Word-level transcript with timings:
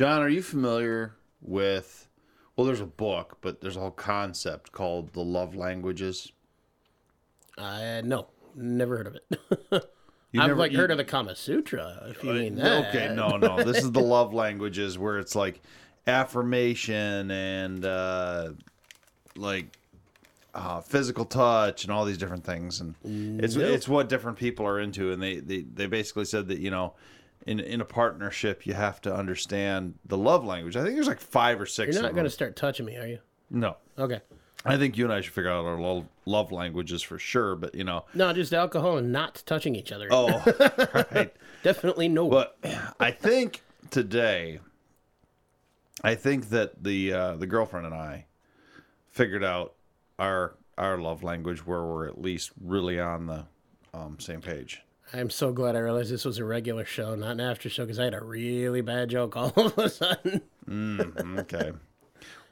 John, 0.00 0.22
are 0.22 0.30
you 0.30 0.40
familiar 0.40 1.14
with? 1.42 2.08
Well, 2.56 2.66
there's 2.66 2.80
a 2.80 2.86
book, 2.86 3.36
but 3.42 3.60
there's 3.60 3.76
a 3.76 3.80
whole 3.80 3.90
concept 3.90 4.72
called 4.72 5.12
the 5.12 5.20
love 5.20 5.54
languages. 5.54 6.32
Uh, 7.58 8.00
no, 8.02 8.28
never 8.56 8.96
heard 8.96 9.06
of 9.08 9.16
it. 9.16 9.84
You 10.32 10.40
I've 10.40 10.46
never- 10.46 10.60
like 10.60 10.72
you- 10.72 10.78
heard 10.78 10.90
of 10.92 10.96
the 10.96 11.04
Kama 11.04 11.34
Sutra, 11.36 12.06
if 12.08 12.24
you 12.24 12.32
mean 12.32 12.54
that. 12.54 12.88
Okay, 12.88 13.12
no, 13.14 13.36
no. 13.36 13.62
This 13.62 13.78
is 13.84 13.90
the 13.92 14.00
love 14.16 14.32
languages 14.32 14.96
where 14.96 15.18
it's 15.18 15.34
like 15.34 15.60
affirmation 16.06 17.30
and 17.32 17.84
uh, 17.84 18.52
like 19.36 19.76
uh, 20.54 20.80
physical 20.80 21.26
touch 21.26 21.82
and 21.84 21.92
all 21.92 22.06
these 22.06 22.16
different 22.16 22.44
things, 22.44 22.80
and 22.80 22.94
it's 23.42 23.56
Nope. 23.56 23.70
it's 23.74 23.86
what 23.88 24.08
different 24.08 24.38
people 24.38 24.64
are 24.66 24.78
into, 24.80 25.10
and 25.12 25.20
they, 25.20 25.40
they 25.40 25.60
they 25.62 25.86
basically 25.86 26.24
said 26.24 26.48
that 26.48 26.58
you 26.60 26.70
know. 26.70 26.94
In, 27.46 27.58
in 27.58 27.80
a 27.80 27.84
partnership, 27.86 28.66
you 28.66 28.74
have 28.74 29.00
to 29.02 29.14
understand 29.14 29.94
the 30.04 30.18
love 30.18 30.44
language. 30.44 30.76
I 30.76 30.82
think 30.82 30.94
there's 30.94 31.08
like 31.08 31.20
five 31.20 31.58
or 31.60 31.66
6 31.66 31.94
You're 31.94 32.02
not 32.02 32.12
going 32.12 32.24
to 32.24 32.30
start 32.30 32.54
touching 32.54 32.84
me, 32.84 32.96
are 32.96 33.06
you? 33.06 33.18
No, 33.50 33.76
Okay. 33.98 34.20
I 34.62 34.76
think 34.76 34.98
you 34.98 35.04
and 35.04 35.12
I 35.12 35.22
should 35.22 35.32
figure 35.32 35.50
out 35.50 35.64
our 35.64 35.80
love, 35.80 36.04
love 36.26 36.52
languages 36.52 37.02
for 37.02 37.18
sure. 37.18 37.56
But 37.56 37.74
you 37.74 37.82
know, 37.82 38.04
No, 38.12 38.30
just 38.34 38.52
alcohol 38.52 38.98
and 38.98 39.10
not 39.10 39.42
touching 39.46 39.74
each 39.74 39.90
other. 39.90 40.08
oh, 40.10 40.28
right. 41.14 41.32
Definitely 41.62 42.08
no. 42.08 42.28
But 42.28 42.58
I 43.00 43.10
think 43.10 43.62
today, 43.90 44.60
I 46.04 46.14
think 46.14 46.50
that 46.50 46.82
the 46.84 47.12
uh, 47.12 47.36
the 47.36 47.46
girlfriend 47.46 47.86
and 47.86 47.94
I 47.94 48.26
figured 49.08 49.42
out 49.44 49.74
our 50.18 50.56
our 50.76 50.98
love 50.98 51.22
language 51.22 51.66
where 51.66 51.82
we're 51.82 52.06
at 52.08 52.20
least 52.20 52.50
really 52.62 53.00
on 53.00 53.26
the 53.26 53.46
um, 53.94 54.18
same 54.20 54.42
page. 54.42 54.82
I'm 55.12 55.30
so 55.30 55.52
glad 55.52 55.74
I 55.74 55.80
realized 55.80 56.12
this 56.12 56.24
was 56.24 56.38
a 56.38 56.44
regular 56.44 56.84
show, 56.84 57.14
not 57.16 57.32
an 57.32 57.40
after 57.40 57.68
show, 57.68 57.84
because 57.84 57.98
I 57.98 58.04
had 58.04 58.14
a 58.14 58.22
really 58.24 58.80
bad 58.80 59.10
joke 59.10 59.36
all 59.36 59.48
of 59.56 59.76
a 59.76 59.88
sudden. 59.88 60.42
Okay. 60.70 61.72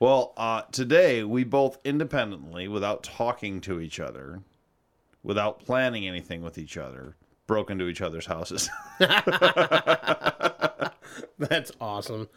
well, 0.01 0.33
uh, 0.37 0.63
today 0.73 1.23
we 1.23 1.45
both 1.45 1.79
independently, 1.85 2.67
without 2.67 3.05
talking 3.05 3.61
to 3.63 3.81
each 3.81 4.01
other, 4.01 4.41
without 5.23 5.61
planning 5.65 6.07
anything 6.09 6.43
with 6.43 6.59
each 6.59 6.77
other, 6.77 7.15
broke 7.47 7.71
into 7.71 7.87
each 7.87 8.01
other's 8.03 8.27
houses. 8.27 8.69
That's 11.39 11.71
awesome. 11.81 12.29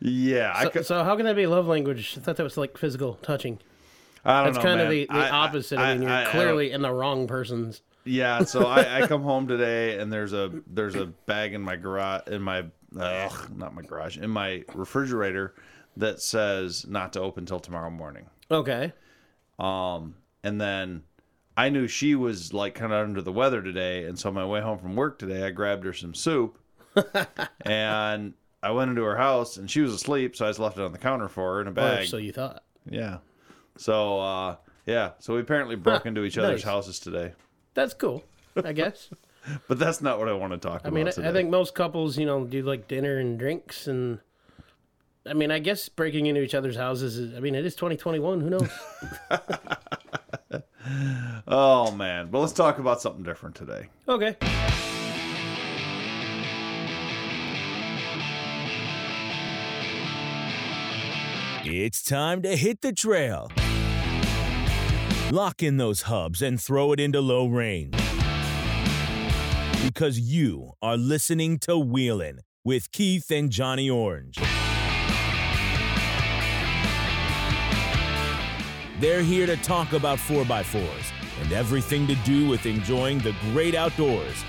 yeah, 0.00 0.52
I 0.54 0.64
So, 0.64 0.70
could. 0.70 0.86
so 0.86 1.02
how 1.02 1.16
can 1.16 1.26
that 1.26 1.34
be 1.36 1.46
love 1.48 1.66
language? 1.66 2.14
I 2.16 2.20
thought 2.20 2.36
that 2.36 2.44
was 2.44 2.56
like 2.56 2.78
physical 2.78 3.14
touching. 3.22 3.58
I 4.24 4.44
don't 4.44 4.52
That's 4.52 4.64
know, 4.64 4.70
kind 4.70 4.80
of 4.80 4.90
the, 4.90 5.06
the 5.06 5.12
I- 5.12 5.26
I- 5.26 5.30
opposite. 5.30 5.78
I, 5.80 5.94
mean, 5.94 6.02
you're 6.02 6.10
I- 6.12 6.22
I 6.22 6.26
clearly 6.30 6.70
in 6.70 6.82
the 6.82 6.92
wrong 6.92 7.26
person's. 7.26 7.82
Yeah, 8.04 8.44
so 8.44 8.66
I, 8.66 9.02
I 9.02 9.06
come 9.06 9.22
home 9.22 9.46
today 9.46 9.98
and 9.98 10.12
there's 10.12 10.32
a 10.32 10.50
there's 10.66 10.96
a 10.96 11.06
bag 11.06 11.54
in 11.54 11.62
my 11.62 11.76
garage 11.76 12.26
in 12.26 12.42
my 12.42 12.64
ugh, 12.98 13.50
not 13.56 13.74
my 13.74 13.82
garage 13.82 14.18
in 14.18 14.30
my 14.30 14.64
refrigerator 14.74 15.54
that 15.96 16.20
says 16.20 16.86
not 16.88 17.12
to 17.12 17.20
open 17.20 17.46
till 17.46 17.60
tomorrow 17.60 17.90
morning. 17.90 18.26
Okay. 18.50 18.92
Um, 19.58 20.16
and 20.42 20.60
then 20.60 21.02
I 21.56 21.68
knew 21.68 21.86
she 21.86 22.14
was 22.14 22.52
like 22.52 22.74
kind 22.74 22.92
of 22.92 23.06
under 23.06 23.22
the 23.22 23.32
weather 23.32 23.62
today, 23.62 24.04
and 24.04 24.18
so 24.18 24.30
on 24.30 24.34
my 24.34 24.46
way 24.46 24.60
home 24.60 24.78
from 24.78 24.96
work 24.96 25.18
today, 25.18 25.44
I 25.44 25.50
grabbed 25.50 25.84
her 25.84 25.92
some 25.92 26.14
soup, 26.14 26.58
and 27.60 28.34
I 28.62 28.70
went 28.70 28.90
into 28.90 29.02
her 29.02 29.16
house 29.16 29.56
and 29.56 29.70
she 29.70 29.80
was 29.80 29.92
asleep, 29.92 30.34
so 30.36 30.46
I 30.46 30.48
just 30.48 30.58
left 30.58 30.78
it 30.78 30.82
on 30.82 30.92
the 30.92 30.98
counter 30.98 31.28
for 31.28 31.54
her 31.54 31.60
in 31.60 31.66
a 31.66 31.70
Or 31.70 31.74
bag. 31.74 32.06
so 32.08 32.16
you 32.16 32.32
thought. 32.32 32.62
Yeah, 32.88 33.18
so 33.76 34.18
uh, 34.20 34.56
yeah, 34.86 35.10
so 35.18 35.34
we 35.34 35.40
apparently 35.40 35.76
broke 35.76 36.06
into 36.06 36.24
each 36.24 36.38
other's 36.38 36.64
nice. 36.64 36.72
houses 36.72 36.98
today, 36.98 37.32
That's 37.74 37.94
cool, 37.94 38.24
I 38.62 38.72
guess. 38.72 39.08
but 39.68 39.78
that's 39.78 40.00
not 40.00 40.18
what 40.18 40.28
I 40.28 40.32
want 40.34 40.52
to 40.52 40.58
talk 40.58 40.82
I 40.84 40.88
about 40.88 40.92
mean, 40.92 41.08
I, 41.08 41.10
today. 41.10 41.28
I 41.28 41.32
think 41.32 41.50
most 41.50 41.74
couples, 41.74 42.18
you 42.18 42.26
know, 42.26 42.44
do 42.44 42.62
like 42.62 42.88
dinner 42.88 43.18
and 43.18 43.38
drinks 43.38 43.86
and. 43.86 44.18
I 45.24 45.34
mean, 45.34 45.52
I 45.52 45.60
guess 45.60 45.88
breaking 45.88 46.26
into 46.26 46.42
each 46.42 46.54
other's 46.54 46.76
houses 46.76 47.16
is. 47.16 47.34
I 47.36 47.40
mean, 47.40 47.54
it 47.54 47.64
is 47.64 47.76
2021. 47.76 48.40
Who 48.40 48.50
knows? 48.50 48.68
Oh 51.46 51.92
man, 51.92 52.28
but 52.30 52.40
let's 52.40 52.52
talk 52.52 52.78
about 52.78 53.00
something 53.00 53.22
different 53.22 53.54
today. 53.54 53.88
okay. 54.08 54.36
It's 61.64 62.02
time 62.02 62.42
to 62.42 62.56
hit 62.56 62.80
the 62.80 62.92
trail. 62.92 63.50
Lock 65.32 65.62
in 65.62 65.78
those 65.78 66.02
hubs 66.02 66.42
and 66.42 66.60
throw 66.60 66.92
it 66.92 67.00
into 67.00 67.18
low 67.18 67.46
range. 67.46 67.94
Because 69.82 70.20
you 70.20 70.72
are 70.82 70.98
listening 70.98 71.56
to 71.60 71.74
Wheelin' 71.78 72.40
with 72.66 72.92
Keith 72.92 73.30
and 73.30 73.50
Johnny 73.50 73.88
Orange. 73.88 74.36
They're 79.00 79.22
here 79.22 79.46
to 79.46 79.56
talk 79.56 79.94
about 79.94 80.18
4x4s 80.18 81.12
and 81.40 81.52
everything 81.54 82.06
to 82.08 82.14
do 82.26 82.46
with 82.46 82.66
enjoying 82.66 83.16
the 83.20 83.34
great 83.52 83.74
outdoors. 83.74 84.44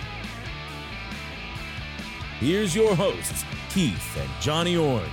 Here's 2.42 2.76
your 2.76 2.94
hosts, 2.94 3.46
Keith 3.70 4.18
and 4.18 4.30
Johnny 4.42 4.76
Orange. 4.76 5.10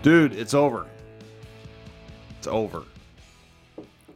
Dude, 0.00 0.32
it's 0.32 0.54
over. 0.54 0.86
It's 2.38 2.46
over. 2.46 2.84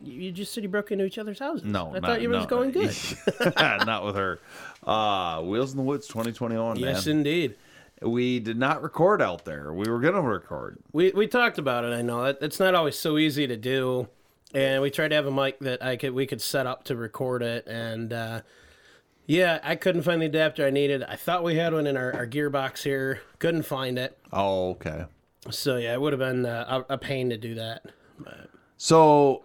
You 0.08 0.32
just 0.32 0.52
said 0.52 0.62
you 0.62 0.68
broke 0.68 0.90
into 0.90 1.04
each 1.04 1.18
other's 1.18 1.38
houses. 1.38 1.64
No, 1.64 1.90
I 1.90 2.00
not, 2.00 2.02
thought 2.02 2.22
you 2.22 2.28
were 2.28 2.36
no. 2.36 2.46
going 2.46 2.70
good. 2.72 2.94
not 3.56 4.04
with 4.04 4.16
her. 4.16 4.40
Uh, 4.84 5.42
Wheels 5.42 5.72
in 5.72 5.76
the 5.76 5.82
Woods 5.82 6.06
2021, 6.08 6.78
yes, 6.78 7.06
man. 7.06 7.16
indeed. 7.18 7.56
We 8.00 8.38
did 8.38 8.56
not 8.56 8.82
record 8.82 9.20
out 9.20 9.44
there. 9.44 9.72
We 9.72 9.90
were 9.90 9.98
gonna 9.98 10.22
record. 10.22 10.78
We 10.92 11.10
we 11.10 11.26
talked 11.26 11.58
about 11.58 11.84
it. 11.84 11.92
I 11.92 12.02
know 12.02 12.22
that 12.24 12.38
it's 12.40 12.60
not 12.60 12.76
always 12.76 12.96
so 12.96 13.18
easy 13.18 13.48
to 13.48 13.56
do, 13.56 14.06
and 14.54 14.80
we 14.82 14.90
tried 14.90 15.08
to 15.08 15.16
have 15.16 15.26
a 15.26 15.32
mic 15.32 15.58
that 15.60 15.82
I 15.82 15.96
could 15.96 16.12
we 16.12 16.24
could 16.24 16.40
set 16.40 16.64
up 16.66 16.84
to 16.84 16.96
record 16.96 17.42
it, 17.42 17.66
and 17.66 18.12
uh, 18.12 18.40
yeah, 19.26 19.58
I 19.64 19.74
couldn't 19.74 20.02
find 20.02 20.22
the 20.22 20.26
adapter 20.26 20.64
I 20.64 20.70
needed. 20.70 21.02
I 21.02 21.16
thought 21.16 21.42
we 21.42 21.56
had 21.56 21.74
one 21.74 21.86
in 21.86 21.96
our, 21.96 22.14
our 22.14 22.26
gearbox 22.26 22.84
here, 22.84 23.20
couldn't 23.40 23.64
find 23.64 23.98
it. 23.98 24.16
Oh, 24.32 24.70
okay. 24.70 25.04
So 25.50 25.76
yeah, 25.76 25.92
it 25.92 26.00
would 26.00 26.12
have 26.12 26.20
been 26.20 26.46
uh, 26.46 26.84
a, 26.88 26.94
a 26.94 26.98
pain 26.98 27.30
to 27.30 27.36
do 27.36 27.54
that. 27.56 27.84
So 28.78 29.42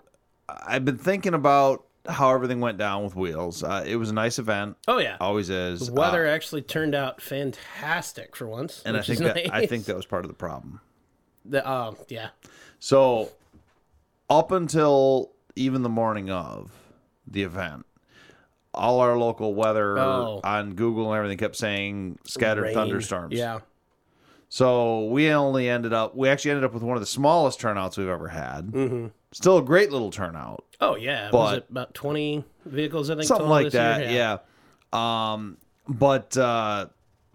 I've 0.49 0.85
been 0.85 0.97
thinking 0.97 1.33
about 1.33 1.85
how 2.07 2.33
everything 2.33 2.59
went 2.59 2.77
down 2.77 3.03
with 3.03 3.15
Wheels. 3.15 3.63
Uh, 3.63 3.83
it 3.87 3.95
was 3.95 4.09
a 4.09 4.13
nice 4.13 4.37
event. 4.39 4.75
Oh 4.87 4.97
yeah, 4.99 5.17
Always 5.21 5.49
is. 5.49 5.87
the 5.87 5.93
weather 5.93 6.27
Uh, 6.27 6.31
actually 6.31 6.61
turned 6.61 6.93
out 6.95 7.21
fantastic 7.21 8.35
for 8.35 8.45
once, 8.47 8.81
and 8.85 8.97
I 8.97 9.01
think 9.01 9.19
that 9.19 9.35
nice. 9.35 9.49
I 9.51 9.65
think 9.65 9.85
that 9.85 9.95
was 9.95 10.05
part 10.05 10.25
of 10.25 10.29
the 10.29 10.35
problem. 10.35 10.81
the 11.45 11.67
oh 11.67 11.95
yeah, 12.09 12.29
So, 12.79 13.29
up 14.29 14.51
until 14.51 15.31
even 15.55 15.81
the 15.83 15.89
morning 15.89 16.29
of 16.29 16.71
the 17.27 17.43
event, 17.43 17.85
all 18.73 18.99
our 18.99 19.17
local 19.17 19.53
weather 19.55 19.97
Oh. 19.99 20.41
on 20.43 20.73
Google 20.73 21.11
and 21.11 21.17
everything 21.17 21.37
kept 21.37 21.55
saying 21.55 22.17
scattered 22.25 22.63
rain. 22.63 22.73
thunderstorms. 22.73 23.33
Yeah, 23.35 23.59
So 24.49 25.05
we 25.05 25.29
only 25.29 25.69
ended 25.69 25.93
up, 25.93 26.15
we 26.15 26.27
actually 26.27 26.51
ended 26.51 26.63
up 26.65 26.73
with 26.73 26.83
one 26.83 26.97
of 26.97 27.01
the 27.01 27.07
smallest 27.07 27.59
turnouts 27.59 27.97
we've 27.97 28.07
ever 28.07 28.29
had. 28.29 28.67
Mm-hmm. 28.67 29.07
Still 29.33 29.57
a 29.57 29.61
great 29.63 29.91
little 29.91 30.11
turnout. 30.11 30.63
oh 30.79 30.95
yeah. 30.95 31.29
was 31.31 31.57
it 31.57 31.65
about 31.69 31.93
twenty 31.93 32.43
vehicles? 32.65 33.09
I 33.09 33.15
think 33.15 33.27
Something 33.27 33.47
like 33.49 33.71
that. 33.71 34.11
Yeah. 34.11 34.37
Um, 34.93 35.57
but, 35.87 36.37
uh, 36.37 36.85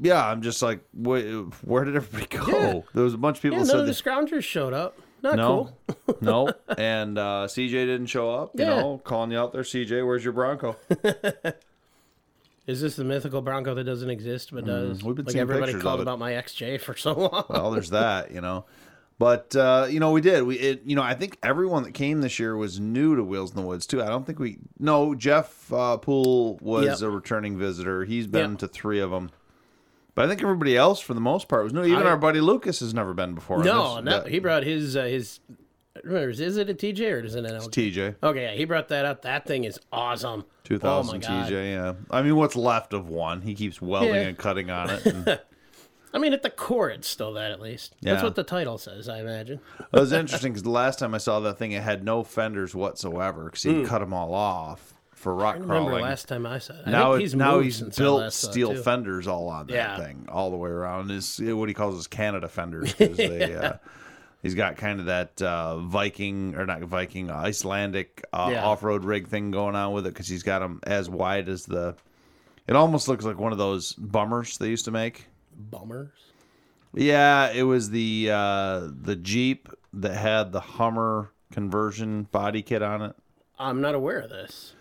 yeah, 0.00 0.24
I'm 0.24 0.42
just 0.42 0.62
like, 0.62 0.80
wh- 0.92 1.48
where 1.66 1.84
did 1.84 1.96
everybody 1.96 2.26
go? 2.28 2.46
Yeah. 2.46 2.80
There 2.94 3.02
was 3.04 3.14
a 3.14 3.18
bunch 3.18 3.38
of 3.38 3.42
people 3.42 3.58
Yeah, 3.58 3.64
none 3.64 3.66
said 3.66 3.80
of 3.80 3.86
the 3.86 3.92
scroungers 3.92 4.44
showed 4.44 4.72
up. 4.72 4.96
Not 5.22 5.34
No, 5.36 5.72
cool. 6.06 6.16
no, 6.20 6.52
and 6.76 7.18
uh, 7.18 7.46
CJ 7.48 7.70
didn't 7.70 8.06
show 8.06 8.32
up. 8.32 8.52
You 8.54 8.64
Yeah. 8.64 8.80
know, 8.80 8.98
calling 9.02 9.32
you 9.32 9.38
out 9.38 9.52
there, 9.52 9.62
CJ. 9.62 10.06
Where's 10.06 10.22
your 10.22 10.32
Bronco? 10.32 10.76
Is 12.66 12.82
this 12.82 12.96
the 12.96 13.04
mythical 13.04 13.40
Bronco 13.40 13.74
that 13.74 13.84
doesn't 13.84 14.10
exist 14.10 14.50
but 14.52 14.66
does? 14.66 14.98
Mm, 14.98 15.04
we've 15.04 15.16
been 15.16 15.24
like 15.24 15.32
seeing 15.32 15.40
everybody 15.40 15.72
pictures 15.72 15.82
called 15.82 15.94
of 15.94 16.00
it. 16.00 16.02
about 16.02 16.18
my 16.18 16.32
XJ 16.32 16.80
for 16.82 16.94
so 16.94 17.12
long. 17.32 17.44
well, 17.48 17.70
there's 17.70 17.90
that. 17.90 18.30
You 18.30 18.42
know, 18.42 18.66
but 19.18 19.54
uh, 19.56 19.86
you 19.90 20.00
know, 20.00 20.12
we 20.12 20.20
did. 20.20 20.44
We, 20.44 20.56
it, 20.56 20.82
you 20.84 20.94
know, 20.96 21.02
I 21.02 21.14
think 21.14 21.38
everyone 21.42 21.82
that 21.84 21.94
came 21.94 22.20
this 22.20 22.38
year 22.38 22.56
was 22.56 22.78
new 22.78 23.16
to 23.16 23.24
Wheels 23.24 23.50
in 23.50 23.56
the 23.56 23.66
Woods 23.66 23.86
too. 23.86 24.02
I 24.02 24.06
don't 24.06 24.24
think 24.26 24.38
we. 24.38 24.58
No, 24.78 25.14
Jeff 25.14 25.72
uh, 25.72 25.96
Poole 25.96 26.58
was 26.62 27.00
Yep. 27.02 27.08
a 27.08 27.10
returning 27.10 27.58
visitor. 27.58 28.04
He's 28.04 28.26
been 28.26 28.52
Yep. 28.52 28.58
to 28.60 28.68
three 28.68 29.00
of 29.00 29.10
them. 29.10 29.30
But 30.14 30.24
I 30.24 30.28
think 30.28 30.42
everybody 30.42 30.76
else, 30.76 30.98
for 31.00 31.14
the 31.14 31.20
most 31.20 31.46
part, 31.48 31.62
was 31.64 31.72
new. 31.72 31.84
Even 31.84 32.06
I- 32.06 32.10
our 32.10 32.16
buddy 32.16 32.40
Lucas 32.40 32.80
has 32.80 32.92
never 32.94 33.14
been 33.14 33.34
before. 33.34 33.62
no, 33.62 33.96
This- 33.96 34.04
no, 34.04 34.10
that- 34.22 34.28
he 34.28 34.38
brought 34.38 34.64
his 34.64 34.96
uh, 34.96 35.04
his. 35.04 35.40
Remember, 36.04 36.30
is 36.30 36.56
it 36.56 36.70
a 36.70 36.74
TJ 36.74 37.12
or 37.12 37.18
is 37.24 37.34
it 37.34 37.44
an 37.44 37.56
LJ? 37.56 37.92
TJ. 37.92 38.14
Okay, 38.22 38.42
yeah, 38.42 38.52
he 38.52 38.64
brought 38.64 38.86
that 38.88 39.04
up. 39.04 39.22
That 39.22 39.46
thing 39.46 39.64
is 39.64 39.80
awesome. 39.92 40.44
2000 40.62 41.24
oh. 41.24 41.28
TJ, 41.28 41.50
yeah. 41.72 41.94
I 42.08 42.22
mean, 42.22 42.36
what's 42.36 42.54
left 42.54 42.92
of 42.92 43.08
one? 43.08 43.42
He 43.42 43.54
keeps 43.56 43.82
welding 43.82 44.14
Yeah. 44.14 44.20
and 44.28 44.38
cutting 44.38 44.70
on 44.70 44.90
it. 44.90 45.04
And 45.06 45.40
I 46.14 46.18
mean, 46.18 46.32
at 46.32 46.42
the 46.42 46.50
core, 46.50 46.88
it's 46.90 47.08
still 47.08 47.34
that 47.34 47.50
at 47.50 47.60
least. 47.60 47.94
That's 48.00 48.22
what 48.22 48.34
the 48.34 48.42
title 48.44 48.78
says, 48.78 49.08
I 49.08 49.20
imagine. 49.20 49.60
It 49.92 49.98
was 50.00 50.12
interesting 50.12 50.52
because 50.52 50.62
the 50.62 50.70
last 50.70 50.98
time 50.98 51.14
I 51.14 51.18
saw 51.18 51.40
that 51.40 51.58
thing, 51.58 51.72
it 51.72 51.82
had 51.82 52.02
no 52.04 52.24
fenders 52.24 52.74
whatsoever 52.74 53.44
because 53.44 53.62
he 53.62 53.84
cut 53.84 53.98
them 54.00 54.14
all 54.14 54.32
off 54.34 54.94
for 55.12 55.34
rock 55.34 55.56
I 55.56 55.58
remember 55.58 55.90
crawling. 55.90 56.02
last 56.04 56.28
time 56.28 56.46
I 56.46 56.58
saw 56.60 56.74
it. 56.74 56.82
I 56.86 56.90
now 56.90 57.14
he's 57.16 57.34
now 57.34 57.58
he's 57.60 57.80
built 57.80 58.32
steel 58.32 58.74
too. 58.74 58.82
fenders 58.82 59.26
all 59.26 59.48
on 59.48 59.66
that 59.66 59.72
Yeah. 59.74 59.98
thing 59.98 60.26
all 60.30 60.50
the 60.50 60.56
way 60.56 60.70
around. 60.70 61.10
Is 61.10 61.40
what 61.42 61.68
he 61.68 61.74
calls 61.74 61.96
his 61.96 62.06
Canada 62.06 62.48
fenders. 62.48 62.94
they, 62.98 63.54
uh, 63.56 63.74
he's 64.42 64.54
got 64.54 64.76
kind 64.76 65.00
of 65.00 65.06
that 65.06 65.42
uh, 65.42 65.78
Viking 65.78 66.54
or 66.54 66.64
not 66.66 66.80
Viking 66.82 67.30
Icelandic 67.30 68.24
uh, 68.32 68.50
Yeah. 68.52 68.64
off-road 68.64 69.04
rig 69.04 69.26
thing 69.28 69.50
going 69.50 69.74
on 69.74 69.92
with 69.92 70.06
it 70.06 70.10
because 70.14 70.28
he's 70.28 70.42
got 70.44 70.60
them 70.60 70.80
as 70.84 71.10
wide 71.10 71.48
as 71.48 71.66
the. 71.66 71.96
It 72.68 72.76
almost 72.76 73.08
looks 73.08 73.24
like 73.24 73.38
one 73.38 73.52
of 73.52 73.58
those 73.58 73.94
bummers 73.94 74.56
they 74.58 74.68
used 74.68 74.84
to 74.84 74.90
make. 74.90 75.26
Bummers. 75.58 76.12
Yeah, 76.94 77.50
it 77.50 77.64
was 77.64 77.90
the 77.90 78.30
uh, 78.32 78.88
the 79.02 79.16
Jeep 79.16 79.68
that 79.92 80.14
had 80.16 80.52
the 80.52 80.60
Hummer 80.60 81.32
conversion 81.52 82.24
body 82.32 82.62
kit 82.62 82.82
on 82.82 83.02
it. 83.02 83.16
I'm 83.58 83.80
not 83.80 83.94
aware 83.94 84.20
of 84.20 84.30
this. 84.30 84.74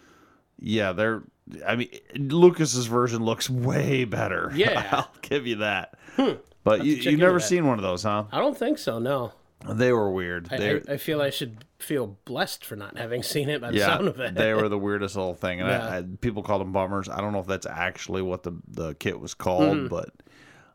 Yeah, 0.59 0.93
they're. 0.93 1.23
I 1.65 1.75
mean, 1.77 1.89
Lucas's 2.15 2.87
version 2.87 3.23
looks 3.23 3.49
way 3.49 4.03
better. 4.05 4.51
Yeah. 4.55 4.87
I'll 4.91 5.09
give 5.21 5.47
you 5.47 5.57
that. 5.57 5.97
But 6.63 6.83
you, 6.83 6.95
you've 6.95 7.19
never 7.19 7.39
seen 7.39 7.65
one 7.65 7.77
of 7.79 7.83
those, 7.83 8.03
huh? 8.03 8.25
I 8.31 8.39
don't 8.39 8.57
think 8.57 8.77
so. 8.77 8.99
No. 8.99 9.31
They 9.69 9.91
were 9.93 10.11
weird. 10.11 10.49
I, 10.51 10.57
They, 10.57 10.75
I, 10.75 10.81
I 10.93 10.97
feel 10.97 11.21
I 11.21 11.29
should 11.29 11.63
feel 11.79 12.17
blessed 12.25 12.65
for 12.65 12.75
not 12.75 12.97
having 12.97 13.23
seen 13.23 13.49
it 13.49 13.61
by 13.61 13.71
the 13.71 13.77
yeah, 13.77 13.85
sound 13.87 14.07
of 14.09 14.19
it. 14.19 14.35
they 14.35 14.53
were 14.53 14.67
the 14.69 14.77
weirdest 14.77 15.15
little 15.15 15.33
thing, 15.35 15.61
and 15.61 15.69
Yeah. 15.69 15.87
I, 15.87 15.97
I, 15.99 16.03
people 16.21 16.43
called 16.43 16.61
them 16.61 16.71
bummers. 16.73 17.07
I 17.09 17.21
don't 17.21 17.31
know 17.33 17.39
if 17.39 17.47
that's 17.47 17.65
actually 17.65 18.21
what 18.21 18.43
the 18.43 18.53
the 18.67 18.93
kit 18.95 19.19
was 19.19 19.33
called, 19.33 19.77
Mm-hmm. 19.77 19.87
but 19.87 20.09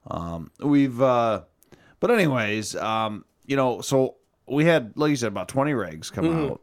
um, 0.07 0.51
we've. 0.61 1.01
Uh, 1.01 1.43
but 2.01 2.11
anyways, 2.11 2.75
um, 2.77 3.25
you 3.47 3.57
know, 3.57 3.81
so 3.81 4.17
we 4.47 4.65
had, 4.65 4.93
like 4.97 5.11
you 5.11 5.17
said, 5.17 5.29
about 5.29 5.49
twenty 5.49 5.75
rigs 5.75 6.11
come 6.11 6.25
Mm-hmm. 6.25 6.51
out. 6.53 6.61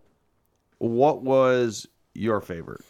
What 0.79 1.23
was 1.23 1.87
your 2.13 2.41
favorite? 2.41 2.81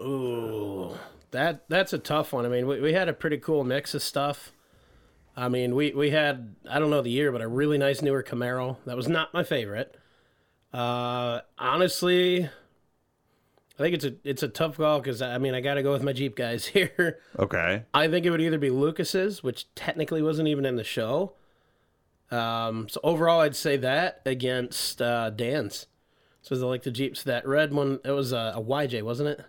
Ooh, 0.00 0.96
that 1.30 1.68
that's 1.68 1.92
a 1.92 1.98
tough 1.98 2.32
one. 2.32 2.44
I 2.44 2.48
mean, 2.48 2.66
we, 2.66 2.80
we 2.80 2.92
had 2.92 3.08
a 3.08 3.12
pretty 3.12 3.38
cool 3.38 3.64
mix 3.64 3.94
of 3.94 4.02
stuff. 4.02 4.52
I 5.36 5.48
mean, 5.48 5.74
we, 5.74 5.92
we 5.92 6.10
had 6.10 6.54
I 6.68 6.78
don't 6.78 6.90
know 6.90 7.02
the 7.02 7.10
year, 7.10 7.32
but 7.32 7.42
a 7.42 7.48
really 7.48 7.78
nice 7.78 8.02
newer 8.02 8.22
Camaro. 8.22 8.76
That 8.86 8.96
was 8.96 9.08
not 9.08 9.34
my 9.34 9.44
favorite. 9.44 9.96
Uh, 10.72 11.40
honestly, 11.58 12.50
I 13.78 13.82
think 13.82 13.94
it's 13.94 14.04
a 14.04 14.14
it's 14.24 14.42
a 14.42 14.48
tough 14.48 14.76
call 14.76 15.00
because 15.00 15.20
I 15.20 15.38
mean 15.38 15.54
I 15.54 15.60
got 15.60 15.74
to 15.74 15.82
go 15.82 15.92
with 15.92 16.02
my 16.02 16.12
Jeep 16.12 16.36
guys 16.36 16.66
here. 16.66 17.18
Okay, 17.38 17.84
I 17.92 18.08
think 18.08 18.24
it 18.26 18.30
would 18.30 18.40
either 18.40 18.58
be 18.58 18.70
Lucas's, 18.70 19.42
which 19.42 19.72
technically 19.74 20.22
wasn't 20.22 20.48
even 20.48 20.64
in 20.64 20.76
the 20.76 20.84
show. 20.84 21.32
Um, 22.30 22.88
so 22.88 23.00
overall, 23.02 23.40
I'd 23.40 23.56
say 23.56 23.76
that 23.78 24.20
against 24.24 25.02
uh, 25.02 25.30
Dan's. 25.30 25.86
So 26.42 26.54
like 26.68 26.82
the 26.82 26.90
Jeeps, 26.90 27.22
that 27.22 27.46
red 27.48 27.72
one, 27.72 28.00
it 28.04 28.10
was 28.10 28.32
a, 28.32 28.52
a 28.56 28.62
YJ, 28.62 29.02
wasn't 29.02 29.30
it? 29.30 29.44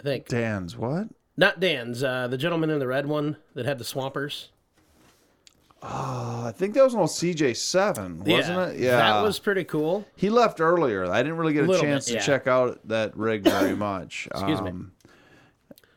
I 0.00 0.02
think 0.02 0.26
Dan's 0.28 0.76
what? 0.76 1.08
not 1.36 1.60
Dan's. 1.60 2.02
Uh, 2.02 2.28
the 2.28 2.38
gentleman 2.38 2.70
in 2.70 2.78
the 2.78 2.86
red 2.86 3.06
one 3.06 3.36
that 3.54 3.66
had 3.66 3.78
the 3.78 3.84
Swampers. 3.84 4.48
Oh, 5.82 6.44
I 6.46 6.52
think 6.52 6.74
that 6.74 6.82
was 6.84 6.94
an 6.94 7.00
old 7.00 7.10
CJ7, 7.10 8.18
wasn't 8.26 8.58
it? 8.74 8.80
Yeah, 8.80 8.96
that 8.96 9.22
was 9.22 9.38
pretty 9.38 9.64
cool. 9.64 10.06
He 10.16 10.30
left 10.30 10.60
earlier. 10.60 11.04
I 11.04 11.22
didn't 11.22 11.36
really 11.38 11.52
get 11.52 11.64
a 11.64 11.66
Little 11.66 11.84
chance 11.84 12.08
bit, 12.10 12.20
to 12.20 12.26
check 12.26 12.46
out 12.46 12.80
that 12.88 13.16
rig 13.16 13.42
very 13.44 13.76
much. 13.76 14.26
Excuse 14.32 14.60
me. 14.62 14.70
Um, 14.70 14.92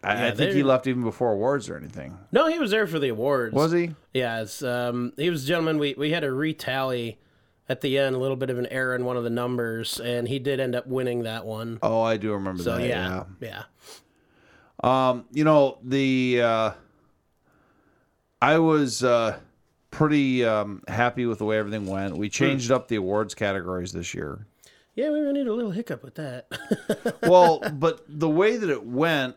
I, 0.03 0.11
I 0.11 0.15
Yeah, 0.27 0.31
think 0.35 0.53
he 0.53 0.63
left 0.63 0.85
even 0.87 1.03
before 1.03 1.31
awards 1.31 1.69
or 1.69 1.77
anything. 1.77 2.17
No, 2.31 2.47
he 2.47 2.59
was 2.59 2.71
there 2.71 2.87
for 2.87 2.99
the 2.99 3.09
awards. 3.09 3.53
Was 3.55 3.71
he? 3.71 3.95
Yes. 4.13 4.61
um, 4.61 5.13
he 5.17 5.29
was 5.29 5.43
a 5.45 5.47
gentleman. 5.47 5.77
We 5.79 5.95
we 5.97 6.11
had 6.11 6.23
a 6.23 6.29
retally 6.29 7.17
at 7.67 7.81
the 7.81 7.97
end, 7.97 8.15
a 8.15 8.19
little 8.19 8.37
bit 8.37 8.49
of 8.49 8.57
an 8.59 8.65
error 8.67 8.95
in 8.95 9.05
one 9.05 9.15
of 9.17 9.23
the 9.23 9.29
numbers, 9.29 9.99
and 9.99 10.27
he 10.27 10.39
did 10.39 10.59
end 10.59 10.75
up 10.75 10.87
winning 10.87 11.23
that 11.23 11.45
one. 11.45 11.79
Oh, 11.81 12.01
I 12.01 12.17
do 12.17 12.33
remember 12.33 12.63
So 12.63 12.77
that. 12.77 12.85
yeah, 12.87 13.23
yeah. 13.41 13.63
Yeah. 14.83 15.09
Um, 15.09 15.25
you 15.31 15.43
know 15.43 15.79
the 15.83 16.41
uh, 16.43 16.71
I 18.41 18.57
was 18.59 19.03
uh, 19.03 19.37
pretty 19.91 20.45
um, 20.45 20.83
happy 20.87 21.25
with 21.25 21.39
the 21.39 21.45
way 21.45 21.57
everything 21.57 21.85
went. 21.85 22.13
Hmm. 22.13 22.19
We 22.19 22.29
changed 22.29 22.71
up 22.71 22.87
the 22.87 22.95
awards 22.95 23.35
categories 23.35 23.91
this 23.91 24.13
year. 24.13 24.45
Yeah, 24.95 25.11
we 25.11 25.21
need 25.31 25.47
a 25.47 25.53
little 25.53 25.71
hiccup 25.71 26.03
with 26.03 26.15
that. 26.15 26.47
Well, 27.23 27.59
but 27.73 28.03
the 28.07 28.29
way 28.29 28.57
that 28.57 28.69
it 28.69 28.85
went 28.85 29.35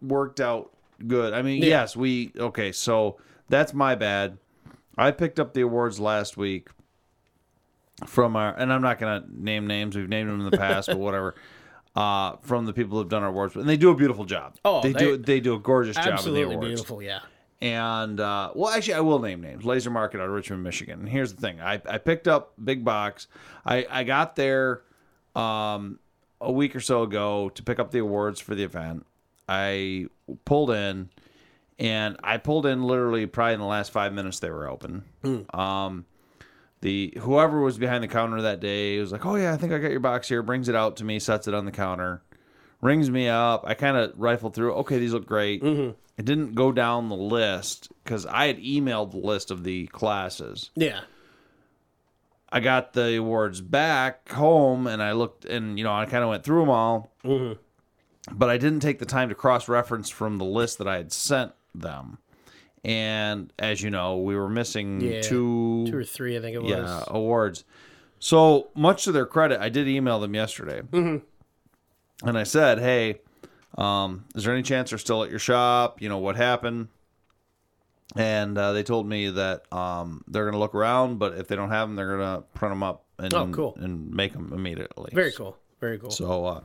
worked 0.00 0.40
out 0.40 0.72
good. 1.06 1.32
I 1.34 1.42
mean, 1.42 1.62
Yeah. 1.62 1.68
yes, 1.68 1.96
we 1.96 2.32
okay. 2.38 2.72
So 2.72 3.18
that's 3.48 3.74
my 3.74 3.94
bad. 3.94 4.38
I 4.96 5.10
picked 5.10 5.38
up 5.38 5.52
the 5.52 5.60
awards 5.62 6.00
last 6.00 6.36
week 6.36 6.68
from 8.06 8.36
our, 8.36 8.54
and 8.54 8.72
I'm 8.72 8.82
not 8.82 8.98
gonna 8.98 9.24
name 9.30 9.66
names. 9.66 9.96
We've 9.96 10.08
named 10.08 10.30
them 10.30 10.40
in 10.40 10.50
the 10.50 10.56
past, 10.56 10.88
but 10.88 10.98
whatever. 10.98 11.34
Uh, 11.96 12.34
from 12.42 12.66
the 12.66 12.72
people 12.72 12.98
who've 12.98 13.08
done 13.08 13.22
our 13.22 13.28
awards, 13.28 13.54
and 13.54 13.68
they 13.68 13.76
do 13.76 13.88
a 13.90 13.94
beautiful 13.94 14.24
job. 14.24 14.56
Oh, 14.64 14.82
they, 14.82 14.90
they- 14.90 14.98
do 14.98 15.16
they 15.16 15.38
do 15.38 15.54
a 15.54 15.60
gorgeous 15.60 15.94
job 15.94 16.08
Absolutely 16.08 16.56
beautiful. 16.56 17.00
Yeah. 17.00 17.20
And 17.64 18.20
uh, 18.20 18.50
well, 18.54 18.70
actually, 18.70 18.92
I 18.92 19.00
will 19.00 19.20
name 19.20 19.40
names. 19.40 19.64
Laser 19.64 19.88
Market 19.88 20.20
out 20.20 20.26
of 20.26 20.34
Richmond, 20.34 20.62
Michigan. 20.62 21.00
And 21.00 21.08
here's 21.08 21.32
the 21.32 21.40
thing: 21.40 21.62
I, 21.62 21.80
I 21.88 21.96
picked 21.96 22.28
up 22.28 22.52
big 22.62 22.84
box. 22.84 23.26
I 23.64 23.86
I 23.88 24.04
got 24.04 24.36
there 24.36 24.82
um, 25.34 25.98
a 26.42 26.52
week 26.52 26.76
or 26.76 26.80
so 26.80 27.04
ago 27.04 27.48
to 27.54 27.62
pick 27.62 27.78
up 27.78 27.90
the 27.90 28.00
awards 28.00 28.38
for 28.38 28.54
the 28.54 28.64
event. 28.64 29.06
I 29.48 30.08
pulled 30.44 30.72
in, 30.72 31.08
and 31.78 32.18
I 32.22 32.36
pulled 32.36 32.66
in 32.66 32.82
literally 32.82 33.24
probably 33.24 33.54
in 33.54 33.60
the 33.60 33.66
last 33.66 33.92
five 33.92 34.12
minutes 34.12 34.40
they 34.40 34.50
were 34.50 34.68
open. 34.68 35.04
Um, 35.54 36.04
the 36.82 37.16
whoever 37.18 37.62
was 37.62 37.78
behind 37.78 38.04
the 38.04 38.08
counter 38.08 38.42
that 38.42 38.60
day 38.60 38.98
was 38.98 39.10
like, 39.10 39.24
"Oh 39.24 39.36
yeah, 39.36 39.54
I 39.54 39.56
think 39.56 39.72
I 39.72 39.78
got 39.78 39.90
your 39.90 40.00
box 40.00 40.28
here." 40.28 40.42
Brings 40.42 40.68
it 40.68 40.74
out 40.74 40.96
to 40.96 41.04
me, 41.04 41.18
sets 41.18 41.48
it 41.48 41.54
on 41.54 41.64
the 41.64 41.72
counter, 41.72 42.20
rings 42.84 43.10
me 43.10 43.28
up. 43.28 43.64
I 43.66 43.74
kind 43.74 43.96
of 43.96 44.12
rifled 44.16 44.54
through. 44.54 44.74
Okay, 44.74 44.98
these 44.98 45.12
look 45.12 45.26
great. 45.26 45.62
It 45.64 46.24
didn't 46.24 46.54
go 46.54 46.70
down 46.70 47.08
the 47.08 47.16
list 47.16 47.88
because 48.04 48.24
I 48.26 48.46
had 48.46 48.58
emailed 48.58 49.10
the 49.10 49.16
list 49.18 49.50
of 49.50 49.64
the 49.64 49.86
classes. 49.88 50.70
Yeah. 50.76 51.00
I 52.52 52.60
got 52.60 52.92
the 52.92 53.16
awards 53.16 53.60
back 53.60 54.28
home 54.30 54.86
and 54.86 55.02
I 55.02 55.10
looked 55.12 55.44
and 55.44 55.76
you 55.76 55.82
know 55.82 55.92
I 55.92 56.06
kind 56.06 56.22
of 56.22 56.30
went 56.30 56.44
through 56.44 56.60
them 56.60 56.70
all, 56.70 57.10
but 58.30 58.48
I 58.48 58.58
didn't 58.58 58.78
take 58.80 59.00
the 59.00 59.06
time 59.06 59.28
to 59.30 59.34
cross 59.34 59.68
reference 59.68 60.08
from 60.08 60.38
the 60.38 60.44
list 60.44 60.78
that 60.78 60.86
I 60.86 60.98
had 60.98 61.12
sent 61.12 61.50
them. 61.74 62.18
And 62.84 63.52
as 63.58 63.82
you 63.82 63.90
know, 63.90 64.18
we 64.18 64.36
were 64.36 64.48
missing 64.48 65.00
Yeah. 65.00 65.22
two, 65.22 65.86
Two 65.88 65.96
or 65.98 66.04
three, 66.04 66.36
I 66.36 66.40
think 66.40 66.54
it 66.54 66.62
was. 66.62 66.70
yeah 66.70 67.02
awards. 67.08 67.64
So 68.20 68.68
much 68.76 69.02
to 69.04 69.10
their 69.12 69.26
credit, 69.26 69.60
I 69.60 69.68
did 69.68 69.88
email 69.88 70.20
them 70.20 70.34
yesterday, 70.34 70.82
Mm-hmm. 70.92 71.24
And 72.26 72.36
I 72.38 72.42
said, 72.44 72.78
"Hey, 72.78 73.20
um, 73.76 74.24
is 74.34 74.44
there 74.44 74.52
any 74.54 74.62
chance 74.62 74.90
they're 74.90 74.98
still 74.98 75.22
at 75.24 75.30
your 75.30 75.38
shop? 75.38 76.00
You 76.02 76.08
know 76.08 76.18
what 76.18 76.36
happened?" 76.36 76.88
And 78.16 78.56
uh, 78.56 78.72
they 78.72 78.82
told 78.82 79.06
me 79.08 79.30
that 79.30 79.70
um, 79.72 80.22
they're 80.28 80.44
going 80.44 80.52
to 80.52 80.58
look 80.58 80.74
around, 80.74 81.18
but 81.18 81.34
if 81.38 81.48
they 81.48 81.56
don't 81.56 81.70
have 81.70 81.88
them, 81.88 81.96
they're 81.96 82.16
going 82.16 82.36
to 82.36 82.42
print 82.54 82.70
them 82.72 82.82
up 82.82 83.04
and 83.18 83.32
Oh, 83.34 83.48
cool. 83.48 83.74
and 83.80 84.10
make 84.12 84.32
them 84.32 84.52
immediately. 84.54 85.10
Very 85.12 85.32
cool. 85.32 85.56
Very 85.80 85.98
cool. 85.98 86.10
So 86.10 86.44
uh, 86.44 86.60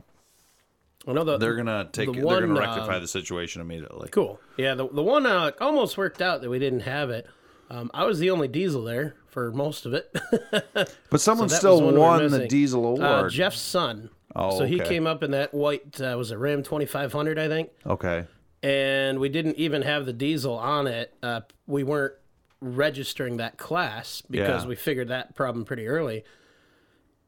I 1.08 1.12
know 1.12 1.24
the, 1.24 1.38
they're 1.38 1.54
going 1.54 1.66
to 1.66 1.88
take. 1.92 2.06
the 2.06 2.12
They're 2.12 2.22
going 2.22 2.54
to 2.54 2.60
rectify 2.60 2.96
um, 2.96 3.00
the 3.02 3.08
situation 3.08 3.60
immediately. 3.60 4.08
cool. 4.10 4.38
Yeah, 4.56 4.74
the 4.74 4.86
the 4.88 5.02
one 5.02 5.26
uh, 5.26 5.50
almost 5.60 5.96
worked 5.98 6.22
out 6.22 6.42
that 6.42 6.50
we 6.50 6.58
didn't 6.58 6.80
have 6.80 7.10
it. 7.10 7.26
Um, 7.70 7.90
I 7.94 8.04
was 8.04 8.18
the 8.18 8.30
only 8.30 8.48
diesel 8.48 8.82
there 8.84 9.14
for 9.28 9.50
most 9.52 9.86
of 9.86 9.94
it. 9.94 10.14
But 11.10 11.20
someone 11.20 11.48
that 11.48 11.56
still 11.56 11.80
was 11.80 11.82
one 11.82 11.94
we 11.94 11.98
were 11.98 12.06
won 12.06 12.30
the 12.30 12.46
diesel 12.48 12.84
award. 12.84 13.00
uh, 13.02 13.28
Jeff's 13.28 13.60
son. 13.60 14.10
Oh, 14.36 14.58
so 14.58 14.64
he 14.64 14.78
came 14.80 15.06
up 15.06 15.22
in 15.22 15.32
that 15.32 15.52
white 15.52 16.00
uh, 16.00 16.14
was 16.16 16.30
a 16.30 16.38
Ram 16.38 16.62
2500, 16.62 17.38
I 17.38 17.48
think. 17.48 17.70
okay. 17.86 18.26
and 18.62 19.18
we 19.18 19.28
didn't 19.28 19.56
even 19.56 19.82
have 19.82 20.06
the 20.06 20.12
diesel 20.12 20.54
on 20.58 20.86
it. 20.86 21.12
Uh, 21.22 21.40
we 21.66 21.82
weren't 21.82 22.14
registering 22.60 23.38
that 23.38 23.56
class 23.58 24.22
because 24.30 24.62
Yeah. 24.64 24.68
we 24.68 24.76
figured 24.76 25.08
that 25.08 25.34
problem 25.34 25.64
pretty 25.64 25.86
early, 25.88 26.24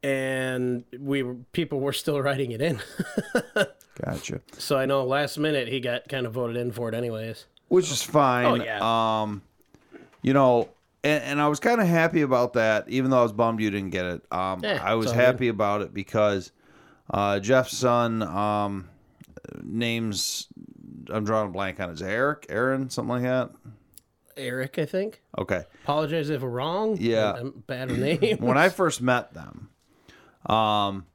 and 0.03 0.83
we 0.99 1.23
were, 1.23 1.35
people 1.53 1.79
were 1.79 1.93
still 1.93 2.21
writing 2.21 2.51
it 2.51 2.61
in. 2.61 2.79
Gotcha. 4.03 4.41
so 4.57 4.77
I 4.77 4.85
know 4.85 5.03
last 5.05 5.37
minute 5.37 5.67
he 5.67 5.79
got 5.79 6.07
kind 6.09 6.25
of 6.25 6.33
voted 6.33 6.57
in 6.57 6.71
for 6.71 6.89
it, 6.89 6.95
anyways. 6.95 7.45
which 7.67 7.91
is 7.91 8.01
fine. 8.01 8.45
Oh, 8.61 8.63
yeah. 8.63 9.21
Um, 9.21 9.41
you 10.21 10.33
know, 10.33 10.69
and, 11.03 11.23
and 11.23 11.41
I 11.41 11.47
was 11.47 11.59
kind 11.59 11.79
of 11.79 11.87
happy 11.87 12.21
about 12.21 12.53
that, 12.53 12.89
even 12.89 13.11
though 13.11 13.19
I 13.19 13.23
was 13.23 13.33
bummed 13.33 13.59
you 13.59 13.69
didn't 13.69 13.91
get 13.91 14.05
it. 14.05 14.21
Um, 14.31 14.63
Eh, 14.63 14.79
I 14.81 14.95
was 14.95 15.11
happy 15.11 15.47
about 15.47 15.81
it 15.81 15.93
because 15.93 16.51
uh, 17.09 17.39
Jeff's 17.39 17.75
son 17.77 18.21
um, 18.23 18.89
names 19.61 20.47
I'm 21.11 21.25
drawing 21.25 21.49
a 21.49 21.51
blank 21.51 21.79
on. 21.79 21.89
it. 21.89 21.93
Is 21.93 22.01
it 22.01 22.07
Eric, 22.07 22.45
Aaron, 22.49 22.89
something 22.89 23.09
like 23.15 23.23
that? 23.23 23.51
Eric, 24.37 24.79
I 24.79 24.85
think. 24.85 25.21
Okay. 25.37 25.63
Apologize 25.83 26.29
if 26.29 26.41
we're 26.41 26.49
wrong. 26.49 26.97
Yeah. 26.99 27.33
I'm 27.33 27.63
bad 27.67 27.91
with 27.91 27.99
names. 27.99 28.39
when 28.39 28.57
I 28.57 28.69
first 28.69 29.01
met 29.01 29.33
them, 29.33 29.69
um, 30.47 31.05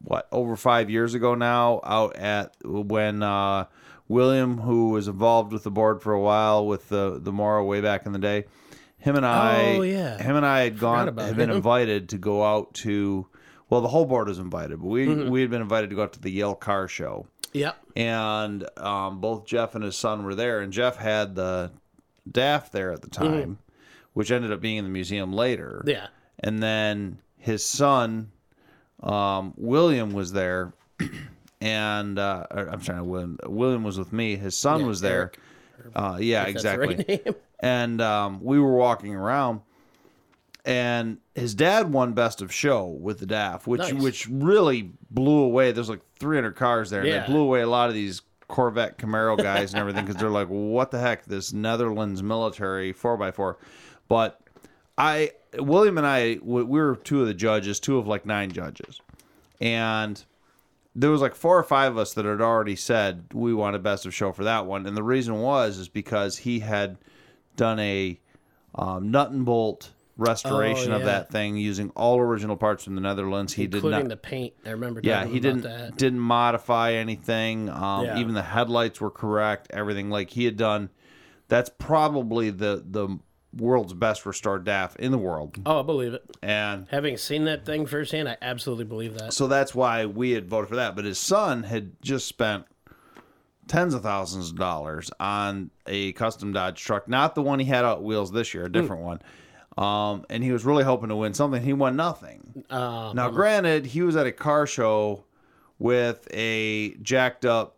what 0.00 0.28
over 0.30 0.54
five 0.56 0.88
years 0.90 1.14
ago 1.14 1.34
now, 1.34 1.80
out 1.84 2.16
at 2.16 2.54
when 2.64 3.22
uh, 3.22 3.64
William, 4.06 4.58
who 4.58 4.90
was 4.90 5.08
involved 5.08 5.52
with 5.52 5.64
the 5.64 5.70
board 5.70 6.00
for 6.02 6.12
a 6.12 6.20
while 6.20 6.64
with 6.66 6.88
the 6.88 7.18
the 7.20 7.32
Mora 7.32 7.64
way 7.64 7.80
back 7.80 8.06
in 8.06 8.12
the 8.12 8.18
day, 8.20 8.44
him 8.98 9.16
and 9.16 9.26
I, 9.26 9.76
Oh, 9.76 9.82
yeah. 9.82 10.18
him 10.22 10.36
and 10.36 10.46
I 10.46 10.60
had 10.60 10.78
gone, 10.78 11.06
had 11.06 11.16
been 11.36 11.50
him. 11.50 11.56
invited 11.56 12.10
to 12.10 12.18
go 12.18 12.44
out 12.44 12.74
to 12.74 13.26
well, 13.70 13.80
the 13.80 13.88
whole 13.88 14.04
board 14.04 14.28
was 14.28 14.38
invited, 14.38 14.78
but 14.80 14.86
we 14.88 15.06
Mm-hmm. 15.06 15.30
we 15.30 15.40
had 15.40 15.50
been 15.50 15.62
invited 15.62 15.90
to 15.90 15.96
go 15.96 16.02
out 16.04 16.12
to 16.14 16.20
the 16.20 16.30
Yale 16.30 16.54
Car 16.54 16.88
Show, 16.88 17.26
Yep. 17.52 17.76
and 17.96 18.68
um, 18.78 19.20
both 19.20 19.46
Jeff 19.46 19.74
and 19.74 19.82
his 19.84 19.96
son 19.96 20.24
were 20.24 20.34
there, 20.34 20.60
and 20.60 20.72
Jeff 20.72 20.96
had 20.96 21.34
the 21.34 21.70
DAF 22.30 22.70
there 22.70 22.92
at 22.92 23.02
the 23.02 23.10
time, 23.10 23.58
which 24.14 24.30
ended 24.30 24.52
up 24.52 24.60
being 24.60 24.76
in 24.76 24.84
the 24.84 24.90
museum 24.90 25.32
later. 25.32 25.78
Mm-hmm. 25.80 25.90
Yeah. 25.90 26.06
and 26.40 26.62
then 26.62 27.18
his 27.38 27.64
son 27.64 28.30
um, 29.02 29.54
William 29.56 30.12
was 30.12 30.32
there, 30.32 30.72
and 31.60 32.18
uh, 32.18 32.46
I'm 32.50 32.82
sorry, 32.82 33.02
William, 33.02 33.38
William 33.46 33.84
was 33.84 33.98
with 33.98 34.12
me. 34.12 34.36
His 34.36 34.56
son 34.56 34.80
Yeah, 34.80 34.86
was 34.86 35.00
there. 35.00 35.20
Eric, 35.20 35.38
Uh, 35.94 36.18
yeah, 36.20 36.44
exactly. 36.44 37.04
right. 37.08 37.36
And 37.60 38.00
um, 38.00 38.40
we 38.42 38.60
were 38.60 38.74
walking 38.76 39.16
around, 39.16 39.62
and 40.68 41.16
his 41.34 41.54
dad 41.54 41.90
won 41.92 42.12
best 42.12 42.42
of 42.42 42.52
show 42.52 42.84
with 42.86 43.18
the 43.20 43.26
DAF, 43.26 43.66
which 43.66 43.80
Nice. 43.80 43.92
which 43.94 44.28
really 44.28 44.92
blew 45.10 45.38
away. 45.40 45.72
There's 45.72 45.88
like 45.88 46.02
300 46.20 46.54
cars 46.56 46.90
there, 46.90 47.00
and 47.00 47.08
Yeah. 47.08 47.20
they 47.20 47.32
blew 47.32 47.40
away 47.40 47.62
a 47.62 47.66
lot 47.66 47.88
of 47.88 47.94
these 47.94 48.20
Corvette 48.48 48.98
Camaro 48.98 49.36
guys 49.36 49.72
and 49.72 49.80
everything 49.80 50.04
because 50.04 50.20
they're 50.20 50.28
like, 50.30 50.48
what 50.48 50.90
the 50.90 50.98
heck, 50.98 51.24
this 51.24 51.52
Netherlands 51.54 52.22
military 52.22 52.92
4x4. 52.92 53.56
But 54.08 54.40
I, 54.98 55.32
William 55.58 55.96
and 55.96 56.06
I, 56.06 56.38
we 56.42 56.62
we 56.62 56.80
were 56.80 56.96
two 56.96 57.22
of 57.22 57.26
the 57.26 57.34
judges, 57.34 57.80
two 57.80 57.96
of 57.96 58.06
like 58.06 58.26
nine 58.26 58.52
judges, 58.52 59.00
and 59.62 60.22
there 60.94 61.10
was 61.10 61.20
like 61.22 61.34
four 61.34 61.56
or 61.58 61.62
five 61.62 61.92
of 61.92 61.98
us 61.98 62.12
that 62.14 62.24
had 62.26 62.40
already 62.42 62.76
said 62.76 63.24
we 63.32 63.54
wanted 63.54 63.82
best 63.82 64.04
of 64.04 64.14
show 64.14 64.32
for 64.32 64.44
that 64.44 64.66
one, 64.66 64.86
and 64.86 64.96
the 64.96 65.02
reason 65.02 65.40
was 65.40 65.78
is 65.78 65.88
because 65.88 66.38
he 66.38 66.60
had 66.60 66.98
done 67.56 67.78
a 67.78 68.18
um, 68.74 69.10
nut 69.10 69.30
and 69.30 69.44
bolt 69.46 69.92
restoration 70.18 70.92
Oh, 70.92 70.96
of 70.96 71.04
that 71.04 71.30
thing 71.30 71.56
using 71.56 71.88
all 71.90 72.18
original 72.20 72.56
parts 72.56 72.84
from 72.84 72.94
the 72.96 73.00
Netherlands. 73.00 73.54
He 73.54 73.66
did 73.66 73.76
including 73.76 74.00
not. 74.00 74.08
the 74.10 74.16
paint. 74.16 74.52
I 74.66 74.70
remember. 74.70 75.00
yeah, 75.02 75.24
he 75.24 75.40
didn't 75.40 75.62
That. 75.62 75.96
didn't 75.96 76.18
modify 76.20 76.92
anything. 76.92 77.70
Um, 77.70 78.04
Yeah. 78.04 78.18
Even 78.18 78.34
the 78.34 78.42
headlights 78.42 79.00
were 79.00 79.10
correct. 79.10 79.68
Everything 79.70 80.10
like 80.10 80.30
he 80.30 80.44
had 80.44 80.56
done. 80.56 80.90
That's 81.48 81.70
probably 81.78 82.50
the 82.50 82.84
the 82.86 83.18
world's 83.56 83.94
best 83.94 84.26
restored 84.26 84.64
DAF 84.66 84.94
in 84.96 85.10
the 85.10 85.16
world, 85.18 85.56
Oh, 85.64 85.80
I 85.80 85.82
believe 85.82 86.12
it. 86.12 86.22
and 86.42 86.86
Having 86.90 87.16
seen 87.16 87.44
that 87.46 87.64
thing 87.64 87.86
firsthand, 87.86 88.28
I 88.28 88.36
absolutely 88.42 88.84
believe 88.84 89.16
that. 89.18 89.32
so 89.32 89.46
that's 89.46 89.74
why 89.74 90.04
we 90.04 90.32
had 90.32 90.46
voted 90.46 90.68
for 90.68 90.76
that. 90.76 90.94
But 90.94 91.06
his 91.06 91.18
son 91.18 91.62
had 91.62 91.92
just 92.02 92.26
spent 92.28 92.66
tens 93.66 93.94
of 93.94 94.02
thousands 94.02 94.50
of 94.50 94.56
dollars 94.56 95.10
on 95.18 95.70
a 95.86 96.12
custom 96.12 96.52
Dodge 96.52 96.82
truck, 96.82 97.08
not 97.08 97.34
the 97.34 97.42
one 97.42 97.58
he 97.58 97.64
had 97.64 97.84
out 97.86 98.02
wheels 98.02 98.30
this 98.32 98.52
year, 98.52 98.66
a 98.66 98.72
different 98.72 99.02
one. 99.02 99.20
Um, 99.78 100.24
and 100.28 100.42
he 100.42 100.50
was 100.50 100.64
really 100.64 100.82
hoping 100.82 101.08
to 101.10 101.16
win 101.16 101.34
something. 101.34 101.62
He 101.62 101.72
won 101.72 101.94
nothing. 101.94 102.64
Uh, 102.68 103.12
Now, 103.14 103.30
granted, 103.30 103.86
he 103.86 104.02
was 104.02 104.16
at 104.16 104.26
a 104.26 104.32
car 104.32 104.66
show 104.66 105.24
with 105.78 106.26
a 106.32 106.94
jacked 106.96 107.44
up 107.44 107.76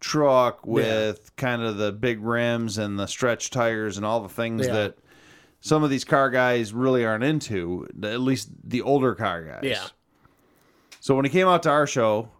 truck 0.00 0.66
with 0.66 1.30
kind 1.36 1.62
of 1.62 1.76
the 1.76 1.92
big 1.92 2.20
rims 2.22 2.76
and 2.78 2.98
the 2.98 3.06
stretch 3.06 3.50
tires 3.50 3.96
and 3.96 4.04
all 4.04 4.20
the 4.20 4.28
things 4.28 4.66
Yeah. 4.66 4.72
that 4.72 4.98
some 5.60 5.84
of 5.84 5.90
these 5.90 6.04
car 6.04 6.28
guys 6.30 6.72
really 6.72 7.04
aren't 7.04 7.22
into, 7.24 7.86
at 8.02 8.20
least 8.20 8.48
the 8.64 8.82
older 8.82 9.14
car 9.14 9.42
guys. 9.44 9.60
yeah. 9.62 9.86
So 11.00 11.14
when 11.14 11.24
he 11.24 11.30
came 11.30 11.46
out 11.46 11.62
to 11.64 11.70
our 11.70 11.86
show, 11.86 12.30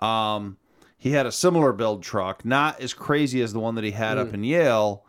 um, 0.00 0.56
he 0.98 1.10
had 1.12 1.26
a 1.26 1.32
similar 1.32 1.72
build 1.72 2.02
truck, 2.02 2.44
not 2.44 2.80
as 2.80 2.94
crazy 2.94 3.40
as 3.42 3.52
the 3.52 3.60
one 3.60 3.76
that 3.76 3.84
he 3.84 3.92
had 3.92 4.18
Mm. 4.18 4.20
up 4.20 4.34
in 4.34 4.42
Yale, 4.44 5.04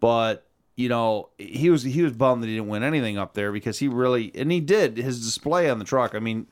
but 0.00 0.43
you 0.76 0.88
know 0.88 1.28
he 1.38 1.70
was 1.70 1.82
he 1.82 2.02
was 2.02 2.12
bummed 2.12 2.42
that 2.42 2.48
he 2.48 2.54
didn't 2.54 2.68
win 2.68 2.82
anything 2.82 3.16
up 3.18 3.34
there 3.34 3.52
because 3.52 3.78
he 3.78 3.88
really 3.88 4.30
and 4.34 4.50
he 4.50 4.60
did 4.60 4.96
his 4.96 5.24
display 5.24 5.68
on 5.70 5.78
the 5.78 5.84
truck. 5.84 6.14
I 6.14 6.18
mean, 6.18 6.46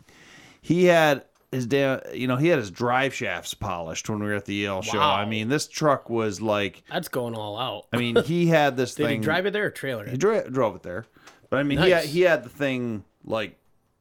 he 0.61 0.85
had 0.85 1.25
his 1.51 1.67
damn 1.67 2.01
you 2.15 2.27
know 2.27 2.37
he 2.37 2.49
had 2.49 2.59
his 2.59 2.71
drive 2.71 3.13
shafts 3.15 3.53
polished 3.55 4.09
when 4.09 4.21
we 4.21 4.27
were 4.27 4.35
at 4.35 4.45
the 4.47 4.55
Yale 4.55 4.81
show. 4.83 5.01
I 5.01 5.25
mean, 5.27 5.49
this 5.49 5.67
truck 5.69 6.09
was 6.09 6.41
like 6.41 6.83
That's 6.91 7.09
going 7.09 7.35
all 7.35 7.59
out. 7.59 7.87
I 7.93 7.97
mean 7.99 8.17
he 8.25 8.47
had 8.47 8.77
this 8.77 8.95
thing. 8.97 9.05
Did 9.07 9.09
thing. 9.11 9.21
he 9.21 9.25
drive 9.25 9.47
it 9.47 9.53
there 9.53 9.67
or 9.67 9.71
trailer 9.71 10.07
He 10.07 10.13
it? 10.15 10.19
dro- 10.21 10.49
drove 10.49 10.77
it 10.77 10.83
there, 10.83 11.05
but 11.51 11.59
I 11.59 11.63
mean 11.63 11.79
he 11.79 11.91
had, 11.91 12.05
he 12.05 12.21
had 12.23 12.43
the 12.45 12.49
thing 12.49 13.05
like 13.25 13.59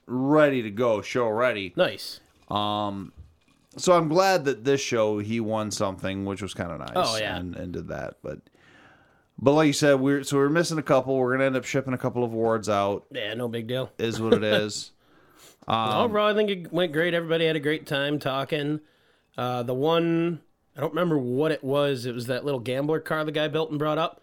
ready 0.08 0.62
to 0.62 0.70
go, 0.72 1.02
show 1.02 1.28
ready. 1.30 1.74
Nice. 1.76 2.20
Um, 2.50 3.14
So 3.78 3.94
I'm 3.94 4.10
glad 4.10 4.46
that 4.46 4.64
this 4.66 4.82
show 4.82 5.20
he 5.20 5.40
won 5.40 5.72
something, 5.72 6.26
which 6.26 6.42
was 6.42 6.54
kind 6.54 6.72
of 6.72 6.80
nice. 6.80 6.92
Oh, 6.96 7.18
yeah. 7.18 7.38
and, 7.38 7.56
and 7.56 7.72
did 7.72 7.88
that. 7.90 8.16
But 8.22 8.40
but 9.42 9.54
like 9.54 9.68
you 9.68 9.74
said, 9.74 10.00
we're 10.00 10.24
so 10.24 10.38
we're 10.38 10.50
missing 10.50 10.78
a 10.78 10.84
couple. 10.84 11.18
We're 11.18 11.34
gonna 11.34 11.46
end 11.46 11.56
up 11.56 11.66
shipping 11.66 11.94
a 11.94 11.98
couple 11.98 12.24
of 12.24 12.32
awards 12.32 12.70
out. 12.70 13.06
Yeah, 13.12 13.34
no 13.34 13.48
big 13.48 13.68
deal. 13.68 13.92
Is 13.98 14.22
what 14.22 14.34
it 14.34 14.44
is. 14.44 14.92
Um, 15.68 16.06
Overall, 16.06 16.28
I 16.28 16.34
think 16.34 16.50
it 16.50 16.74
went 16.74 16.92
great. 16.92 17.14
Everybody 17.14 17.46
had 17.46 17.56
a 17.56 17.60
great 17.60 17.86
time 17.86 18.18
talking. 18.18 18.80
Uh, 19.38 19.62
the 19.62 19.76
one, 19.76 20.42
I 20.76 20.82
don't 20.82 20.90
remember 20.90 21.20
what 21.20 21.52
it 21.52 21.64
was. 21.64 22.08
It 22.08 22.16
was 22.16 22.26
that 22.28 22.44
little 22.44 22.60
gambler 22.60 23.00
car 23.00 23.24
the 23.24 23.32
guy 23.32 23.48
built 23.48 23.70
and 23.70 23.78
brought 23.78 24.00
up. 24.00 24.22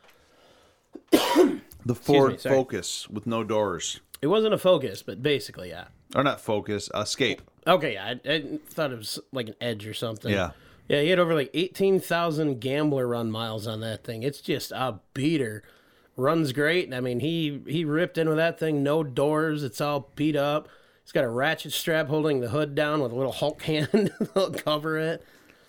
the 1.12 1.94
Ford 1.94 2.40
sorry. 2.40 2.54
Focus 2.56 3.08
with 3.08 3.26
no 3.26 3.44
doors, 3.44 4.00
It 4.20 4.26
wasn't 4.26 4.52
a 4.52 4.58
Focus, 4.58 5.02
but 5.02 5.22
basically, 5.22 5.68
yeah. 5.68 5.86
or 6.14 6.24
not 6.24 6.40
Focus, 6.40 6.90
Escape. 6.94 7.40
Okay, 7.66 7.94
yeah. 7.94 8.14
I, 8.26 8.30
I 8.30 8.58
thought 8.68 8.90
it 8.92 8.98
was 8.98 9.20
like 9.32 9.48
an 9.48 9.54
Edge 9.60 9.86
or 9.86 9.94
something. 9.94 10.32
Yeah. 10.32 10.50
Yeah, 10.88 11.02
he 11.02 11.10
had 11.10 11.18
over 11.18 11.34
like 11.34 11.50
18,000 11.52 12.60
gambler 12.60 13.06
run 13.06 13.30
miles 13.30 13.66
on 13.66 13.80
that 13.80 14.04
thing. 14.04 14.22
It's 14.22 14.40
just 14.40 14.72
a 14.72 15.00
beater. 15.14 15.62
Runs 16.16 16.52
great. 16.52 16.92
I 16.92 17.00
mean, 17.00 17.20
he 17.20 17.60
he 17.66 17.84
ripped 17.84 18.18
in 18.18 18.28
with 18.28 18.38
that 18.38 18.58
thing, 18.58 18.82
no 18.82 19.04
doors. 19.04 19.62
It's 19.62 19.80
all 19.80 20.10
beat 20.16 20.34
up. 20.34 20.68
He's 21.04 21.12
got 21.12 21.24
a 21.24 21.28
ratchet 21.28 21.72
strap 21.72 22.08
holding 22.08 22.40
the 22.40 22.48
hood 22.48 22.74
down 22.74 23.00
with 23.00 23.12
a 23.12 23.14
little 23.14 23.32
Hulk 23.32 23.62
hand 23.62 23.88
to 24.34 24.50
cover 24.64 24.98
it. 24.98 25.24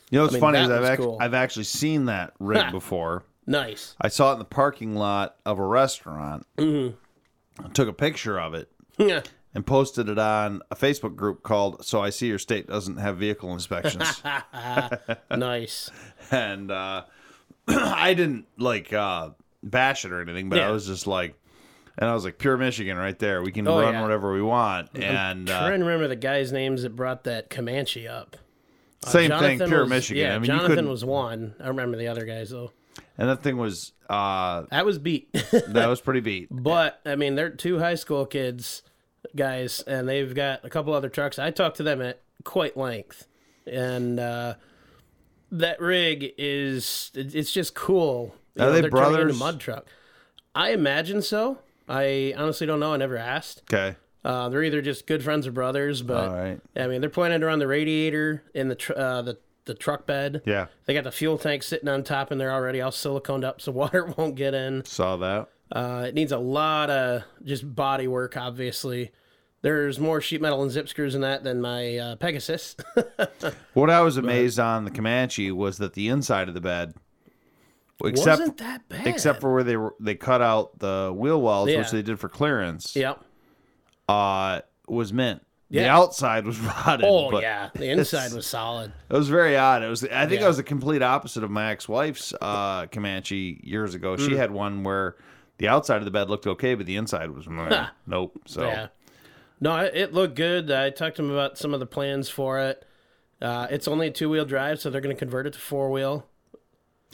You 0.10 0.18
know 0.18 0.24
what's 0.24 0.34
mean, 0.34 0.42
funny 0.42 0.60
is 0.60 0.70
I've 0.70 0.84
act- 0.84 1.02
cool. 1.02 1.18
I've 1.22 1.36
actually 1.36 1.66
seen 1.66 2.06
that 2.06 2.34
rig 2.40 2.72
before. 2.72 3.24
Nice. 3.46 3.96
I 4.02 4.08
saw 4.08 4.32
it 4.32 4.34
in 4.34 4.40
the 4.40 4.46
parking 4.46 4.96
lot 4.96 5.36
of 5.46 5.60
a 5.60 5.66
restaurant. 5.66 6.48
Mm-hmm. 6.58 6.96
I 7.64 7.70
took 7.70 7.88
a 7.88 7.94
picture 7.94 8.40
of 8.40 8.54
it 8.54 8.72
Yeah. 8.98 9.22
And 9.56 9.66
posted 9.66 10.10
it 10.10 10.20
on 10.20 10.62
a 10.72 10.76
Facebook 10.76 11.16
group 11.16 11.44
called 11.44 11.86
"So 11.86 12.02
I 12.02 12.10
See 12.12 12.28
Your 12.28 12.40
State 12.40 12.68
Doesn't 12.68 12.98
Have 12.98 13.18
Vehicle 13.18 13.52
Inspections." 13.54 14.22
nice. 15.36 15.90
and 16.32 16.72
uh, 16.72 17.04
I 17.68 18.14
didn't 18.14 18.46
like 18.58 18.94
uh, 18.94 19.30
bash 19.64 20.06
it 20.06 20.12
or 20.12 20.22
anything, 20.22 20.50
but 20.50 20.60
I 20.60 20.72
was 20.72 20.86
just 20.88 21.08
like, 21.08 21.36
and 21.98 22.10
I 22.10 22.14
was 22.14 22.24
like, 22.26 22.38
pure 22.38 22.58
Michigan 22.58 22.98
right 22.98 23.18
there. 23.18 23.42
We 23.42 23.52
can 23.52 23.68
Oh, 23.68 23.80
run 23.80 23.94
yeah. 23.96 24.02
whatever 24.02 24.34
we 24.34 24.42
want, 24.42 24.90
and 24.96 25.50
uh, 25.50 25.60
trying 25.60 25.80
to 25.80 25.86
remember 25.86 26.08
the 26.08 26.16
guys' 26.16 26.52
names 26.52 26.84
that 26.84 26.96
brought 26.96 27.24
that 27.26 27.50
Comanche 27.50 28.08
up. 28.08 28.38
Uh, 29.04 29.10
same 29.10 29.30
thing, 29.32 29.40
Jonathan 29.60 29.68
pure 29.70 29.80
was- 29.82 29.90
Michigan. 29.90 30.24
Yeah, 30.24 30.36
I 30.36 30.40
mean, 30.40 30.42
you 30.44 30.48
Jonathan 30.48 30.70
couldn't, 30.76 30.90
was 30.90 31.06
one. 31.06 31.56
I 31.60 31.68
remember 31.70 31.98
the 31.98 32.08
other 32.08 32.26
guys 32.26 32.50
though. 32.50 32.72
and 33.18 33.30
that 33.30 33.42
thing 33.44 33.58
was 33.58 33.94
uh, 34.10 34.64
That 34.72 34.86
was 34.86 35.00
beat. 35.00 35.32
that 35.34 35.88
was 35.88 36.02
pretty 36.06 36.20
beat. 36.20 36.48
But 36.52 37.00
I 37.06 37.16
mean, 37.16 37.36
they're 37.36 37.50
two 37.50 37.80
high 37.80 37.96
school 37.96 38.26
kids, 38.26 38.82
guys, 39.36 39.82
and 39.82 40.08
they've 40.08 40.34
got 40.34 40.64
a 40.66 40.70
couple 40.70 40.94
other 40.94 41.10
trucks. 41.10 41.38
I 41.40 41.52
talked 41.52 41.78
to 41.78 41.84
them 41.84 42.02
at 42.02 42.22
quite 42.44 42.76
length, 42.78 43.28
and 43.68 44.20
uh, 44.20 44.56
that 45.52 45.80
rig 45.80 46.34
is 46.38 47.12
it's 47.14 47.52
just 47.52 47.74
cool. 47.76 48.36
You 48.56 48.64
Are 48.66 48.72
they 48.72 48.82
they're 48.82 48.90
turning 48.90 49.06
into 49.08 49.18
brothers? 49.18 49.40
mud 49.40 49.60
truck. 49.60 49.86
I 50.56 50.72
imagine 50.72 51.22
so. 51.22 51.60
I 51.88 52.34
honestly 52.38 52.68
don't 52.68 52.80
know. 52.80 52.94
I 52.94 52.98
never 52.98 53.18
asked. 53.18 53.64
Okay, 53.74 53.96
Uh, 54.24 54.50
they're 54.50 54.64
either 54.64 54.82
just 54.82 55.08
good 55.08 55.24
friends 55.24 55.48
or 55.48 55.52
brothers, 55.52 56.02
but 56.02 56.32
right, 56.32 56.60
I 56.76 56.88
mean, 56.88 57.02
they're 57.02 57.10
planning 57.10 57.40
to 57.42 57.46
run 57.48 57.60
the 57.60 57.68
radiator 57.68 58.44
in 58.54 58.68
the 58.68 58.76
tr- 58.76 58.94
uh, 58.98 59.22
the 59.22 59.38
the 59.66 59.74
truck 59.76 60.08
bed. 60.08 60.42
yeah, 60.46 60.66
They 60.86 60.96
got 60.96 61.04
the 61.04 61.12
fuel 61.12 61.38
tank 61.38 61.62
sitting 61.62 61.88
on 61.90 62.04
top, 62.04 62.32
and 62.32 62.42
they're 62.42 62.52
already 62.52 62.82
all 62.82 62.90
siliconed 62.92 63.44
up, 63.44 63.62
so 63.62 63.72
water 63.74 64.06
won't 64.18 64.36
get 64.36 64.54
in. 64.56 64.84
saw 64.86 65.16
that. 65.18 65.50
Uh, 65.72 66.06
it 66.08 66.16
needs 66.16 66.32
a 66.32 66.38
lot 66.38 66.90
of 66.90 67.24
just 67.44 67.76
body 67.76 68.08
work, 68.08 68.36
obviously. 68.38 69.12
There's 69.62 70.00
more 70.00 70.22
sheet 70.22 70.42
metal 70.42 70.62
and 70.64 70.72
zip 70.72 70.88
screws 70.88 71.16
in 71.16 71.22
that 71.22 71.44
than 71.44 71.62
my 71.62 71.98
uh, 71.98 72.16
Pegasus. 72.16 72.76
What 73.74 73.90
I 73.90 74.02
was 74.02 74.18
amazed 74.18 74.60
on 74.60 74.84
the 74.86 74.92
Comanche 74.92 75.52
was 75.52 75.78
that 75.78 75.94
the 75.94 76.08
inside 76.10 76.48
of 76.48 76.54
the 76.54 76.62
bed, 76.62 76.94
except 78.04 78.40
Wasn't 78.40 78.58
that 78.58 78.88
bad? 78.90 79.08
except 79.08 79.42
for 79.42 79.54
where 79.54 79.64
they 79.64 79.78
were, 79.78 79.96
they 80.00 80.16
cut 80.16 80.42
out 80.42 80.80
the 80.80 81.14
wheel 81.16 81.42
wells, 81.42 81.68
which 81.70 81.92
they 81.92 82.02
did 82.02 82.20
for 82.20 82.30
clearance, 82.30 82.96
Yep. 82.96 83.24
uh, 84.08 84.62
was 84.88 85.14
mint. 85.14 85.42
The 85.70 85.86
outside 85.88 86.46
was 86.46 86.60
rotted. 86.88 87.06
Oh, 87.08 87.30
but 87.30 87.44
yeah. 87.44 87.70
The 87.76 87.90
inside 87.92 88.34
was 88.34 88.48
solid. 88.48 88.92
It 89.10 89.14
was 89.16 89.30
very 89.30 89.56
odd. 89.56 89.84
It 89.84 89.88
was. 89.88 90.04
I 90.04 90.26
think 90.26 90.40
Yeah. 90.40 90.46
I 90.46 90.48
was 90.48 90.58
the 90.58 90.64
complete 90.64 91.04
opposite 91.04 91.44
of 91.44 91.52
my 91.52 91.70
ex-wife's 91.70 92.34
uh, 92.42 92.88
Comanche 92.88 93.62
years 93.64 93.94
ago. 93.94 94.16
Mm. 94.16 94.28
She 94.28 94.36
had 94.36 94.50
one 94.52 94.84
where 94.84 95.16
the 95.60 95.68
outside 95.68 95.98
of 95.98 96.06
the 96.06 96.12
bed 96.12 96.30
looked 96.30 96.48
okay, 96.48 96.74
but 96.76 96.86
the 96.88 96.96
inside 96.98 97.32
was 97.32 97.48
meh. 97.48 97.88
nope. 98.08 98.40
So 98.48 98.64
Yeah. 98.66 98.88
No, 99.62 99.76
it, 99.78 100.14
looked 100.14 100.36
good. 100.36 100.72
I 100.72 100.90
talked 100.90 101.18
to 101.18 101.22
him 101.24 101.32
about 101.32 101.58
some 101.58 101.74
of 101.74 101.82
the 101.82 101.86
plans 101.86 102.30
for 102.30 102.60
it. 102.60 102.86
Uh, 103.42 103.68
it's 103.70 103.88
only 103.90 104.08
a 104.08 104.12
two 104.12 104.30
wheel 104.30 104.46
drive, 104.46 104.80
so 104.80 104.90
they're 104.90 105.02
going 105.02 105.16
to 105.16 105.20
convert 105.20 105.46
it 105.48 105.54
to 105.54 105.60
four 105.60 105.92
wheel. 105.92 106.26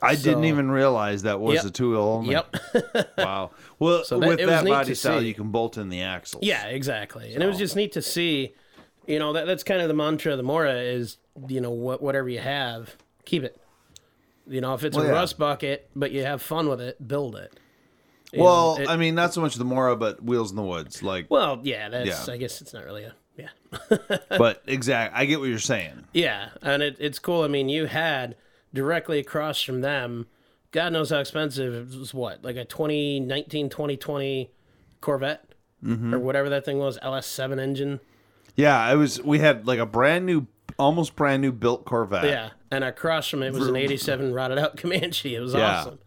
I 0.02 0.16
didn't 0.16 0.44
even 0.46 0.70
realize 0.70 1.24
that 1.24 1.40
was 1.40 1.56
Yep. 1.56 1.66
a 1.66 1.70
two 1.72 1.92
wheel 1.92 2.02
only. 2.02 2.32
Yep. 2.34 2.56
Wow. 3.18 3.52
Well, 3.80 4.04
So 4.04 4.20
that- 4.20 4.28
with 4.28 4.40
it 4.40 4.46
that 4.48 4.64
body 4.66 4.94
style, 4.94 5.22
see. 5.22 5.28
you 5.28 5.34
can 5.34 5.50
bolt 5.52 5.78
in 5.78 5.90
the 5.90 6.02
axles. 6.02 6.44
yeah, 6.44 6.66
exactly. 6.68 7.34
And 7.34 7.42
it 7.44 7.48
was 7.48 7.58
just 7.58 7.76
neat 7.76 7.94
to 7.94 8.02
see 8.02 8.54
you 9.08 9.20
know 9.20 9.34
that 9.34 9.46
that's 9.46 9.64
kind 9.64 9.82
of 9.82 9.88
the 9.88 9.94
mantra 9.94 10.32
of 10.32 10.38
the 10.38 10.44
Mora 10.44 10.74
is 10.82 11.18
you 11.48 11.62
know 11.62 11.72
what 11.72 12.02
whatever 12.02 12.28
you 12.30 12.40
have, 12.40 12.96
keep 13.26 13.44
it. 13.44 13.60
You 14.48 14.62
know, 14.62 14.74
if 14.76 14.84
it's 14.84 14.96
Well, 14.96 15.06
a 15.06 15.10
yeah. 15.10 15.14
rust 15.16 15.38
bucket, 15.40 15.90
but 15.96 16.12
you 16.12 16.24
have 16.24 16.42
fun 16.44 16.70
with 16.70 16.80
it, 16.82 17.08
build 17.08 17.36
it. 17.36 17.60
Well, 18.42 18.78
know, 18.78 18.84
it- 18.84 18.90
I 18.90 18.98
mean, 18.98 19.16
not 19.16 19.34
so 19.34 19.42
much 19.42 19.56
the 19.56 19.66
Mora, 19.66 19.96
but 19.96 20.24
Wheels 20.24 20.50
in 20.52 20.56
the 20.58 20.64
Woods. 20.64 21.02
Like, 21.04 21.28
well, 21.30 21.60
yeah, 21.64 21.90
that's 21.90 22.28
Yeah. 22.28 22.34
I 22.34 22.38
guess 22.38 22.62
it's 22.62 22.74
not 22.74 22.86
really 22.86 23.04
a 23.04 23.14
yeah. 23.38 23.50
but 24.38 24.62
exact. 24.66 25.14
I 25.16 25.26
get 25.26 25.40
what 25.42 25.50
you're 25.50 25.60
saying. 25.60 26.06
Yeah, 26.14 26.50
and 26.62 26.82
it, 26.82 26.96
it's 27.00 27.20
cool. 27.20 27.44
I 27.44 27.48
mean, 27.50 27.68
you 27.68 27.86
had 27.86 28.36
directly 28.74 29.20
across 29.20 29.62
from 29.62 29.82
them, 29.82 30.28
God 30.72 30.94
knows 30.94 31.10
how 31.10 31.20
expensive 31.20 31.74
it 31.94 31.98
was. 32.00 32.14
What 32.14 32.44
like 32.44 32.56
a 32.56 32.66
2019, 32.66 33.70
2020 33.70 34.52
Corvette 35.02 35.42
Mm-hmm. 35.84 36.16
or 36.16 36.20
whatever 36.20 36.50
that 36.50 36.66
thing 36.66 36.80
was, 36.80 36.98
LS7 37.00 37.60
engine. 37.60 38.00
Yeah, 38.56 38.80
I 38.80 38.96
was. 38.96 39.22
We 39.22 39.38
had 39.40 39.68
like 39.68 39.78
a 39.78 39.86
brand 39.86 40.26
new, 40.26 40.48
almost 40.80 41.16
brand 41.16 41.42
new 41.44 41.52
built 41.52 41.86
Corvette. 41.86 42.24
Yeah, 42.24 42.52
and 42.72 42.84
across 42.84 43.28
from 43.28 43.44
it 43.44 43.54
was 43.54 43.68
an 43.68 43.76
'87 43.76 44.34
rotted 44.34 44.58
out 44.58 44.78
Comanche. 44.78 45.36
It 45.36 45.42
was 45.42 45.54
Yeah. 45.54 45.80
awesome. 45.82 46.00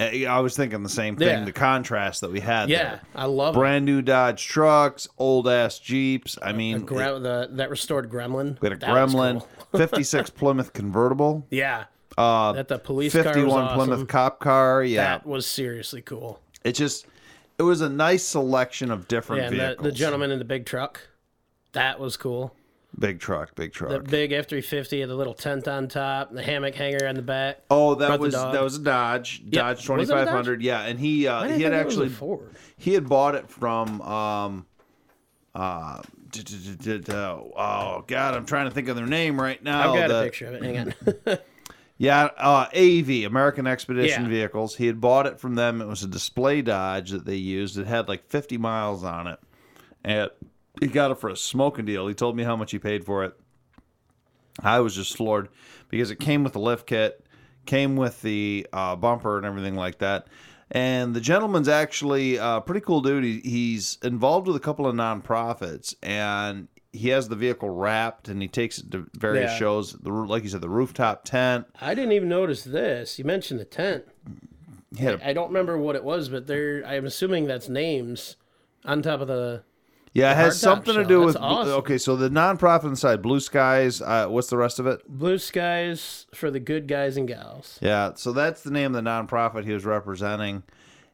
I 0.00 0.26
I 0.28 0.40
was 0.40 0.56
thinking 0.56 0.82
the 0.82 0.88
same 0.88 1.16
thing. 1.16 1.28
Yeah. 1.28 1.44
The 1.44 1.52
contrast 1.52 2.20
that 2.22 2.30
we 2.32 2.40
had. 2.40 2.68
Yeah, 2.68 2.82
there. 2.82 3.00
I 3.14 3.24
love 3.26 3.54
it. 3.54 3.58
brand 3.58 3.84
new 3.84 4.02
Dodge 4.02 4.46
trucks, 4.46 5.08
old 5.18 5.48
ass 5.48 5.78
Jeeps. 5.78 6.38
I 6.42 6.52
mean, 6.52 6.80
Gra- 6.80 7.18
the 7.18 7.48
that 7.52 7.70
restored 7.70 8.10
Gremlin. 8.10 8.60
we 8.60 8.68
had 8.68 8.76
a 8.76 8.80
That 8.80 8.90
Gremlin, 8.90 9.40
cool. 9.72 9.78
56 9.78 10.30
Plymouth 10.30 10.72
convertible, 10.72 11.46
Yeah, 11.50 11.84
uh, 12.18 12.52
that 12.52 12.68
the 12.68 12.78
police 12.78 13.12
51 13.12 13.50
awesome. 13.64 13.76
Plymouth 13.76 14.08
cop 14.08 14.40
car. 14.40 14.82
Yeah, 14.82 15.02
That 15.02 15.26
was 15.26 15.46
seriously 15.46 16.02
cool. 16.02 16.40
it 16.64 16.72
just 16.72 17.06
it 17.58 17.62
was 17.62 17.80
a 17.80 17.88
nice 17.88 18.24
selection 18.24 18.90
of 18.90 19.08
different 19.08 19.42
Yeah, 19.42 19.46
and 19.48 19.54
the, 19.56 19.60
vehicles. 19.66 19.84
the 19.84 19.92
gentleman 19.92 20.30
in 20.30 20.38
the 20.38 20.44
big 20.44 20.66
truck. 20.66 21.00
That 21.72 22.00
was 22.00 22.16
cool. 22.16 22.55
Big 22.98 23.20
truck, 23.20 23.54
big 23.54 23.72
truck. 23.72 23.90
The 23.90 23.98
big 24.00 24.32
F 24.32 24.48
three 24.48 24.62
fifty, 24.62 25.04
the 25.04 25.14
little 25.14 25.34
tent 25.34 25.68
on 25.68 25.86
top, 25.88 26.32
the 26.32 26.42
hammock 26.42 26.74
hanger 26.74 27.06
on 27.06 27.14
the 27.14 27.22
back. 27.22 27.60
Oh, 27.70 27.94
that 27.96 28.18
was 28.18 28.32
that 28.32 28.62
was 28.62 28.76
a 28.76 28.82
Dodge, 28.82 29.42
Dodge 29.50 29.84
twenty 29.84 30.04
it 30.04 30.08
five 30.08 30.28
hundred. 30.28 30.62
Yeah, 30.62 30.80
and 30.82 30.98
he 30.98 31.26
uh, 31.28 31.42
he 31.44 31.50
had 31.50 31.58
didn't 31.58 31.72
think 31.72 31.74
it 31.82 31.86
was 31.86 31.96
a 31.96 32.00
actually 32.02 32.08
Ford. 32.08 32.54
he 32.78 32.94
had 32.94 33.06
bought 33.08 33.34
it 33.34 33.50
from 33.50 34.00
um 34.00 34.66
uh 35.54 36.00
oh 37.56 38.04
god, 38.06 38.34
I'm 38.34 38.46
trying 38.46 38.66
to 38.68 38.70
think 38.74 38.88
of 38.88 38.96
their 38.96 39.06
name 39.06 39.40
right 39.40 39.62
now. 39.62 39.92
I've 39.92 39.98
got 40.00 40.08
The- 40.08 40.20
a 40.20 40.24
picture 40.24 40.46
of 40.46 40.54
it. 40.54 40.62
Hang 40.62 40.94
on. 41.26 41.38
Yeah, 41.98 42.28
uh, 42.36 42.68
AEV 42.74 43.24
American 43.24 43.66
Expedition 43.66 44.24
Yeah. 44.24 44.28
Vehicles. 44.28 44.76
He 44.76 44.86
had 44.86 45.00
bought 45.00 45.24
it 45.26 45.40
from 45.40 45.54
them. 45.54 45.80
It 45.80 45.86
was 45.86 46.02
a 46.02 46.06
display 46.06 46.60
Dodge 46.60 47.10
that 47.12 47.24
they 47.24 47.36
used. 47.36 47.78
It 47.78 47.86
had 47.86 48.06
like 48.06 48.28
50 48.28 48.58
miles 48.58 49.02
on 49.02 49.26
it, 49.28 49.38
and 50.04 50.28
he 50.80 50.86
got 50.86 51.10
it 51.10 51.18
for 51.18 51.28
a 51.30 51.36
smoking 51.36 51.84
deal. 51.84 52.06
He 52.06 52.14
told 52.14 52.36
me 52.36 52.42
how 52.44 52.56
much 52.56 52.70
he 52.72 52.78
paid 52.78 53.04
for 53.04 53.24
it. 53.24 53.34
I 54.62 54.80
was 54.80 54.94
just 54.94 55.16
floored 55.16 55.48
because 55.88 56.10
it 56.10 56.18
came 56.20 56.42
with 56.44 56.54
the 56.54 56.58
lift 56.60 56.86
kit, 56.86 57.24
came 57.66 57.96
with 57.96 58.22
the 58.22 58.66
uh, 58.72 58.96
bumper 58.96 59.36
and 59.36 59.44
everything 59.46 59.74
like 59.74 59.98
that. 59.98 60.28
And 60.70 61.14
the 61.14 61.20
gentleman's 61.20 61.68
actually 61.68 62.36
a 62.36 62.60
pretty 62.64 62.80
cool 62.80 63.00
dude. 63.00 63.22
He, 63.22 63.40
he's 63.40 63.98
involved 64.02 64.46
with 64.48 64.56
a 64.56 64.60
couple 64.60 64.86
of 64.86 64.96
nonprofits, 64.96 65.94
and 66.02 66.66
he 66.92 67.10
has 67.10 67.28
the 67.28 67.36
vehicle 67.36 67.70
wrapped, 67.70 68.28
and 68.28 68.42
he 68.42 68.48
takes 68.48 68.78
it 68.78 68.90
to 68.90 69.06
various 69.14 69.52
Yeah. 69.52 69.58
shows. 69.58 69.92
The 69.92 70.10
like 70.10 70.42
you 70.42 70.48
said, 70.48 70.62
the 70.62 70.68
rooftop 70.68 71.24
tent. 71.24 71.66
I 71.80 71.94
didn't 71.94 72.12
even 72.12 72.28
notice 72.28 72.64
this. 72.64 73.16
You 73.18 73.24
mentioned 73.24 73.60
the 73.60 73.64
tent. 73.64 74.06
He 74.96 75.04
had 75.04 75.20
a 75.20 75.28
I 75.28 75.32
don't 75.34 75.48
remember 75.48 75.78
what 75.78 75.94
it 75.94 76.02
was, 76.02 76.28
but 76.30 76.46
there. 76.48 76.82
I'm 76.84 77.04
assuming 77.06 77.46
that's 77.46 77.68
names 77.68 78.36
on 78.84 79.02
top 79.02 79.20
of 79.20 79.28
the. 79.28 79.62
Yeah, 80.16 80.32
it 80.32 80.36
has 80.36 80.58
something 80.58 80.94
to 80.94 81.04
do 81.04 81.20
That's 81.20 81.34
with 81.34 81.36
awesome. 81.36 81.72
okay. 81.74 81.98
So 81.98 82.16
the 82.16 82.30
nonprofit 82.30 82.84
inside 82.84 83.20
Blue 83.20 83.38
Skies. 83.38 84.00
Uh, 84.00 84.28
what's 84.28 84.48
the 84.48 84.56
rest 84.56 84.78
of 84.78 84.86
it? 84.86 85.06
Blue 85.06 85.36
skies 85.36 86.26
for 86.34 86.50
the 86.50 86.58
good 86.58 86.88
guys 86.88 87.18
and 87.18 87.28
gals. 87.28 87.78
Yeah, 87.82 88.12
so 88.14 88.32
that's 88.32 88.62
the 88.62 88.70
name 88.70 88.94
of 88.94 89.04
the 89.04 89.10
nonprofit 89.10 89.64
he 89.64 89.72
was 89.72 89.84
representing, 89.84 90.62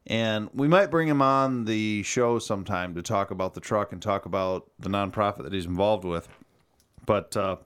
and 0.06 0.50
we 0.54 0.68
might 0.68 0.86
bring 0.90 1.08
him 1.08 1.20
on 1.20 1.64
the 1.64 2.04
show 2.04 2.38
sometime 2.38 2.94
to 2.94 3.02
talk 3.02 3.32
about 3.32 3.54
the 3.54 3.60
truck 3.60 3.92
and 3.92 4.00
talk 4.00 4.24
about 4.24 4.70
the 4.78 4.88
nonprofit 4.88 5.42
that 5.42 5.52
he's 5.52 5.66
involved 5.66 6.04
with. 6.04 6.28
But 7.04 7.36
uh, 7.36 7.56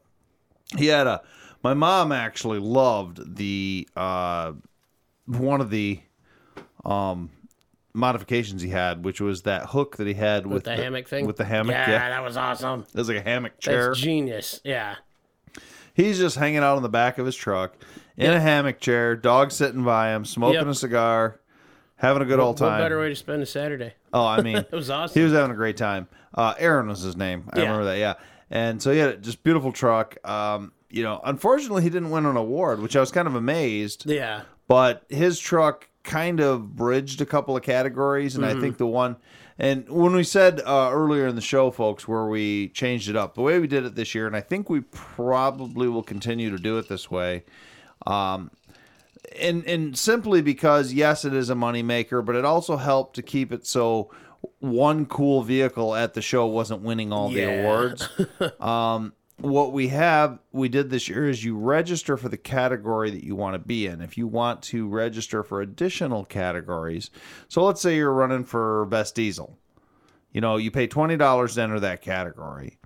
he 0.78 0.86
had 0.86 1.06
a. 1.06 1.20
My 1.62 1.74
mom 1.74 2.12
actually 2.12 2.60
loved 2.60 3.36
the 3.36 3.86
uh, 3.94 4.52
one 5.26 5.60
of 5.60 5.68
the 5.68 6.00
um, 6.84 7.28
modifications 7.96 8.62
he 8.62 8.68
had, 8.70 9.04
which 9.04 9.20
was 9.20 9.42
that 9.42 9.66
hook 9.66 9.96
that 9.96 10.06
he 10.06 10.14
had 10.14 10.44
with, 10.46 10.54
With 10.54 10.64
the 10.64 10.76
hammock 10.76 11.08
thing? 11.08 11.26
With 11.26 11.36
the 11.36 11.44
hammock, 11.44 11.72
Yeah, 11.74 11.90
yeah. 11.90 12.08
that 12.10 12.22
was 12.22 12.36
awesome. 12.36 12.80
It 12.92 12.94
was 12.98 13.08
like 13.08 13.18
a 13.18 13.22
hammock 13.22 13.58
chair. 13.58 13.88
That's 13.88 14.00
genius. 14.00 14.60
Yeah. 14.64 14.96
He's 15.94 16.18
just 16.18 16.36
hanging 16.36 16.58
out 16.58 16.76
on 16.76 16.82
the 16.82 16.88
back 16.90 17.18
of 17.18 17.24
his 17.26 17.34
truck 17.34 17.74
in 18.16 18.30
a 18.30 18.40
hammock 18.40 18.80
chair, 18.80 19.16
dog 19.16 19.50
sitting 19.50 19.82
by 19.82 20.14
him, 20.14 20.24
smoking 20.24 20.56
Yep. 20.60 20.66
a 20.66 20.74
cigar, 20.74 21.40
having 21.96 22.20
a 22.22 22.26
good 22.26 22.38
old 22.38 22.58
time. 22.58 22.72
What 22.72 22.84
better 22.84 23.00
way 23.00 23.08
to 23.08 23.16
spend 23.16 23.42
a 23.42 23.46
Saturday? 23.46 23.94
Oh, 24.12 24.26
I 24.26 24.42
mean, 24.42 24.56
It 24.70 24.72
was 24.72 24.90
awesome. 24.90 25.18
he 25.18 25.24
was 25.24 25.32
having 25.32 25.50
a 25.52 25.54
great 25.56 25.78
time. 25.78 26.08
Uh, 26.34 26.54
Aaron 26.58 26.88
was 26.88 27.00
his 27.00 27.16
name. 27.16 27.48
I 27.52 27.58
Yeah. 27.58 27.62
remember 27.64 27.84
that. 27.86 27.98
Yeah, 27.98 28.14
and 28.50 28.82
so 28.82 28.92
he 28.92 28.98
had 28.98 29.22
just 29.22 29.42
beautiful 29.42 29.72
truck. 29.72 30.16
Um, 30.28 30.72
you 30.90 31.02
know, 31.02 31.20
unfortunately, 31.24 31.82
he 31.82 31.88
didn't 31.90 32.10
win 32.10 32.26
an 32.26 32.36
award, 32.36 32.80
which 32.80 32.94
I 32.94 33.00
was 33.00 33.10
kind 33.10 33.26
of 33.26 33.34
amazed. 33.34 34.04
yeah. 34.06 34.42
But 34.68 35.04
his 35.08 35.38
truck 35.38 35.88
kind 36.06 36.40
of 36.40 36.74
bridged 36.74 37.20
a 37.20 37.26
couple 37.26 37.56
of 37.56 37.62
categories, 37.62 38.34
and 38.34 38.44
Mm-hmm. 38.44 38.58
I 38.58 38.60
think 38.60 38.78
the 38.78 38.86
one. 38.86 39.16
And 39.58 39.88
when 39.88 40.14
we 40.14 40.22
said 40.22 40.60
uh, 40.60 40.90
earlier 40.92 41.26
in 41.26 41.34
the 41.34 41.40
show, 41.40 41.70
folks, 41.70 42.06
where 42.06 42.26
we 42.26 42.68
changed 42.68 43.08
it 43.08 43.16
up, 43.16 43.34
the 43.34 43.42
way 43.42 43.58
we 43.58 43.66
did 43.66 43.84
it 43.84 43.94
this 43.94 44.14
year, 44.14 44.26
and 44.26 44.36
I 44.36 44.40
think 44.40 44.70
we 44.70 44.80
probably 44.80 45.88
will 45.88 46.02
continue 46.02 46.50
to 46.50 46.58
do 46.58 46.78
it 46.78 46.88
this 46.88 47.10
way, 47.10 47.44
um, 48.06 48.50
and 49.38 49.66
and 49.66 49.98
simply 49.98 50.42
because 50.42 50.92
yes, 50.92 51.24
it 51.24 51.34
is 51.34 51.50
a 51.50 51.54
moneymaker, 51.54 52.24
but 52.24 52.36
it 52.36 52.44
also 52.44 52.76
helped 52.76 53.16
to 53.16 53.22
keep 53.22 53.52
it 53.52 53.66
so 53.66 54.10
one 54.60 55.06
cool 55.06 55.42
vehicle 55.42 55.94
at 55.94 56.14
the 56.14 56.22
show 56.22 56.46
wasn't 56.46 56.82
winning 56.82 57.12
all 57.12 57.28
the 57.30 57.42
awards. 57.42 58.08
um, 58.60 59.12
what 59.38 59.72
we 59.72 59.88
have 59.88 60.38
we 60.52 60.68
did 60.68 60.90
this 60.90 61.08
year 61.08 61.28
is 61.28 61.44
you 61.44 61.56
register 61.56 62.16
for 62.16 62.28
the 62.28 62.36
category 62.36 63.10
that 63.10 63.24
you 63.24 63.36
want 63.36 63.54
to 63.54 63.58
be 63.58 63.86
in. 63.86 64.00
If 64.00 64.16
you 64.16 64.26
want 64.26 64.62
to 64.64 64.88
register 64.88 65.42
for 65.42 65.60
additional 65.60 66.24
categories, 66.24 67.10
so 67.48 67.64
let's 67.64 67.80
say 67.80 67.96
you're 67.96 68.12
running 68.12 68.44
for 68.44 68.86
best 68.86 69.14
diesel, 69.14 69.58
you 70.32 70.40
know, 70.40 70.56
you 70.56 70.70
pay 70.70 70.86
twenty 70.86 71.16
dollars 71.16 71.54
to 71.54 71.62
enter 71.62 71.80
that 71.80 72.02
category. 72.02 72.78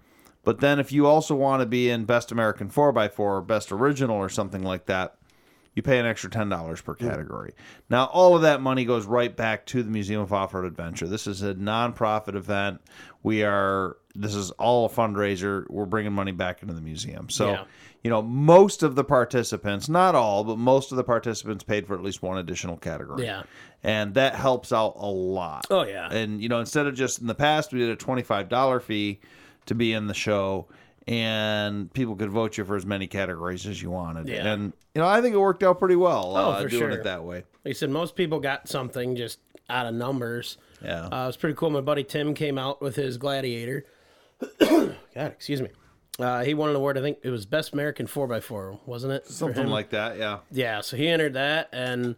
But 0.43 0.61
then 0.61 0.81
if 0.81 0.91
you 0.91 1.07
also 1.07 1.35
want 1.35 1.61
to 1.61 1.67
be 1.67 1.91
in 1.91 2.07
best 2.07 2.33
American 2.33 2.71
4x4 2.71 3.19
or 3.19 3.43
best 3.43 3.71
original 3.71 4.17
or 4.17 4.31
something 4.31 4.63
like 4.63 4.87
that, 4.87 5.17
you 5.75 5.83
pay 5.83 5.99
an 5.99 6.07
extra 6.07 6.29
ten 6.31 6.49
dollars 6.49 6.81
per 6.81 6.95
category. 6.95 7.53
Now, 7.89 8.07
all 8.07 8.35
of 8.37 8.43
that 8.43 8.61
money 8.61 8.85
goes 8.85 9.07
right 9.07 9.35
back 9.35 9.67
to 9.67 9.83
the 9.83 9.91
Museum 9.91 10.21
of 10.21 10.33
Off-Road 10.33 10.65
Adventure. 10.65 11.07
This 11.07 11.27
is 11.27 11.43
a 11.43 11.55
nonprofit 11.55 12.35
event. 12.35 12.81
We 13.23 13.45
are. 13.45 13.97
This 14.15 14.35
is 14.35 14.51
all 14.53 14.87
a 14.87 14.89
fundraiser. 14.89 15.65
We're 15.71 15.85
bringing 15.87 16.13
money 16.13 16.33
back 16.33 16.63
into 16.63 16.75
the 16.75 16.81
museum. 16.81 17.29
So, 17.31 17.51
Yeah. 17.53 17.65
you 18.03 18.11
know, 18.11 18.21
most 18.23 18.83
of 18.83 18.97
the 18.97 19.05
participants, 19.05 19.89
not 19.89 20.17
all, 20.17 20.43
but 20.43 20.59
most 20.59 20.91
of 20.91 20.97
the 20.97 21.05
participants 21.05 21.63
paid 21.63 21.87
for 21.87 21.95
at 21.95 22.03
least 22.03 22.21
one 22.21 22.37
additional 22.39 22.77
category. 22.77 23.25
Yeah. 23.25 23.43
and 23.85 24.13
that 24.15 24.35
helps 24.35 24.73
out 24.73 24.95
a 24.97 25.07
lot. 25.07 25.65
Oh, 25.71 25.85
yeah. 25.87 26.13
And 26.13 26.43
you 26.43 26.49
know, 26.51 26.59
instead 26.61 26.87
of 26.87 26.95
just 26.95 27.21
in 27.21 27.29
the 27.29 27.35
past, 27.37 27.73
we 27.73 27.79
did 27.79 27.89
a 27.91 27.97
twenty-five 27.97 28.49
dollar 28.49 28.81
fee 28.81 29.21
to 29.67 29.75
be 29.77 29.93
in 29.93 30.07
the 30.09 30.15
show, 30.15 30.67
and 31.07 31.93
people 31.93 32.17
could 32.17 32.31
vote 32.31 32.59
you 32.59 32.65
for 32.65 32.77
as 32.77 32.87
many 32.87 33.07
categories 33.07 33.67
as 33.67 33.83
you 33.83 33.91
wanted. 33.91 34.29
Yeah. 34.29 34.47
And 34.47 34.73
you 34.95 35.01
know, 35.01 35.09
I 35.09 35.21
think 35.21 35.35
it 35.35 35.39
worked 35.39 35.63
out 35.63 35.79
pretty 35.79 35.97
well. 35.97 36.37
Oh, 36.37 36.51
uh, 36.51 36.63
for 36.63 36.69
doing 36.69 36.81
sure. 36.81 36.91
it 36.91 37.05
that 37.05 37.25
way. 37.25 37.45
Like 37.65 37.71
I 37.71 37.73
said, 37.73 37.91
most 37.91 38.17
people 38.17 38.41
got 38.41 38.69
something 38.69 39.17
just 39.17 39.39
out 39.69 39.87
of 39.87 39.95
numbers. 39.95 40.59
Yeah. 40.83 41.07
Uh, 41.07 41.25
it 41.25 41.27
was 41.27 41.37
pretty 41.37 41.57
cool. 41.57 41.71
My 41.71 41.81
buddy 41.81 42.05
Tim 42.05 42.35
came 42.35 42.59
out 42.59 42.81
with 42.81 42.97
his 42.97 43.17
Gladiator. 43.17 43.85
God, 44.61 44.97
excuse 45.15 45.61
me. 45.61 45.69
Uh, 46.19 46.45
he 46.45 46.55
won 46.55 46.71
an 46.71 46.77
award. 46.77 46.99
I 46.99 47.01
think 47.01 47.19
it 47.23 47.31
was 47.31 47.47
Best 47.47 47.73
American 47.73 48.07
4x4, 48.07 48.81
wasn't 48.85 49.15
it? 49.15 49.27
Something 49.27 49.69
like 49.69 49.91
that. 49.91 50.19
Yeah. 50.19 50.41
Yeah, 50.51 50.81
so 50.83 50.97
he 50.97 51.09
entered 51.09 51.33
that, 51.35 51.71
and 51.73 52.17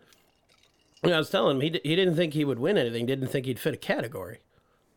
I 1.05 1.19
was 1.19 1.31
telling 1.31 1.57
him 1.57 1.63
he, 1.63 1.71
d- 1.71 1.81
he 1.85 1.95
didn't 1.95 2.17
think 2.17 2.35
he 2.35 2.45
would 2.45 2.59
win 2.59 2.79
anything. 2.79 3.07
Didn't 3.07 3.29
think 3.29 3.47
he'd 3.47 3.61
fit 3.61 3.75
a 3.75 3.79
category. 3.79 4.39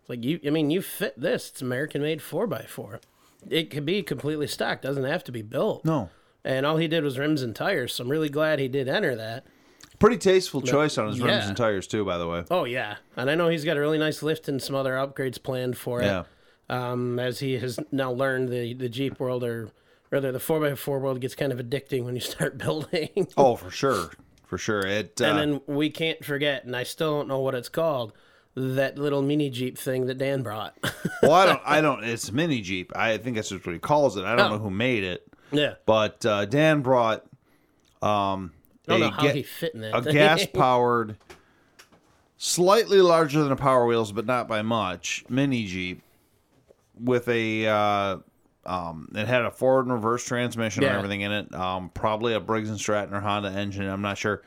It's 0.02 0.10
like 0.10 0.24
you, 0.24 0.40
I 0.46 0.50
mean, 0.50 0.72
you 0.72 0.82
fit 0.82 1.20
this. 1.20 1.50
It's 1.50 1.62
American 1.62 2.02
made 2.02 2.20
4x4. 2.20 3.00
It 3.50 3.70
could 3.70 3.86
be 3.86 4.04
completely 4.04 4.48
stock. 4.48 4.82
Doesn't 4.82 5.04
have 5.04 5.24
to 5.26 5.32
be 5.32 5.42
built. 5.42 5.86
No. 5.86 6.10
And 6.44 6.66
all 6.66 6.78
he 6.78 6.88
did 6.88 7.04
was 7.04 7.18
rims 7.18 7.42
and 7.42 7.56
tires. 7.56 7.94
So 7.94 8.04
I'm 8.04 8.10
really 8.10 8.30
glad 8.30 8.60
he 8.60 8.68
did 8.68 8.88
enter 8.88 9.16
that. 9.16 9.46
Pretty 10.00 10.18
tasteful 10.18 10.62
choice 10.62 10.98
on 10.98 11.08
his 11.08 11.22
rims 11.22 11.48
and 11.48 11.56
tires 11.56 11.88
too. 11.88 12.04
By 12.04 12.18
the 12.18 12.28
way. 12.28 12.44
Oh 12.52 12.66
yeah, 12.66 12.98
and 13.16 13.30
I 13.30 13.36
know 13.36 13.48
he's 13.48 13.64
got 13.64 13.78
a 13.78 13.80
really 13.80 13.98
nice 13.98 14.22
lift 14.22 14.50
and 14.50 14.62
some 14.62 14.76
other 14.76 14.94
upgrades 14.94 15.42
planned 15.42 15.78
for 15.78 16.02
it. 16.02 16.06
Yeah. 16.06 16.24
Um, 16.70 17.18
as 17.20 17.40
he 17.40 17.58
has 17.60 17.80
now 17.92 18.12
learned, 18.12 18.50
the 18.50 18.74
the 18.74 18.90
Jeep 18.90 19.20
world 19.20 19.44
or 19.44 19.70
rather 20.12 20.32
the 20.32 20.40
four 20.40 20.66
x 20.66 20.80
four 20.80 21.00
world 21.00 21.22
gets 21.22 21.34
kind 21.34 21.52
of 21.52 21.60
addicting 21.60 22.04
when 22.04 22.14
you 22.16 22.22
start 22.22 22.58
building. 22.66 23.28
Oh, 23.38 23.56
for 23.56 23.72
sure. 23.72 24.12
For 24.46 24.58
sure. 24.58 24.86
It. 24.86 25.20
Uh, 25.22 25.26
and 25.26 25.40
then 25.40 25.62
we 25.66 25.90
can't 25.90 26.24
forget, 26.24 26.66
and 26.66 26.76
I 26.76 26.84
still 26.84 27.18
don't 27.18 27.28
know 27.28 27.40
what 27.40 27.56
it's 27.56 27.70
called, 27.70 28.14
that 28.56 28.98
little 28.98 29.22
mini 29.22 29.50
Jeep 29.50 29.78
thing 29.78 30.06
that 30.08 30.18
Dan 30.18 30.42
brought. 30.44 30.76
Well, 31.22 31.32
I 31.34 31.46
don't. 31.48 31.62
I 31.66 31.82
don't. 31.82 32.04
It's 32.04 32.32
mini 32.32 32.62
Jeep. 32.62 32.92
I 32.96 33.18
think 33.18 33.36
that's 33.36 33.50
just 33.50 33.66
what 33.66 33.74
he 33.74 33.80
calls 33.80 34.16
it. 34.18 34.26
I 34.26 34.36
don't 34.36 34.48
Oh. 34.52 34.58
know 34.58 34.60
who 34.64 34.70
made 34.70 35.04
it, 35.04 35.26
yeah. 35.52 35.76
but 35.88 36.24
uh, 36.26 36.46
Dan 36.46 36.82
brought 36.82 37.24
um, 38.02 38.52
I 38.88 38.92
don't 38.92 39.02
a 39.02 39.06
know 39.06 39.10
how 39.12 39.24
ga- 39.24 39.34
he 39.34 39.42
fit 39.44 39.74
in 39.74 39.82
that. 39.82 40.08
a 40.08 40.12
gas 40.14 40.46
powered, 40.46 41.16
slightly 42.38 43.02
larger 43.02 43.42
than 43.44 43.52
a 43.52 43.56
Power 43.56 43.86
Wheels, 43.88 44.12
but 44.12 44.26
not 44.28 44.48
by 44.48 44.62
much, 44.62 45.26
mini 45.30 45.66
Jeep 45.66 46.02
with 47.00 47.28
a. 47.28 47.68
Uh, 47.68 48.18
um, 48.68 49.10
it 49.16 49.28
had 49.28 49.44
a 49.44 49.52
forward 49.52 49.86
and 49.86 49.94
reverse 49.94 50.24
transmission 50.26 50.84
and 50.84 50.94
everything 50.96 51.22
in 51.22 51.32
it. 51.32 51.54
Um, 51.56 51.90
probably 51.90 52.34
a 52.34 52.40
Briggs 52.40 52.70
and 52.70 52.80
Stratton 52.80 53.14
or 53.16 53.20
Honda 53.22 53.50
engine. 53.52 53.88
I'm 53.88 54.02
not 54.02 54.18
sure. 54.18 54.44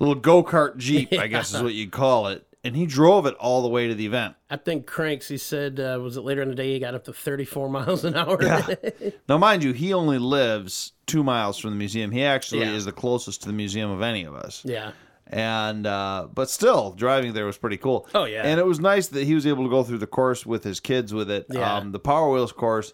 Little 0.00 0.14
go 0.14 0.42
kart 0.44 0.76
Jeep, 0.78 1.12
I 1.12 1.26
guess 1.26 1.52
is 1.54 1.62
what 1.62 1.74
you'd 1.74 1.90
call 1.92 2.28
it. 2.28 2.44
And 2.68 2.76
he 2.76 2.84
drove 2.84 3.24
it 3.24 3.34
all 3.36 3.62
the 3.62 3.68
way 3.68 3.88
to 3.88 3.94
the 3.94 4.04
event. 4.04 4.34
I 4.50 4.56
think 4.58 4.86
Cranks, 4.86 5.28
he 5.28 5.38
said, 5.38 5.80
uh, 5.80 5.98
was 6.02 6.18
it 6.18 6.20
later 6.20 6.42
in 6.42 6.50
the 6.50 6.54
day 6.54 6.74
he 6.74 6.78
got 6.78 6.94
up 6.94 7.04
to 7.04 7.14
34 7.14 7.68
miles 7.70 8.04
an 8.04 8.14
hour? 8.14 8.36
Yeah. 8.42 8.74
Now, 9.28 9.38
mind 9.38 9.62
you, 9.64 9.72
he 9.72 9.94
only 9.94 10.18
lives 10.18 10.92
two 11.06 11.24
miles 11.24 11.56
from 11.58 11.70
the 11.70 11.76
museum. 11.76 12.10
He 12.10 12.22
actually 12.24 12.60
Yeah. 12.60 12.72
is 12.74 12.84
the 12.84 12.92
closest 12.92 13.40
to 13.42 13.46
the 13.48 13.54
museum 13.54 13.90
of 13.90 14.02
any 14.02 14.24
of 14.24 14.34
us. 14.34 14.62
yeah. 14.66 14.92
and 15.26 15.86
uh, 15.86 16.26
but 16.34 16.48
still 16.50 16.92
driving 16.92 17.32
there 17.34 17.46
was 17.46 17.56
pretty 17.58 17.76
cool. 17.78 18.06
Oh, 18.14 18.24
yeah. 18.24 18.42
and 18.44 18.58
it 18.60 18.66
was 18.66 18.80
nice 18.80 19.08
that 19.08 19.24
he 19.24 19.34
was 19.34 19.46
able 19.46 19.64
to 19.64 19.70
go 19.70 19.82
through 19.82 19.98
the 19.98 20.06
course 20.06 20.44
with 20.46 20.62
his 20.64 20.78
kids 20.80 21.12
with 21.14 21.30
it. 21.30 21.46
Yeah. 21.50 21.74
Um, 21.76 21.92
the 21.92 21.98
Power 21.98 22.30
Wheels 22.30 22.52
course, 22.52 22.92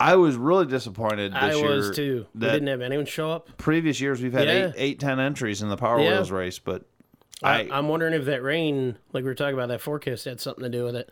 I 0.00 0.16
was 0.16 0.36
really 0.36 0.66
disappointed 0.66 1.32
this 1.32 1.40
I 1.42 1.52
year. 1.54 1.68
was 1.76 1.94
too. 1.94 2.26
We 2.34 2.40
didn't 2.40 2.66
have 2.68 2.80
anyone 2.80 3.06
show 3.06 3.30
up. 3.30 3.48
previous 3.58 4.00
years 4.00 4.20
we've 4.22 4.32
had 4.32 4.46
Yeah. 4.48 4.66
eight, 4.68 4.72
eight, 4.76 5.00
ten 5.00 5.20
entries 5.20 5.62
in 5.62 5.68
the 5.68 5.76
Power. 5.76 5.98
Wheels 5.98 6.30
race, 6.32 6.58
but 6.58 6.82
I, 7.42 7.62
I, 7.62 7.68
I'm 7.78 7.88
wondering 7.88 8.14
if 8.14 8.24
that 8.26 8.42
rain, 8.42 8.96
like 9.12 9.22
we 9.24 9.28
were 9.30 9.34
talking 9.34 9.54
about, 9.54 9.68
that 9.68 9.80
forecast 9.80 10.24
had 10.24 10.40
something 10.40 10.62
to 10.64 10.70
do 10.70 10.84
with 10.84 10.96
it. 10.96 11.10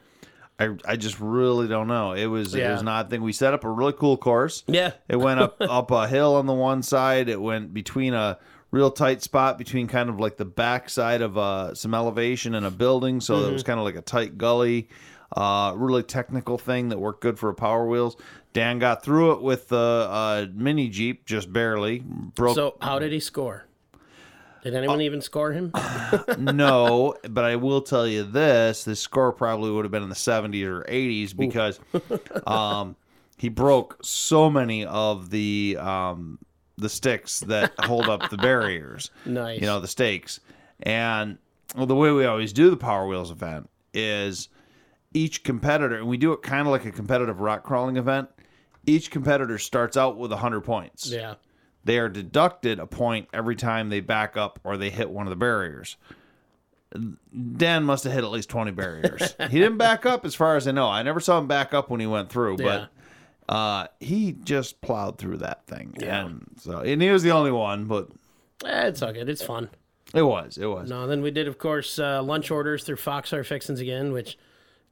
I, 0.59 0.69
I 0.87 0.97
just 0.97 1.19
really 1.19 1.67
don't 1.67 1.89
know. 1.89 2.13
It 2.13 2.27
was 2.27 2.55
it 2.55 2.61
Yeah. 2.61 2.73
was 2.73 2.83
not 2.83 3.11
thing. 3.11 3.23
We 3.23 3.33
set 3.33 3.55
up 3.55 3.65
a 3.65 3.71
really 3.71 3.95
cool 3.95 4.17
course. 4.17 4.63
Yeah. 4.67 4.93
It 5.09 5.17
went 5.17 5.41
up 5.41 5.57
up 5.61 5.91
a 5.91 6.07
hill 6.07 6.37
on 6.37 6.47
the 6.47 6.53
one 6.55 6.83
side. 6.83 7.29
It 7.29 7.41
went 7.41 7.75
between 7.75 8.15
a 8.15 8.39
real 8.71 8.91
tight 8.91 9.23
spot 9.23 9.59
between 9.59 9.87
kind 9.89 10.09
of 10.09 10.21
like 10.21 10.37
the 10.37 10.45
back 10.45 10.89
side 10.91 11.21
of 11.23 11.37
uh, 11.37 11.75
some 11.75 11.95
elevation 11.95 12.55
and 12.55 12.65
a 12.65 12.71
building, 12.71 13.21
so 13.21 13.35
it 13.35 13.43
Mm-hmm. 13.45 13.53
was 13.55 13.63
kind 13.63 13.79
of 13.81 13.85
like 13.85 13.97
a 13.97 14.03
tight 14.03 14.39
gully. 14.39 14.89
Uh, 15.35 15.73
really 15.77 16.03
technical 16.03 16.59
thing 16.59 16.91
that 16.91 16.99
worked 16.99 17.23
good 17.23 17.39
for 17.39 17.49
a 17.49 17.55
Power 17.55 17.87
Wheels. 17.87 18.17
Dan 18.53 18.79
got 18.79 19.03
through 19.03 19.33
it 19.33 19.43
with 19.43 19.69
the 19.69 19.77
uh, 20.11 20.47
mini 20.53 20.91
Jeep 20.91 21.25
just 21.25 21.51
barely 21.51 22.01
broke. 22.01 22.55
So, 22.55 22.77
how 22.83 22.99
did 22.99 23.11
he 23.13 23.21
score? 23.21 23.65
Did 24.63 24.75
anyone 24.75 25.01
even 25.01 25.21
score 25.21 25.53
him? 25.53 25.73
no, 26.39 27.17
but 27.29 27.45
I 27.45 27.57
will 27.57 27.83
tell 27.83 28.07
you 28.07 28.23
this: 28.23 28.85
the 28.85 28.95
score 28.95 29.33
probably 29.33 29.71
would 29.71 29.85
have 29.85 29.91
been 29.91 30.05
in 30.05 30.09
the 30.09 30.15
70s 30.15 30.65
or 30.65 30.85
80s 30.85 31.37
because 31.37 31.81
um, 32.47 32.95
he 33.37 33.49
broke 33.49 33.99
so 34.03 34.49
many 34.49 34.87
of 34.87 35.31
the 35.31 35.77
um, 35.81 36.39
the 36.79 36.89
sticks 36.89 37.41
that 37.41 37.73
hold 37.81 38.09
up 38.09 38.31
the 38.31 38.37
barriers. 38.37 39.11
Nice. 39.27 39.61
You 39.61 39.67
know, 39.67 39.81
the 39.81 39.89
stakes. 39.89 40.41
And 40.83 41.39
well, 41.77 41.87
the 41.87 41.97
way 41.97 42.13
we 42.13 42.25
always 42.25 42.53
do 42.53 42.71
the 42.71 42.77
Power 42.77 43.07
Wheels 43.07 43.31
event 43.31 43.69
is 43.93 44.49
each 45.13 45.43
competitor, 45.43 45.97
and 45.97 46.07
we 46.07 46.17
do 46.17 46.33
it 46.33 46.43
kind 46.43 46.63
of 46.63 46.69
like 46.69 46.85
a 46.85 46.93
competitive 46.93 47.41
rock 47.41 47.65
crawling 47.65 47.97
event. 47.97 48.29
Each 48.87 49.11
competitor 49.11 49.59
starts 49.59 49.97
out 49.97 50.17
with 50.17 50.31
100 50.33 50.63
points 50.63 51.09
yeah. 51.11 51.35
They 51.85 51.99
are 51.99 52.09
deducted 52.09 52.79
a 52.79 52.87
point 52.87 53.29
every 53.33 53.57
time 53.57 53.89
they 53.89 54.01
back 54.01 54.37
up 54.37 54.61
or 54.65 54.77
they 54.77 54.91
hit 54.91 55.11
one 55.11 55.27
of 55.27 55.31
the 55.31 55.37
barriers. 55.37 55.97
Dan 57.57 57.85
must 57.85 58.05
have 58.05 58.13
hit 58.13 58.23
at 58.23 58.31
least 58.31 58.51
20 58.51 58.71
barriers. 58.73 59.35
he 59.51 59.59
didn't 59.59 59.79
back 59.79 60.05
up 60.05 60.25
as 60.27 60.35
far 60.35 60.57
as 60.57 60.69
I 60.69 60.73
know. 60.73 60.89
I 60.89 61.03
never 61.03 61.21
saw 61.21 61.39
him 61.39 61.47
back 61.49 61.73
up 61.73 61.89
when 61.89 62.01
he 62.01 62.07
went 62.07 62.29
through, 62.31 62.59
Yeah. 62.61 62.87
but 63.49 63.55
uh, 63.55 63.87
he 63.99 64.33
just 64.33 64.81
plowed 64.83 65.17
through 65.19 65.39
that 65.39 65.67
thing. 65.67 65.95
Yeah. 65.99 66.27
And 66.27 66.47
so 66.61 66.81
and 66.81 67.01
he 67.01 67.11
was 67.11 67.23
the 67.23 67.31
only 67.31 67.51
one, 67.51 67.87
but 67.87 68.09
Eh, 68.65 68.87
it's 68.89 69.01
all 69.03 69.13
good. 69.13 69.29
It's 69.29 69.43
fun. 69.43 69.71
it 70.15 70.23
was. 70.23 70.59
It 70.59 70.67
was. 70.67 70.89
No, 70.91 71.07
then 71.07 71.23
we 71.23 71.31
did, 71.31 71.49
of 71.49 71.59
course, 71.59 71.99
uh, 71.99 72.23
lunch 72.23 72.51
orders 72.51 72.85
through 72.85 72.97
Foxfire 72.97 73.43
Fixins 73.45 73.81
again, 73.81 74.13
which, 74.13 74.39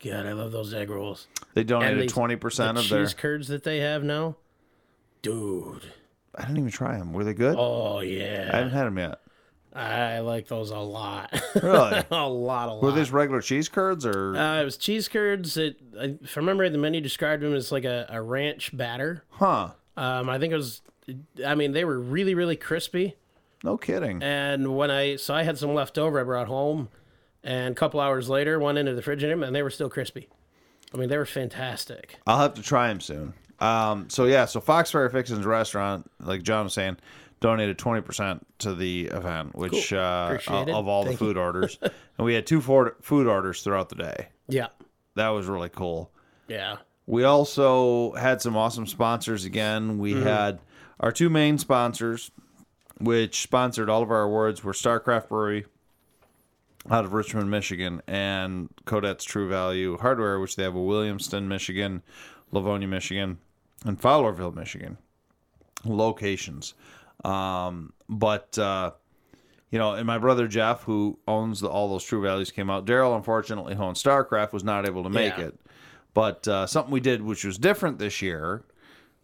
God, 0.02 0.26
I 0.26 0.32
love 0.32 0.50
those 0.52 0.72
egg 0.74 0.88
rolls. 0.90 1.28
They 1.54 1.62
donated 1.64 2.00
these- 2.02 2.12
20% 2.12 2.40
the 2.74 2.80
of 2.80 2.88
their 2.88 3.04
cheese 3.04 3.14
curds 3.14 3.48
that 3.48 3.62
they 3.62 3.78
have 3.78 4.02
now. 4.02 4.36
Dude. 5.22 5.92
I 6.34 6.42
didn't 6.42 6.58
even 6.58 6.70
try 6.70 6.96
them. 6.98 7.12
Were 7.12 7.24
they 7.24 7.34
good? 7.34 7.56
Oh, 7.58 8.00
yeah. 8.00 8.50
I 8.52 8.56
haven't 8.58 8.72
had 8.72 8.84
them 8.84 8.98
yet. 8.98 9.20
I 9.72 10.18
like 10.20 10.48
those 10.48 10.70
a 10.70 10.78
lot. 10.78 11.32
Really? 11.62 12.02
a 12.10 12.28
lot, 12.28 12.68
a 12.68 12.72
lot. 12.72 12.82
Were 12.82 12.92
these 12.92 13.10
regular 13.12 13.40
cheese 13.40 13.68
curds 13.68 14.04
or 14.06 14.36
Uh, 14.36 14.60
it 14.62 14.64
was 14.64 14.76
cheese 14.76 15.06
curds. 15.08 15.56
It, 15.56 15.76
I- 15.98 16.16
if 16.22 16.36
I 16.36 16.40
remember, 16.40 16.68
the 16.68 16.78
menu 16.78 17.00
described 17.00 17.42
them 17.42 17.54
as 17.54 17.70
like 17.72 17.84
a, 17.84 18.06
a 18.08 18.20
ranch 18.22 18.76
batter. 18.76 19.24
huh? 19.30 19.70
Um, 19.96 20.28
I 20.28 20.38
think 20.38 20.52
it 20.52 20.56
was. 20.56 20.82
I 21.44 21.54
mean, 21.54 21.72
they 21.72 21.84
were 21.84 21.98
really, 22.00 22.34
really 22.34 22.56
crispy. 22.56 23.16
No 23.62 23.76
kidding. 23.76 24.22
And 24.22 24.76
when 24.76 24.90
I 24.90 25.16
so 25.16 25.34
I 25.34 25.42
had 25.42 25.58
some 25.58 25.74
left 25.74 25.98
over, 25.98 26.18
I 26.20 26.22
brought 26.22 26.46
home, 26.48 26.88
and 27.44 27.72
a 27.72 27.74
couple 27.74 28.00
hours 28.00 28.28
later, 28.28 28.58
went 28.58 28.78
into 28.78 28.94
the 28.94 29.02
fridge 29.02 29.22
and 29.22 29.54
they 29.54 29.62
were 29.62 29.70
still 29.70 29.90
crispy. 29.90 30.28
I 30.94 30.96
mean, 30.96 31.08
they 31.08 31.18
were 31.18 31.26
fantastic. 31.26 32.16
I'll 32.26 32.38
have 32.38 32.54
to 32.54 32.62
try 32.62 32.88
them 32.88 33.00
soon. 33.00 33.34
Um, 33.60 34.08
so 34.08 34.24
yeah, 34.24 34.46
so 34.46 34.60
Foxfire 34.60 35.10
Fixins 35.10 35.44
restaurant, 35.44 36.10
like 36.20 36.42
John 36.42 36.64
was 36.64 36.74
saying, 36.74 36.96
donated 37.40 37.78
twenty 37.78 38.00
percent 38.00 38.46
to 38.58 38.74
the 38.74 39.06
event, 39.06 39.54
which 39.54 39.92
uh, 39.92 40.30
Appreciate 40.32 40.68
of 40.70 40.88
all 40.88 41.04
Thank 41.04 41.18
the 41.18 41.24
food 41.24 41.36
orders, 41.36 41.78
and 41.82 42.24
we 42.24 42.34
had 42.34 42.46
two 42.46 42.60
food 42.60 43.26
orders 43.26 43.62
throughout 43.62 43.88
the 43.90 43.96
day. 43.96 44.28
Yeah, 44.48 44.68
That 45.14 45.28
was 45.28 45.46
really 45.46 45.68
cool. 45.68 46.10
yeah, 46.48 46.76
We 47.06 47.24
also 47.24 48.12
had 48.14 48.40
some 48.42 48.56
awesome 48.56 48.86
sponsors 48.86 49.44
again. 49.44 49.98
We 49.98 50.14
Mm-hmm. 50.14 50.22
had 50.26 50.58
our 50.98 51.12
two 51.12 51.28
main 51.30 51.58
sponsors, 51.58 52.30
which 52.98 53.42
sponsored 53.42 53.88
all 53.88 54.02
of 54.02 54.10
our 54.10 54.22
awards, 54.22 54.64
were 54.64 54.72
Starcraft 54.72 55.28
Brewery 55.28 55.66
out 56.90 57.04
of 57.04 57.12
Richmond, 57.12 57.50
Michigan, 57.50 58.00
and 58.06 58.70
Codet's 58.86 59.22
True 59.24 59.48
Value 59.48 59.98
Hardware, 59.98 60.40
which 60.40 60.56
they 60.56 60.62
have 60.62 60.74
in 60.74 60.80
Williamston, 60.80 61.46
Michigan, 61.46 62.02
Livonia, 62.52 62.88
Michigan, 62.88 63.38
and 63.84 64.00
Fowlerville, 64.00 64.54
Michigan 64.54 64.98
locations. 65.84 66.74
Um, 67.24 67.92
but 68.08 68.58
uh, 68.58 68.92
you 69.70 69.78
know, 69.78 69.92
and 69.92 70.06
my 70.06 70.18
brother 70.18 70.48
Jeff, 70.48 70.82
who 70.82 71.18
owns 71.28 71.60
the, 71.60 71.68
all 71.68 71.88
those 71.90 72.04
True 72.04 72.22
Values, 72.22 72.50
came 72.50 72.70
out. 72.70 72.86
Daryl, 72.86 73.16
unfortunately, 73.16 73.74
who 73.74 73.82
owns 73.82 74.02
Starcraft, 74.02 74.52
was 74.52 74.64
not 74.64 74.86
able 74.86 75.02
to 75.04 75.10
make 75.10 75.36
Yeah. 75.38 75.46
it. 75.46 75.60
But 76.12 76.48
uh, 76.48 76.66
something 76.66 76.90
we 76.92 77.00
did, 77.00 77.22
which 77.22 77.44
was 77.44 77.56
different 77.56 77.98
this 78.00 78.20
year, 78.20 78.64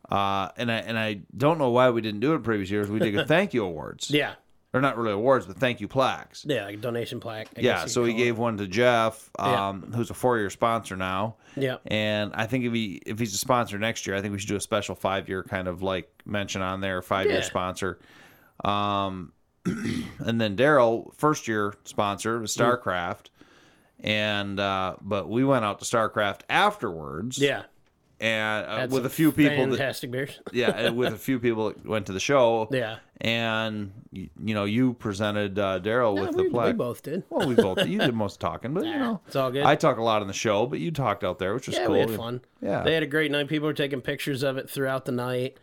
uh, 0.09 0.51
and 0.57 0.71
I 0.71 0.77
and 0.77 0.97
I 0.97 1.21
don't 1.37 1.59
know 1.59 1.71
why 1.71 1.91
we 1.91 2.01
didn't 2.01 2.21
do 2.21 2.35
it 2.35 2.45
previous 2.45 2.71
years. 2.71 2.89
We 2.89 3.01
did 3.01 3.17
a 3.19 3.25
thank 3.27 3.53
you 3.55 3.65
awards. 3.65 4.09
yeah, 4.11 4.35
They're 4.77 4.83
not 4.83 4.99
really 4.99 5.13
awards, 5.13 5.47
but 5.47 5.57
thank 5.57 5.81
you 5.81 5.89
plaques. 5.89 6.45
yeah. 6.47 6.67
Like 6.67 6.75
a 6.75 6.77
donation 6.77 7.19
plaque. 7.19 7.49
I 7.57 7.61
Yeah, 7.63 7.81
guess 7.85 7.95
so 7.95 8.05
he 8.05 8.13
it. 8.13 8.19
gave 8.19 8.37
one 8.37 8.59
to 8.59 8.67
Jeff, 8.67 9.31
Yeah. 9.39 9.69
um, 9.69 9.91
who's 9.95 10.11
a 10.11 10.15
four-year 10.15 10.51
sponsor 10.51 10.97
now. 10.97 11.37
Yeah, 11.57 11.77
And 11.87 12.31
I 12.35 12.45
think 12.47 12.65
if 12.67 12.75
he 12.75 13.01
if 13.07 13.19
he's 13.19 13.33
a 13.33 13.39
sponsor 13.39 13.79
next 13.79 14.07
year, 14.07 14.15
I 14.15 14.21
think 14.21 14.33
we 14.33 14.39
should 14.39 14.51
do 14.51 14.57
a 14.57 14.61
special 14.61 14.95
five-year 14.95 15.45
kind 15.45 15.67
of 15.67 15.81
like 15.83 16.11
mention 16.27 16.61
on 16.61 16.83
there, 16.83 17.01
five-year 17.01 17.37
Yeah. 17.37 17.41
sponsor. 17.43 17.99
Um, 18.63 19.33
and 19.65 20.39
then 20.39 20.59
Daryl, 20.59 21.15
first-year 21.15 21.73
sponsor 21.85 22.39
was 22.39 22.55
Mm. 22.55 22.61
StarCraft, 22.83 23.31
and 24.01 24.61
uh, 24.61 24.97
but 25.01 25.31
we 25.31 25.43
went 25.43 25.65
out 25.65 25.79
to 25.79 25.87
StarCraft 25.87 26.41
afterwards. 26.51 27.39
yeah. 27.39 27.63
And 28.21 28.67
uh, 28.67 28.87
with 28.91 29.05
a 29.05 29.11
few 29.11 29.31
people 29.31 29.67
that 29.67 29.77
fantastic 29.77 30.11
beers. 30.11 30.41
yeah, 30.53 30.91
with 30.91 31.13
a 31.13 31.19
few 31.19 31.39
people 31.39 31.69
that 31.69 31.85
went 31.85 32.07
to 32.07 32.13
the 32.13 32.21
show. 32.21 32.69
Yeah, 32.71 32.99
and 33.21 33.93
you, 34.11 34.31
you 34.43 34.55
know 34.55 34.65
you 34.65 34.95
presented 34.95 35.59
uh, 35.59 35.81
Daryl 35.81 36.17
Yeah, 36.17 36.23
with 36.23 36.37
we, 36.37 36.49
the 36.49 36.59
we 36.59 36.73
both 36.73 37.03
did. 37.03 37.25
Well, 37.29 37.47
we 37.47 37.55
both 37.55 37.79
did 37.79 37.89
you 37.89 37.99
did 37.99 38.15
most 38.15 38.41
talking, 38.41 38.73
but 38.73 38.85
you 38.85 38.99
know 38.99 39.21
It's 39.27 39.37
all 39.37 39.51
good. 39.51 39.65
I 39.65 39.77
talk 39.77 39.99
a 39.99 40.03
lot 40.03 40.23
in 40.23 40.29
the 40.29 40.35
show, 40.35 40.67
but 40.67 40.81
you 40.81 40.91
talked 40.91 41.25
out 41.25 41.39
there, 41.39 41.55
which 41.55 41.67
was 41.67 41.77
yeah, 41.77 41.87
cool. 41.87 41.95
we 41.95 42.01
had 42.01 42.11
fun. 42.15 42.41
Yeah. 42.63 42.83
they 42.83 42.95
had 42.95 43.03
a 43.03 43.07
great 43.09 43.31
night. 43.31 43.49
People 43.49 43.67
were 43.67 43.75
taking 43.75 44.01
pictures 44.01 44.43
of 44.43 44.57
it 44.57 44.71
throughout 44.71 45.05
the 45.05 45.13
night, 45.13 45.59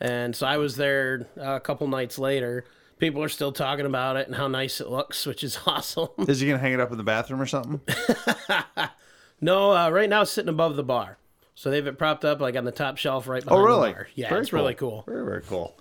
and 0.00 0.34
so 0.36 0.46
I 0.46 0.58
was 0.58 0.76
there 0.76 1.28
uh, 1.38 1.56
a 1.56 1.60
couple 1.60 1.88
nights 1.88 2.18
later. 2.18 2.64
People 2.98 3.22
are 3.22 3.28
still 3.28 3.52
talking 3.52 3.84
about 3.84 4.16
it 4.16 4.26
and 4.26 4.36
how 4.36 4.48
nice 4.48 4.80
it 4.80 4.88
looks, 4.88 5.26
which 5.26 5.44
is 5.44 5.58
awesome. 5.66 6.08
Is 6.28 6.40
he 6.40 6.46
gonna 6.46 6.60
hang 6.60 6.72
it 6.72 6.80
up 6.80 6.92
in 6.92 6.98
the 6.98 7.04
bathroom 7.04 7.40
or 7.40 7.46
something? 7.46 7.80
no, 9.40 9.72
uh, 9.72 9.90
right 9.90 10.08
now 10.08 10.22
it's 10.22 10.30
sitting 10.30 10.48
above 10.48 10.76
the 10.76 10.84
bar, 10.84 11.18
so 11.56 11.70
they 11.70 11.76
have 11.76 11.88
it 11.88 11.98
propped 11.98 12.24
up 12.24 12.40
like 12.40 12.54
on 12.54 12.64
the 12.64 12.70
top 12.70 12.96
shelf 12.98 13.26
right 13.26 13.42
behind 13.44 13.60
Oh, 13.60 13.64
really? 13.64 13.88
the 13.88 13.94
bar. 13.94 14.08
Yeah, 14.14 14.28
Very 14.28 14.40
it's 14.42 14.52
really 14.52 14.74
cool. 14.74 15.02
Very 15.06 15.24
very 15.24 15.42
cool. 15.42 15.76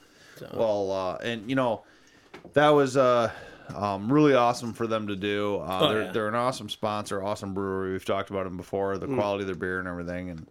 Well, 0.53 0.91
uh, 0.91 1.17
and 1.23 1.47
you 1.49 1.55
know 1.55 1.83
that 2.53 2.69
was 2.69 2.97
uh, 2.97 3.31
um, 3.75 4.11
really 4.11 4.33
awesome 4.33 4.73
for 4.73 4.87
them 4.87 5.07
to 5.07 5.15
do. 5.15 5.57
Uh, 5.57 5.79
Oh, 5.81 5.89
they're 5.93 6.03
yeah. 6.03 6.11
they're 6.11 6.27
an 6.27 6.35
awesome 6.35 6.69
sponsor, 6.69 7.23
awesome 7.23 7.53
brewery. 7.53 7.91
We've 7.93 8.03
talked 8.05 8.31
about 8.31 8.45
them 8.45 8.57
before, 8.57 8.95
Mm. 8.95 8.99
the 9.01 9.07
quality 9.07 9.43
of 9.43 9.47
their 9.47 9.55
beer 9.55 9.79
and 9.79 9.87
everything, 9.87 10.29
and 10.31 10.47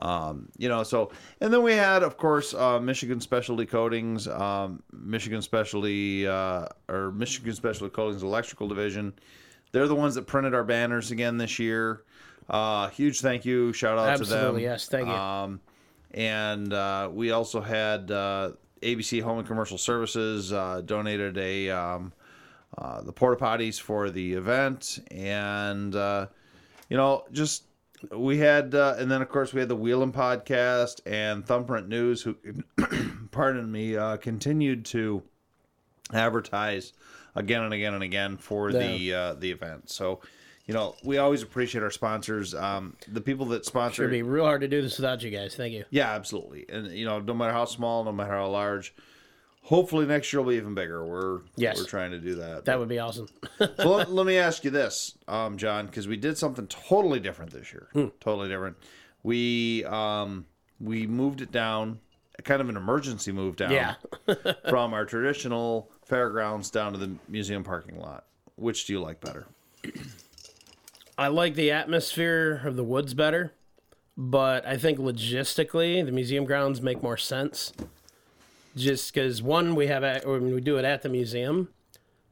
um, 0.00 0.48
you 0.56 0.68
know, 0.68 0.82
so 0.84 1.10
and 1.40 1.52
then 1.52 1.62
we 1.62 1.72
had, 1.72 2.02
of 2.04 2.16
course, 2.16 2.54
uh, 2.54 2.78
Michigan 2.78 3.20
Specialty 3.20 3.66
Coatings, 3.66 4.28
um, 4.28 4.80
Michigan 4.92 5.42
Specialty 5.42 6.26
uh, 6.26 6.66
or 6.88 7.10
Michigan 7.10 7.52
Specialty 7.54 7.92
Coatings 7.92 8.22
Electrical 8.22 8.68
Division. 8.68 9.12
they're 9.72 9.88
the 9.88 9.94
ones 9.94 10.14
that 10.14 10.26
printed 10.26 10.54
our 10.54 10.64
banners 10.64 11.10
again 11.10 11.36
this 11.36 11.58
year. 11.58 12.02
Uh, 12.48 12.88
huge 12.88 13.20
thank 13.20 13.44
you, 13.44 13.72
shout 13.72 13.98
out 13.98 14.18
to 14.18 14.24
them. 14.24 14.38
Absolutely, 14.38 14.62
yes, 14.62 14.88
thank 14.88 15.06
you. 15.06 15.14
Um, 15.14 15.60
and 16.12 16.72
uh, 16.72 17.10
we 17.12 17.30
also 17.30 17.60
had 17.60 18.10
uh, 18.10 18.52
ABC 18.82 19.22
Home 19.22 19.38
and 19.38 19.46
Commercial 19.46 19.78
Services 19.78 20.52
uh, 20.52 20.82
donated 20.84 21.36
a 21.38 21.70
um, 21.70 22.12
uh, 22.76 23.02
the 23.02 23.12
porta 23.12 23.42
potties 23.42 23.80
for 23.80 24.10
the 24.10 24.34
event, 24.34 24.98
and 25.10 25.94
uh, 25.94 26.26
you 26.88 26.96
know 26.96 27.24
just 27.32 27.64
we 28.12 28.38
had, 28.38 28.74
uh, 28.74 28.94
and 28.98 29.10
then 29.10 29.22
of 29.22 29.28
course 29.28 29.52
we 29.52 29.60
had 29.60 29.68
the 29.68 29.76
Wheeling 29.76 30.12
podcast 30.12 31.00
and 31.06 31.44
Thumbprint 31.44 31.88
News, 31.88 32.22
who, 32.22 32.36
pardon 33.30 33.70
me, 33.70 33.96
uh, 33.96 34.16
continued 34.18 34.84
to 34.86 35.22
advertise 36.12 36.92
again 37.34 37.62
and 37.62 37.74
again 37.74 37.94
and 37.94 38.02
again 38.02 38.36
for 38.36 38.72
the 38.72 39.12
uh, 39.12 39.34
the 39.34 39.50
event. 39.50 39.90
So. 39.90 40.20
You 40.68 40.74
know, 40.74 40.94
we 41.02 41.16
always 41.18 41.42
appreciate 41.42 41.82
our 41.82 41.90
sponsors. 41.90 42.54
Um, 42.54 42.94
the 43.10 43.22
people 43.22 43.46
that 43.46 43.64
sponsor 43.64 44.02
It'd 44.02 44.12
be 44.12 44.22
real 44.22 44.44
hard 44.44 44.60
to 44.60 44.68
do 44.68 44.82
this 44.82 44.98
without 44.98 45.22
you 45.22 45.30
guys. 45.30 45.54
Thank 45.56 45.72
you. 45.72 45.84
yeah, 45.90 46.10
absolutely. 46.14 46.66
And 46.68 46.88
you 46.92 47.06
know, 47.06 47.18
no 47.20 47.32
matter 47.34 47.52
how 47.54 47.64
small, 47.64 48.04
no 48.04 48.12
matter 48.12 48.34
how 48.34 48.48
large, 48.48 48.94
hopefully 49.62 50.04
next 50.04 50.30
year 50.30 50.42
will 50.42 50.50
be 50.50 50.56
even 50.56 50.74
bigger. 50.74 51.04
We're 51.06 51.40
Yes. 51.56 51.78
we're 51.78 51.86
trying 51.86 52.10
to 52.10 52.18
do 52.18 52.34
that. 52.36 52.66
That 52.66 52.78
would 52.78 52.88
be 52.90 52.98
awesome. 52.98 53.28
so 53.58 53.90
let, 53.96 54.12
let 54.12 54.26
me 54.26 54.36
ask 54.36 54.62
you 54.62 54.70
this, 54.70 55.16
um, 55.26 55.56
John, 55.56 55.86
because 55.86 56.06
we 56.06 56.18
did 56.18 56.36
something 56.36 56.66
totally 56.66 57.18
different 57.18 57.50
this 57.50 57.72
year. 57.72 57.88
Hmm. 57.94 58.08
Totally 58.20 58.48
different. 58.50 58.76
We 59.22 59.84
um 59.86 60.44
we 60.80 61.06
moved 61.06 61.40
it 61.40 61.50
down, 61.50 61.98
kind 62.44 62.60
of 62.60 62.68
an 62.68 62.76
emergency 62.76 63.32
move 63.32 63.56
down 63.56 63.70
Yeah. 63.72 63.94
from 64.68 64.92
our 64.92 65.06
traditional 65.06 65.90
fairgrounds 66.04 66.70
down 66.70 66.92
to 66.92 66.98
the 66.98 67.10
museum 67.26 67.64
parking 67.64 67.98
lot. 67.98 68.26
Which 68.56 68.86
do 68.86 68.92
you 68.92 69.00
like 69.00 69.20
better? 69.22 69.46
I 71.18 71.26
like 71.26 71.56
the 71.56 71.72
atmosphere 71.72 72.62
of 72.64 72.76
the 72.76 72.84
woods 72.84 73.12
better, 73.12 73.52
but 74.16 74.64
I 74.64 74.76
think 74.76 75.00
logistically 75.00 76.04
the 76.06 76.12
museum 76.12 76.44
grounds 76.44 76.80
make 76.80 77.02
more 77.02 77.16
sense. 77.16 77.72
Just 78.76 79.12
because 79.12 79.42
one, 79.42 79.74
we 79.74 79.88
have 79.88 80.04
at, 80.04 80.24
or 80.24 80.38
we 80.38 80.60
do 80.60 80.78
it 80.78 80.84
at 80.84 81.02
the 81.02 81.08
museum, 81.08 81.70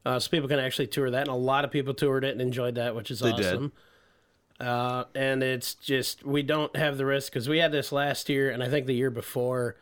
uh, 0.05 0.19
so 0.19 0.29
people 0.29 0.47
can 0.47 0.59
actually 0.59 0.87
tour 0.87 1.11
that, 1.11 1.21
and 1.23 1.29
a 1.29 1.35
lot 1.35 1.65
of 1.65 1.71
people 1.71 1.93
toured 1.93 2.23
it 2.23 2.31
and 2.31 2.41
enjoyed 2.41 2.75
that, 2.75 2.95
which 2.95 3.11
is 3.11 3.19
did. 3.19 3.33
awesome. 3.33 3.73
Uh, 4.57 5.03
and 5.13 5.43
it's 5.43 5.75
just 5.75 6.25
we 6.25 6.41
don't 6.41 6.73
have 6.77 6.97
the 6.97 7.05
risk 7.05 7.33
because 7.33 7.49
we 7.49 7.57
had 7.57 7.73
this 7.73 7.91
last 7.91 8.29
year, 8.29 8.49
and 8.49 8.63
I 8.63 8.69
think 8.69 8.85
the 8.85 8.95
year 8.95 9.11
before. 9.11 9.75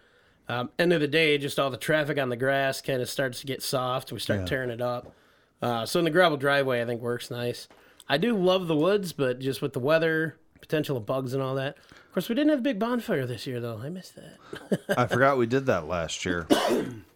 Um, 0.48 0.70
end 0.78 0.94
of 0.94 1.02
the 1.02 1.08
day, 1.08 1.38
just 1.40 1.60
all 1.60 1.72
the 1.72 1.78
traffic 1.78 2.20
on 2.20 2.30
the 2.30 2.36
grass 2.36 2.80
kind 2.82 3.02
of 3.02 3.10
starts 3.10 3.40
to 3.42 3.48
get 3.48 3.64
soft. 3.64 4.12
We 4.12 4.20
start 4.20 4.46
tearing 4.46 4.70
it 4.70 4.82
up. 4.82 5.12
Uh, 5.60 5.88
so 5.88 5.98
in 5.98 6.06
the 6.06 6.12
gravel 6.12 6.38
driveway, 6.38 6.84
I 6.84 6.86
think 6.86 7.02
works 7.02 7.32
nice. 7.32 7.68
I 8.08 8.18
do 8.18 8.38
love 8.38 8.68
the 8.68 8.76
woods, 8.76 9.14
but 9.14 9.40
just 9.40 9.62
with 9.62 9.74
the 9.74 9.80
weather, 9.80 10.38
potential 10.62 10.98
of 10.98 11.06
bugs 11.06 11.34
and 11.34 11.42
all 11.42 11.56
that. 11.56 11.78
Of 11.78 12.14
course, 12.14 12.30
we 12.30 12.36
didn't 12.36 12.50
have 12.50 12.60
a 12.60 12.64
big 12.64 12.80
bonfire 12.80 13.26
this 13.26 13.46
year, 13.46 13.60
though. 13.60 13.78
I 13.78 13.90
missed 13.90 14.16
that. 14.16 14.80
I 14.98 15.08
forgot 15.08 15.38
we 15.38 15.48
did 15.48 15.66
that 15.68 15.88
last 15.88 16.26
year. 16.26 16.48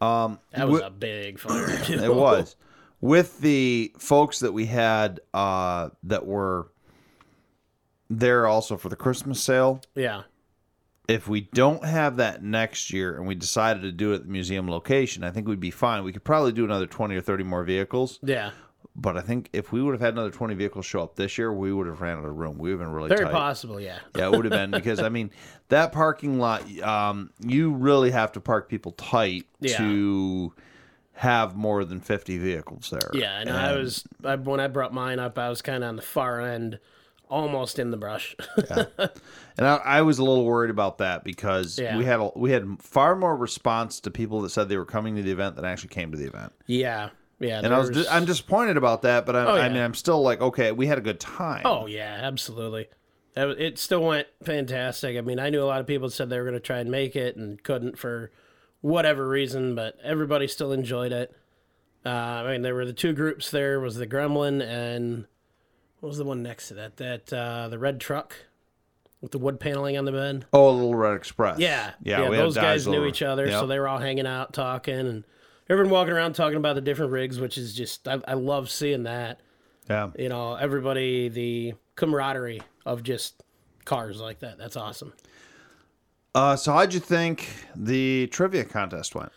That 0.01 0.69
was 0.69 0.81
a 0.81 0.89
big 0.89 1.39
fire. 1.39 1.77
Too. 1.83 1.99
It 2.01 2.13
was 2.13 2.55
with 3.01 3.39
the 3.39 3.93
folks 3.97 4.39
that 4.39 4.51
we 4.53 4.65
had 4.65 5.19
uh, 5.33 5.89
that 6.03 6.25
were 6.25 6.71
there 8.09 8.47
also 8.47 8.77
for 8.77 8.89
the 8.89 8.95
Christmas 8.95 9.41
sale. 9.41 9.81
Yeah. 9.95 10.23
If 11.07 11.27
we 11.27 11.41
don't 11.41 11.83
have 11.83 12.17
that 12.17 12.43
next 12.43 12.93
year 12.93 13.17
and 13.17 13.27
we 13.27 13.35
decided 13.35 13.81
to 13.81 13.91
do 13.91 14.11
it 14.13 14.15
at 14.15 14.23
the 14.23 14.29
museum 14.31 14.69
location, 14.69 15.23
I 15.23 15.31
think 15.31 15.47
we'd 15.47 15.59
be 15.59 15.71
fine. 15.71 16.03
We 16.03 16.13
could 16.13 16.23
probably 16.23 16.51
do 16.51 16.65
another 16.65 16.85
20 16.85 17.15
or 17.15 17.21
30 17.21 17.43
more 17.43 17.63
vehicles. 17.63 18.19
Yeah. 18.21 18.51
But 19.01 19.17
I 19.17 19.21
think 19.21 19.49
if 19.53 19.71
we 19.71 19.81
would 19.81 19.93
have 19.93 20.01
had 20.01 20.13
another 20.13 20.31
20 20.31 20.53
vehicles 20.55 20.85
show 20.85 21.01
up 21.01 21.15
this 21.15 21.37
year, 21.37 21.53
we 21.53 21.71
would 21.71 21.87
have 21.87 22.01
ran 22.01 22.17
out 22.17 22.25
of 22.25 22.35
room. 22.35 22.57
We 22.57 22.69
would 22.71 22.79
have 22.79 22.87
been 22.87 22.93
really 22.95 23.09
Very 23.09 23.25
tight. 23.25 23.31
possible, 23.33 23.79
yeah. 23.79 23.99
Yeah, 24.15 24.25
it 24.25 24.31
would 24.31 24.45
have 24.45 24.51
been 24.51 24.71
because 24.71 24.99
I 24.99 25.09
mean 25.09 25.31
that 25.69 25.91
parking 25.91 26.39
lot. 26.39 26.63
Um, 26.81 27.31
you 27.39 27.71
really 27.71 28.11
have 28.11 28.31
to 28.33 28.41
park 28.41 28.67
people 28.69 28.91
tight 28.93 29.45
Yeah. 29.61 29.77
to 29.77 30.53
have 31.13 31.55
more 31.55 31.83
than 31.85 31.99
fifty 31.99 32.37
vehicles 32.37 32.89
there. 32.91 33.11
Yeah, 33.13 33.39
and 33.39 33.49
I 33.49 33.75
was 33.77 34.03
I, 34.23 34.35
when 34.35 34.59
I 34.59 34.67
brought 34.67 34.93
mine 34.93 35.19
up, 35.19 35.37
I 35.37 35.49
was 35.49 35.61
kind 35.61 35.83
of 35.83 35.89
on 35.89 35.95
the 35.97 36.01
far 36.01 36.41
end, 36.41 36.79
almost 37.29 37.77
in 37.79 37.91
the 37.91 37.97
brush. 37.97 38.35
and 39.57 39.67
I, 39.67 39.75
I 39.77 40.01
was 40.01 40.19
a 40.19 40.23
little 40.23 40.45
worried 40.45 40.71
about 40.71 40.97
that 40.99 41.23
because 41.23 41.77
Yeah. 41.77 41.97
we 41.97 42.05
had 42.05 42.19
a, 42.19 42.31
we 42.35 42.51
had 42.51 42.81
far 42.81 43.15
more 43.15 43.35
response 43.35 43.99
to 44.01 44.11
people 44.11 44.41
that 44.41 44.49
said 44.49 44.69
they 44.69 44.77
were 44.77 44.85
coming 44.85 45.15
to 45.15 45.21
the 45.23 45.31
event 45.31 45.55
than 45.55 45.65
actually 45.65 45.89
came 45.89 46.11
to 46.11 46.17
the 46.17 46.25
event. 46.27 46.53
yeah, 46.67 47.09
yeah. 47.39 47.61
And 47.63 47.73
I 47.73 47.79
was 47.79 48.07
I'm 48.07 48.25
disappointed 48.25 48.77
about 48.77 49.01
that, 49.03 49.25
but 49.25 49.35
I, 49.35 49.45
Oh, 49.45 49.55
I 49.55 49.65
yeah. 49.67 49.69
mean 49.73 49.81
I'm 49.83 49.93
still 49.93 50.21
like 50.21 50.41
okay, 50.41 50.71
we 50.71 50.87
had 50.87 50.97
a 50.97 51.01
good 51.01 51.19
time. 51.19 51.61
Oh 51.65 51.85
yeah, 51.85 52.19
absolutely. 52.21 52.87
It 53.35 53.77
still 53.79 54.01
went 54.03 54.27
fantastic. 54.43 55.15
I 55.17 55.21
mean, 55.21 55.39
I 55.39 55.49
knew 55.49 55.63
a 55.63 55.65
lot 55.65 55.79
of 55.79 55.87
people 55.87 56.09
said 56.09 56.29
they 56.29 56.37
were 56.37 56.43
going 56.43 56.55
to 56.55 56.59
try 56.59 56.79
and 56.79 56.91
make 56.91 57.15
it 57.15 57.37
and 57.37 57.61
couldn't 57.63 57.97
for 57.97 58.31
whatever 58.81 59.27
reason, 59.29 59.75
but 59.75 59.97
everybody 60.03 60.47
still 60.47 60.73
enjoyed 60.73 61.11
it. 61.13 61.33
Uh, 62.05 62.09
I 62.09 62.51
mean, 62.51 62.63
there 62.63 62.75
were 62.75 62.85
the 62.85 62.91
two 62.93 63.13
groups. 63.13 63.49
There 63.51 63.79
was 63.79 63.95
the 63.95 64.07
Gremlin 64.07 64.61
and 64.61 65.25
what 66.01 66.07
was 66.09 66.17
the 66.17 66.25
one 66.25 66.43
next 66.43 66.69
to 66.69 66.73
that? 66.75 66.97
That 66.97 67.31
uh, 67.31 67.69
the 67.69 67.79
red 67.79 68.01
truck 68.01 68.35
with 69.21 69.31
the 69.31 69.37
wood 69.37 69.59
paneling 69.59 69.97
on 69.97 70.05
the 70.05 70.11
bed. 70.11 70.45
Oh, 70.51 70.69
a 70.69 70.71
Little 70.71 70.95
Red 70.95 71.15
Express. 71.15 71.59
Yeah, 71.59 71.91
yeah. 72.01 72.23
yeah. 72.23 72.29
those 72.29 72.55
guys 72.55 72.87
knew 72.87 72.97
over- 72.99 73.07
each 73.07 73.21
other, 73.21 73.49
so 73.51 73.67
they 73.67 73.79
were 73.79 73.87
all 73.87 73.97
hanging 73.99 74.27
out, 74.27 74.53
talking, 74.53 74.95
and 74.95 75.23
everyone 75.69 75.91
walking 75.91 76.13
around 76.13 76.33
talking 76.33 76.57
about 76.57 76.75
the 76.75 76.81
different 76.81 77.11
rigs, 77.11 77.39
which 77.39 77.57
is 77.57 77.73
just 77.73 78.07
I, 78.07 78.19
I 78.27 78.33
love 78.33 78.69
seeing 78.69 79.03
that. 79.03 79.39
yeah. 79.89 80.09
You 80.17 80.29
know, 80.29 80.55
everybody 80.55 81.29
the 81.29 81.73
camaraderie 81.95 82.61
of 82.85 83.03
just 83.03 83.43
cars 83.85 84.19
like 84.19 84.39
that. 84.39 84.57
That's 84.57 84.77
awesome. 84.77 85.13
Uh, 86.35 86.55
so 86.55 86.71
how'd 86.73 86.93
you 86.93 86.99
think 86.99 87.47
the 87.75 88.27
trivia 88.27 88.63
contest 88.63 89.15
went? 89.15 89.31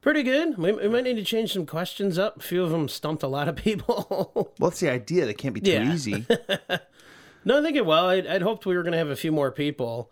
Pretty 0.00 0.22
good. 0.22 0.58
We, 0.58 0.72
we 0.72 0.88
might 0.88 1.04
need 1.04 1.14
to 1.16 1.24
change 1.24 1.52
some 1.52 1.64
questions 1.64 2.18
up. 2.18 2.38
A 2.38 2.40
few 2.42 2.62
of 2.62 2.70
them 2.70 2.88
stumped 2.88 3.22
a 3.22 3.28
lot 3.28 3.48
of 3.48 3.56
people. 3.68 4.30
Well, 4.34 4.52
that's 4.68 4.80
the 4.80 4.90
idea. 4.90 5.24
They 5.26 5.32
can't 5.34 5.54
be 5.54 5.60
too 5.60 5.70
Yeah. 5.70 5.92
easy. 5.94 6.26
no, 7.44 7.58
I 7.58 7.62
think 7.62 7.76
it 7.76 7.86
well. 7.86 8.08
I'd, 8.08 8.26
I'd 8.26 8.42
hoped 8.42 8.66
we 8.66 8.76
were 8.76 8.82
going 8.82 8.92
to 8.92 8.98
have 8.98 9.08
a 9.08 9.16
few 9.16 9.32
more 9.32 9.50
people. 9.50 10.10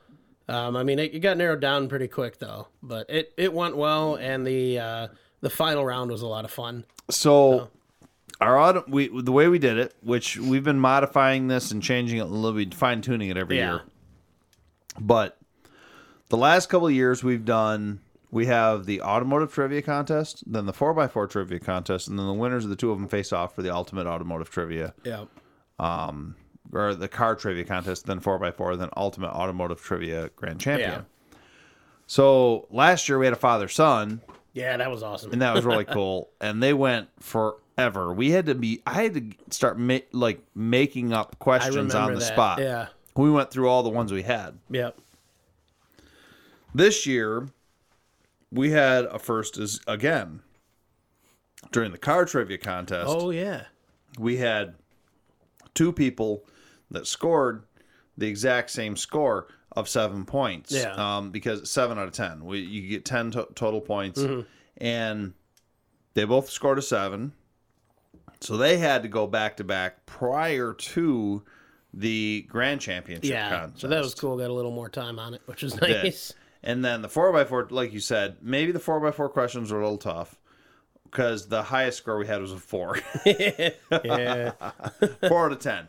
Um, 0.49 0.77
I 0.77 0.83
mean, 0.83 0.99
it, 0.99 1.15
it 1.15 1.19
got 1.21 1.37
narrowed 1.37 1.61
down 1.61 1.89
pretty 1.89 2.09
quick 2.09 2.39
though, 2.39 2.69
but 2.83 3.09
it, 3.11 3.33
it 3.37 3.53
went 3.53 3.77
well, 3.77 4.15
and 4.17 4.47
the 4.47 4.79
uh, 4.79 5.09
the 5.43 5.51
final 5.51 5.85
round 5.85 6.11
was 6.11 6.23
a 6.23 6.27
lot 6.27 6.45
of 6.47 6.51
fun. 6.51 6.85
So 7.11 7.69
our 8.41 8.59
auto, 8.59 8.85
we 8.89 9.09
the 9.09 9.33
way 9.33 9.49
we 9.49 9.59
did 9.59 9.77
it, 9.77 9.95
which 10.03 10.39
we've 10.39 10.65
been 10.65 10.79
modifying 10.81 11.49
this 11.49 11.71
and 11.71 11.83
changing 11.83 12.19
it 12.19 12.23
a 12.23 12.25
little 12.27 12.57
bit, 12.59 12.73
fine 12.75 13.03
tuning 13.03 13.29
it 13.29 13.37
every 13.37 13.59
Yeah. 13.59 13.71
year. 13.73 13.83
But 14.99 15.37
the 16.29 16.37
last 16.39 16.69
couple 16.69 16.87
of 16.87 16.95
years 16.95 17.23
we've 17.23 17.45
done 17.45 18.01
we 18.31 18.47
have 18.47 18.87
the 18.87 19.03
automotive 19.03 19.53
trivia 19.53 19.83
contest, 19.83 20.43
then 20.51 20.65
the 20.65 20.73
4x4 20.73 21.29
trivia 21.29 21.59
contest, 21.61 22.09
and 22.09 22.19
then 22.19 22.27
the 22.27 22.33
winners 22.33 22.65
of 22.65 22.71
the 22.71 22.77
two 22.77 22.91
of 22.91 22.99
them 22.99 23.07
face 23.07 23.31
off 23.31 23.55
for 23.55 23.61
the 23.61 23.69
ultimate 23.75 24.07
automotive 24.07 24.49
trivia 24.49 24.95
Yeah. 25.05 25.25
Um, 25.79 26.37
or 26.73 26.95
the 26.95 27.09
car 27.09 27.35
trivia 27.37 27.65
contest, 27.65 28.07
then 28.07 28.21
4x4, 28.21 28.79
then 28.79 28.89
ultimate 28.97 29.33
automotive 29.33 29.83
trivia 29.83 30.31
grand 30.35 30.61
champion. 30.61 30.91
Yeah. 30.91 31.37
So 32.07 32.67
last 32.71 33.07
year 33.09 33.19
we 33.19 33.27
had 33.27 33.35
a 33.35 33.37
father 33.37 33.69
son, 33.69 34.23
Yeah, 34.55 34.77
that 34.77 34.91
was 34.91 35.03
awesome. 35.03 35.33
and 35.33 35.41
that 35.43 35.55
was 35.55 35.65
really 35.65 35.85
cool. 35.85 36.29
And 36.41 36.63
they 36.63 36.75
went 36.75 37.09
forever. 37.21 38.13
We 38.13 38.31
had 38.33 38.47
to 38.47 38.55
be. 38.55 38.83
I 38.87 39.03
had 39.03 39.15
to 39.15 39.31
start 39.51 39.79
ma- 39.79 39.99
like 40.13 40.43
making 40.55 41.13
up 41.13 41.39
questions 41.39 41.95
on 41.95 42.13
the 42.15 42.19
that. 42.21 42.33
spot. 42.33 42.59
Yeah. 42.59 42.89
We 43.17 43.31
went 43.31 43.51
through 43.51 43.69
all 43.69 43.83
the 43.83 43.91
ones 43.91 44.13
we 44.13 44.23
had. 44.23 44.59
Yep. 44.71 44.99
This 46.75 47.07
year, 47.07 47.49
we 48.51 48.71
had 48.71 49.05
a 49.07 49.19
first 49.19 49.59
is 49.59 49.81
again 49.87 50.41
during 51.71 51.93
the 51.93 51.99
car 51.99 52.25
trivia 52.25 52.59
contest. 52.59 53.07
Oh 53.09 53.31
yeah. 53.31 53.65
we 54.19 54.37
had 54.39 54.75
two 55.75 55.93
people 55.93 56.45
that 56.91 57.07
scored 57.07 57.65
the 58.19 58.27
exact 58.27 58.71
same 58.71 58.97
score 58.97 59.49
of 59.73 59.89
seven 59.89 60.25
points. 60.25 60.71
Yeah. 60.73 60.95
Um, 60.95 61.31
because 61.31 61.71
seven 61.71 61.99
out 61.99 62.07
of 62.09 62.13
ten, 62.13 62.45
we 62.45 62.61
you 62.61 62.89
get 62.89 63.05
ten 63.05 63.31
to- 63.33 63.49
total 63.55 63.81
points, 63.81 64.21
Mm-hmm. 64.21 64.41
and 64.79 65.33
they 66.15 66.25
both 66.25 66.51
scored 66.51 66.79
a 66.79 66.83
seven. 66.83 67.33
So 68.41 68.57
they 68.57 68.77
had 68.79 69.03
to 69.03 69.09
go 69.09 69.27
back 69.27 69.57
to 69.59 69.65
back 69.65 70.05
prior 70.05 70.75
to 70.75 71.43
the 71.95 72.45
grand 72.49 72.81
championship 72.81 73.31
Yeah. 73.31 73.51
contest. 73.51 73.81
So 73.81 73.89
that 73.89 74.01
was 74.03 74.15
cool. 74.15 74.37
Got 74.37 74.51
a 74.51 74.53
little 74.53 74.73
more 74.73 74.89
time 74.89 75.19
on 75.19 75.35
it, 75.35 75.43
which 75.47 75.61
Did. 75.61 75.81
nice. 75.81 76.35
And 76.65 76.85
then 76.85 77.03
the 77.03 77.09
four 77.09 77.37
x 77.39 77.49
four, 77.49 77.67
like 77.71 77.93
you 77.93 78.01
said, 78.01 78.37
maybe 78.43 78.73
the 78.73 78.79
four 78.81 79.05
x 79.07 79.17
four 79.17 79.29
questions 79.29 79.71
were 79.73 79.81
a 79.81 79.83
little 79.83 79.99
tough 79.99 80.37
because 81.05 81.47
the 81.49 81.63
highest 81.63 81.99
score 81.99 82.19
we 82.19 82.27
had 82.27 82.41
was 82.41 82.53
a 82.53 82.59
four. 82.59 82.99
Yeah. 83.27 83.71
four 85.29 85.47
out 85.47 85.53
of 85.53 85.59
ten. 85.61 85.89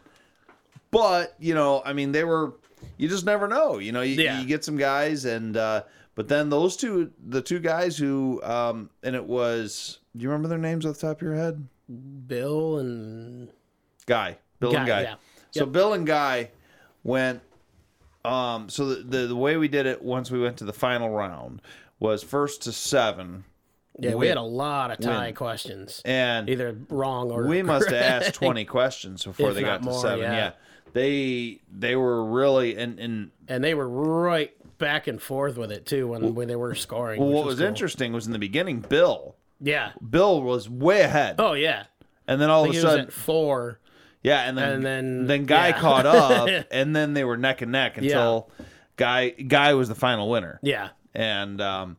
But 0.94 1.36
you 1.40 1.54
know, 1.56 1.82
I 1.86 1.92
mean, 1.94 2.12
they 2.14 2.24
were. 2.24 2.54
You 2.98 3.10
just 3.10 3.26
never 3.26 3.48
know. 3.48 3.80
You 3.80 3.92
know, 3.92 4.02
you, 4.02 4.22
Yeah. 4.22 4.40
you 4.40 4.46
get 4.48 4.64
some 4.64 4.78
guys, 4.78 5.26
and 5.26 5.58
uh, 5.58 5.84
but 6.16 6.28
then 6.28 6.50
those 6.50 6.78
two, 6.78 7.12
the 7.28 7.42
two 7.42 7.60
guys 7.60 7.98
who, 7.98 8.42
um, 8.44 8.90
and 9.04 9.16
it 9.16 9.26
was. 9.26 10.00
Do 10.16 10.22
you 10.24 10.30
remember 10.30 10.48
their 10.48 10.58
names 10.60 10.86
off 10.86 11.00
the 11.00 11.08
top 11.08 11.18
of 11.18 11.22
your 11.24 11.36
head? 11.36 11.68
Bill 12.28 12.78
and 12.80 13.50
Guy, 14.06 14.38
Bill 14.60 14.76
and 14.76 14.86
Guy, 14.86 14.86
Guy. 14.88 15.02
yeah. 15.02 15.16
So 15.52 15.62
Yep. 15.66 15.72
Bill 15.72 15.94
and 15.94 16.06
Guy 16.08 16.50
went. 17.04 17.42
Um, 18.26 18.70
so 18.70 18.86
the, 18.86 18.96
the 19.04 19.28
the 19.28 19.36
way 19.36 19.58
we 19.58 19.68
did 19.68 19.86
it 19.86 20.02
once 20.02 20.32
we 20.32 20.40
went 20.40 20.58
to 20.58 20.66
the 20.66 20.72
final 20.74 21.10
round 21.10 21.62
was 22.00 22.24
first 22.24 22.62
to 22.64 22.72
seven, 22.72 23.44
Yeah, 24.00 24.12
we 24.12 24.16
Win. 24.16 24.28
had 24.30 24.38
a 24.38 24.42
lot 24.42 24.92
of 24.92 25.00
tie 25.00 25.26
Win. 25.28 25.36
questions, 25.36 26.02
and 26.06 26.50
either 26.50 26.78
wrong 26.90 27.32
or 27.32 27.48
we 27.48 27.62
must 27.64 27.90
have 27.90 27.94
asked 28.24 28.36
twenty 28.36 28.64
questions 28.66 29.24
before 29.26 29.50
If 29.50 29.56
they 29.56 29.62
got 29.62 29.80
to 29.80 29.86
more, 29.86 30.02
seven. 30.02 30.20
yeah. 30.22 30.36
Yeah. 30.36 30.52
They 30.94 31.60
they 31.72 31.96
were 31.96 32.24
really 32.26 32.78
and 32.78 33.00
and 33.00 33.32
and 33.48 33.64
they 33.64 33.74
were 33.74 33.88
right 33.88 34.52
back 34.78 35.08
and 35.08 35.22
forth 35.22 35.58
with 35.58 35.72
it 35.72 35.86
too 35.86 36.08
when, 36.08 36.36
when 36.36 36.48
they 36.48 36.56
were 36.56 36.76
scoring. 36.76 37.20
well, 37.20 37.30
what 37.30 37.46
was 37.46 37.58
cool. 37.60 37.68
interesting 37.68 38.12
was 38.14 38.26
in 38.26 38.34
the 38.34 38.40
beginning, 38.40 38.80
Bill 38.80 39.36
Yeah. 39.62 39.92
Bill 40.08 40.42
was 40.42 40.70
way 40.70 41.02
ahead, 41.02 41.36
Oh 41.40 41.54
yeah. 41.54 41.86
and 42.28 42.40
then 42.42 42.50
all 42.50 42.64
of 42.64 42.70
a 42.70 42.74
he 42.74 42.78
was 42.78 42.84
sudden, 42.84 43.10
four. 43.12 43.80
yeah, 44.24 44.42
and 44.48 44.58
then 44.58 44.72
and 44.74 44.86
then- 44.86 45.28
then 45.28 45.46
Guy 45.46 45.70
yeah. 45.70 45.80
caught 45.80 46.06
up, 46.08 46.66
and 46.72 46.96
then 46.96 47.14
they 47.14 47.24
were 47.24 47.38
neck 47.38 47.62
and 47.62 47.72
neck 47.72 47.98
until 47.98 48.50
Guy 48.98 49.30
Guy 49.30 49.74
was 49.74 49.88
the 49.90 49.96
final 49.96 50.30
winner. 50.30 50.60
Yeah. 50.62 50.90
and 51.14 51.62
um, 51.62 51.98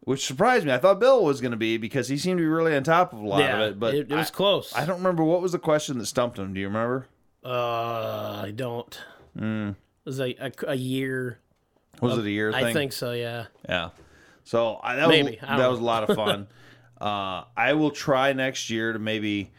which 0.00 0.24
surprised 0.26 0.64
me. 0.66 0.72
I 0.72 0.78
thought 0.78 1.00
Bill 1.00 1.22
was 1.24 1.40
going 1.40 1.50
to 1.50 1.56
be 1.58 1.76
because 1.76 2.08
he 2.08 2.16
seemed 2.18 2.38
to 2.38 2.42
be 2.42 2.48
really 2.48 2.74
on 2.74 2.82
top 2.82 3.12
of 3.12 3.18
a 3.20 3.26
lot 3.26 3.40
yeah. 3.40 3.60
of 3.60 3.72
it. 3.72 3.80
But 3.80 3.94
it, 3.94 4.10
it 4.10 4.14
was 4.14 4.28
I, 4.28 4.32
close. 4.34 4.72
I 4.74 4.84
don't 4.86 4.96
remember 4.98 5.22
what 5.22 5.42
was 5.42 5.52
the 5.52 5.58
question 5.58 5.98
that 5.98 6.06
stumped 6.06 6.38
him. 6.38 6.54
Do 6.54 6.60
you 6.60 6.66
remember? 6.66 7.06
Uh, 7.44 8.42
I 8.44 8.52
don't. 8.54 8.98
Mm. 9.38 9.70
It 9.70 9.76
was 10.04 10.20
a, 10.20 10.34
a, 10.38 10.52
a 10.68 10.74
year. 10.74 11.38
Was 12.00 12.16
it 12.18 12.24
a 12.24 12.30
year 12.30 12.52
I 12.52 12.72
think 12.72 12.92
so. 12.92 13.12
Yeah. 13.12 13.46
Yeah. 13.68 13.90
So 14.44 14.78
I, 14.82 14.96
that 14.96 15.08
Maybe. 15.08 15.32
was 15.32 15.36
I 15.42 15.58
that 15.58 15.66
was 15.70 15.80
a 15.80 15.84
lot 15.84 16.08
of 16.08 16.16
fun. 16.24 16.46
uh, 17.00 17.44
I 17.56 17.72
will 17.74 17.90
try 17.90 18.32
next 18.32 18.70
year 18.70 18.92
to 18.92 18.98
maybe. 18.98 19.52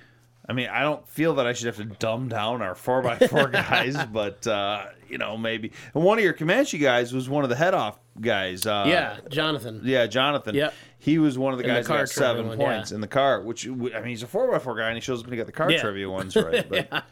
I 0.48 0.54
mean, 0.54 0.68
I 0.68 0.82
don't 0.82 1.08
feel 1.08 1.36
that 1.36 1.46
I 1.46 1.54
should 1.54 1.68
have 1.68 1.76
to 1.78 1.86
dumb 1.86 2.28
down 2.28 2.64
our 2.64 2.74
four 2.74 3.04
by 3.04 3.20
four 3.20 3.48
guys, 3.52 3.96
but 4.12 4.48
uh, 4.48 4.86
you 5.08 5.20
know, 5.20 5.38
maybe. 5.38 5.72
And 5.94 6.04
one 6.04 6.18
of 6.18 6.24
your 6.24 6.34
Comanche 6.34 6.80
guys 6.80 7.14
was 7.14 7.30
one 7.30 7.44
of 7.44 7.52
the 7.52 7.56
head 7.56 7.76
off 7.76 8.00
guys. 8.20 8.66
Uh, 8.66 8.86
yeah. 8.88 9.18
Jonathan. 9.30 9.82
Yeah, 9.84 10.08
Jonathan. 10.08 10.56
Yep. 10.56 10.74
He 10.98 11.20
was 11.20 11.38
one 11.38 11.54
of 11.54 11.60
the 11.60 11.66
In 11.66 11.70
the 11.70 11.76
guys 11.76 11.88
that 11.88 11.98
got 11.98 12.10
seven 12.10 12.48
one, 12.48 12.58
points 12.58 12.92
in 12.92 13.00
the 13.00 13.08
car, 13.08 13.42
which 13.44 13.68
I 13.68 13.70
mean, 13.70 14.06
he's 14.06 14.24
a 14.24 14.28
four 14.28 14.50
by 14.52 14.58
four 14.58 14.76
guy, 14.76 14.88
and 14.88 14.96
he 14.98 15.02
shows 15.02 15.20
up 15.20 15.26
and 15.26 15.34
he 15.34 15.38
got 15.38 15.46
the 15.46 15.52
car 15.52 15.70
Yeah. 15.70 15.82
trivia 15.82 16.10
ones 16.10 16.36
right. 16.36 16.68
But 16.90 17.04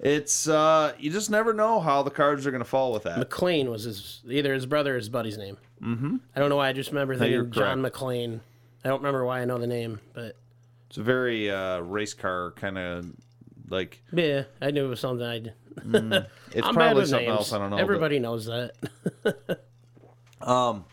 it's 0.00 0.48
uh, 0.48 0.92
you 0.98 1.10
just 1.10 1.30
never 1.30 1.52
know 1.54 1.80
how 1.80 2.02
the 2.02 2.10
cards 2.10 2.46
are 2.46 2.50
going 2.50 2.62
to 2.62 2.68
fall 2.68 2.92
with 2.92 3.04
that. 3.04 3.18
McLean 3.18 3.70
was 3.70 3.84
his 3.84 4.22
either 4.28 4.52
his 4.54 4.66
brother 4.66 4.94
or 4.94 4.96
his 4.96 5.08
buddy's 5.08 5.38
name. 5.38 5.56
Mm-hmm. 5.82 6.16
I 6.34 6.40
don't 6.40 6.48
know 6.48 6.56
why. 6.56 6.68
I 6.68 6.72
just 6.72 6.90
remember 6.90 7.16
thinking 7.16 7.50
John. 7.50 7.80
McLean. 7.82 8.40
I 8.84 8.88
don't 8.88 8.98
remember 9.00 9.24
why 9.24 9.40
I 9.40 9.44
know 9.44 9.58
the 9.58 9.66
name, 9.66 9.98
but 10.12 10.36
It's 10.88 10.98
a 10.98 11.02
very 11.02 11.50
uh, 11.50 11.80
race 11.80 12.12
car 12.14 12.52
kind 12.56 12.76
of 12.78 13.06
like. 13.70 14.02
yeah, 14.12 14.44
I 14.60 14.70
knew 14.70 14.84
it 14.86 14.88
was 14.88 15.00
something 15.00 15.26
I. 15.26 15.38
did. 15.38 15.52
It's 16.52 16.66
I'm 16.66 16.74
probably 16.74 17.06
something 17.06 17.28
names. 17.28 17.38
else. 17.38 17.52
I 17.52 17.58
don't 17.58 17.70
know. 17.70 17.76
but- 17.76 17.82
Everybody 17.82 18.18
knows 18.18 18.46
that. 18.46 18.72
Um, 20.40 20.84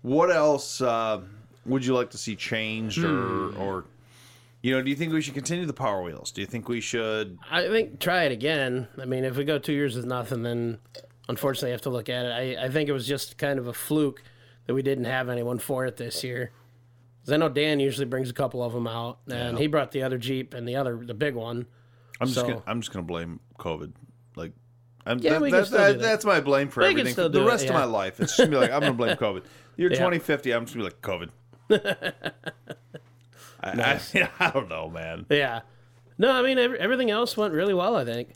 what 0.00 0.30
else 0.30 0.80
uh, 0.80 1.20
would 1.66 1.84
you 1.84 1.94
like 1.94 2.10
to 2.10 2.18
see 2.18 2.34
changed, 2.34 2.98
Hmm. 2.98 3.06
or 3.06 3.54
or 3.58 3.84
you 4.62 4.72
know, 4.72 4.80
do 4.82 4.88
you 4.90 4.96
think 4.96 5.12
we 5.12 5.20
should 5.20 5.34
continue 5.34 5.66
the 5.66 5.72
Power 5.72 6.02
Wheels? 6.02 6.30
Do 6.30 6.40
you 6.40 6.46
think 6.46 6.68
we 6.68 6.80
should? 6.80 7.38
I 7.50 7.66
think 7.68 7.98
try 8.00 8.24
it 8.24 8.32
again. 8.32 8.88
I 9.00 9.04
mean, 9.04 9.24
if 9.24 9.36
we 9.36 9.44
go 9.44 9.58
two 9.58 9.72
years 9.72 9.96
with 9.96 10.06
nothing, 10.06 10.42
then 10.42 10.78
unfortunately 11.28 11.70
I 11.70 11.72
have 11.72 11.82
to 11.82 11.90
look 11.90 12.08
at 12.08 12.24
it. 12.26 12.58
I, 12.58 12.64
I 12.66 12.68
think 12.70 12.88
it 12.88 12.92
was 12.92 13.06
just 13.06 13.38
kind 13.38 13.58
of 13.58 13.66
a 13.66 13.72
fluke 13.72 14.22
that 14.66 14.74
we 14.74 14.82
didn't 14.82 15.04
have 15.04 15.28
anyone 15.28 15.58
for 15.58 15.84
it 15.86 15.96
this 15.96 16.22
year. 16.24 16.52
Because 17.20 17.32
I 17.34 17.36
know 17.36 17.48
Dan 17.48 17.80
usually 17.80 18.06
brings 18.06 18.30
a 18.30 18.32
couple 18.32 18.62
of 18.64 18.72
them 18.72 18.86
out, 18.86 19.18
and 19.30 19.58
he 19.58 19.66
brought 19.68 19.92
the 19.92 20.02
other 20.02 20.18
Jeep 20.18 20.54
and 20.54 20.66
the 20.68 20.76
other 20.76 20.96
the 20.96 21.14
big 21.14 21.34
one. 21.34 21.66
I'm 22.20 22.28
just 22.28 22.46
gonna, 22.46 22.62
I'm 22.66 22.80
just 22.80 22.92
gonna 22.92 23.04
blame 23.04 23.40
COVID. 23.58 23.92
Like, 24.36 24.52
I'm, 25.06 25.18
Yeah, 25.18 25.32
that, 25.32 25.42
we 25.42 25.50
can 25.50 25.60
that- 25.60 25.70
that- 25.70 25.92
do 25.94 25.98
that. 25.98 26.02
that's 26.02 26.24
my 26.24 26.40
blame 26.40 26.68
for 26.68 26.80
We 26.82 26.86
can 26.88 27.00
everything. 27.00 27.12
still 27.14 27.24
For 27.26 27.28
the 27.30 27.38
do 27.40 27.46
it, 27.46 27.50
rest 27.50 27.66
of 27.66 27.74
my 27.74 27.84
life, 27.84 28.20
it's 28.20 28.36
just 28.36 28.38
gonna 28.38 28.50
be 28.50 28.56
like 28.56 28.70
I'm 28.70 28.80
gonna 28.80 28.92
blame 28.94 29.16
COVID. 29.18 29.42
Year 29.76 29.88
Yeah. 29.90 29.96
2050, 29.98 30.52
I'm 30.52 30.66
just 30.66 30.76
gonna 30.76 30.88
be 30.88 30.94
like 30.94 31.30
COVID. 31.70 32.12
I, 33.62 33.70
I, 34.14 34.28
I 34.40 34.50
don't 34.50 34.68
know, 34.68 34.88
man. 34.90 35.26
Yeah. 35.30 35.60
No, 36.18 36.30
I 36.32 36.42
mean 36.42 36.58
every, 36.58 36.78
everything 36.78 37.10
else 37.10 37.36
went 37.36 37.54
really 37.54 37.74
well. 37.74 37.96
I 37.96 38.04
think. 38.04 38.30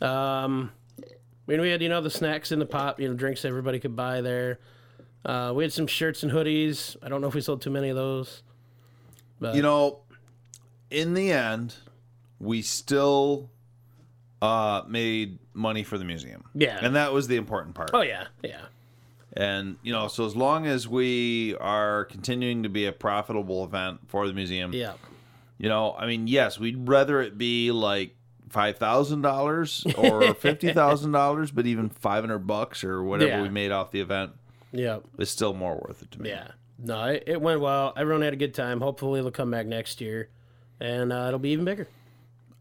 Um, 0.00 0.72
I 0.98 1.06
mean, 1.46 1.60
we 1.60 1.70
had 1.70 1.82
you 1.82 1.88
know 1.88 2.00
the 2.00 2.10
snacks 2.10 2.52
in 2.52 2.58
the 2.58 2.66
pop, 2.66 3.00
you 3.00 3.08
know, 3.08 3.14
drinks 3.14 3.44
everybody 3.44 3.78
could 3.78 3.94
buy 3.96 4.20
there. 4.20 4.58
Uh, 5.24 5.52
we 5.54 5.64
had 5.64 5.72
some 5.72 5.86
shirts 5.86 6.22
and 6.22 6.30
hoodies. 6.32 6.96
I 7.02 7.08
don't 7.08 7.20
know 7.20 7.28
if 7.28 7.34
we 7.34 7.40
sold 7.40 7.62
too 7.62 7.70
many 7.70 7.88
of 7.88 7.96
those. 7.96 8.42
But 9.40 9.54
You 9.54 9.62
know, 9.62 10.00
in 10.90 11.14
the 11.14 11.32
end, 11.32 11.74
we 12.38 12.60
still 12.60 13.50
uh, 14.42 14.82
made 14.86 15.38
money 15.54 15.82
for 15.82 15.96
the 15.96 16.04
museum. 16.04 16.44
Yeah. 16.54 16.78
and 16.80 16.94
that 16.96 17.12
was 17.12 17.26
the 17.28 17.36
important 17.36 17.74
part. 17.74 17.90
oh 17.94 18.02
yeah, 18.02 18.26
yeah, 18.42 18.62
And 19.36 19.76
you 19.82 19.92
know, 19.92 20.06
so 20.08 20.24
as 20.26 20.36
long 20.36 20.66
as 20.66 20.86
we 20.86 21.56
are 21.60 22.04
continuing 22.04 22.62
to 22.62 22.68
be 22.68 22.86
a 22.86 22.92
profitable 22.92 23.64
event 23.64 24.00
for 24.06 24.26
the 24.28 24.32
museum, 24.32 24.72
yeah. 24.72 24.92
you 25.58 25.68
know, 25.68 25.94
I 25.98 26.06
mean, 26.06 26.26
yes, 26.28 26.58
we'd 26.58 26.88
rather 26.88 27.20
it 27.20 27.36
be 27.36 27.72
like 27.72 28.14
five 28.48 28.78
thousand 28.78 29.22
dollars 29.22 29.84
or 29.98 30.34
fifty 30.36 30.72
thousand 30.72 31.10
dollars, 31.12 31.50
but 31.50 31.66
even 31.66 31.88
five 31.88 32.22
hundred 32.22 32.46
bucks 32.46 32.84
or 32.84 33.02
whatever 33.02 33.30
Yeah. 33.30 33.42
we 33.42 33.48
made 33.48 33.72
off 33.72 33.90
the 33.90 34.00
event 34.00 34.32
Yeah, 34.70 34.98
is 35.18 35.30
still 35.30 35.52
more 35.52 35.74
worth 35.74 36.02
it 36.02 36.12
to 36.12 36.22
me. 36.22 36.28
yeah. 36.30 36.48
No, 36.78 37.04
it, 37.06 37.24
it 37.26 37.40
went 37.40 37.60
well. 37.60 37.92
Everyone 37.96 38.22
had 38.22 38.32
a 38.32 38.36
good 38.36 38.54
time. 38.54 38.80
Hopefully, 38.80 39.18
it'll 39.20 39.30
come 39.32 39.50
back 39.50 39.66
next 39.66 40.00
year, 40.00 40.28
and 40.80 41.12
uh, 41.12 41.24
it'll 41.28 41.38
be 41.40 41.50
even 41.50 41.64
bigger. 41.64 41.88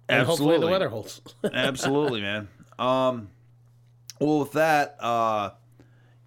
And 0.09 0.21
Absolutely. 0.21 0.45
hopefully, 0.55 0.59
the 0.67 0.71
weather 0.71 0.89
holds. 0.89 1.21
Absolutely, 1.53 2.21
man. 2.21 2.47
Um, 2.79 3.29
well, 4.19 4.39
with 4.39 4.51
that, 4.53 4.97
uh, 4.99 5.51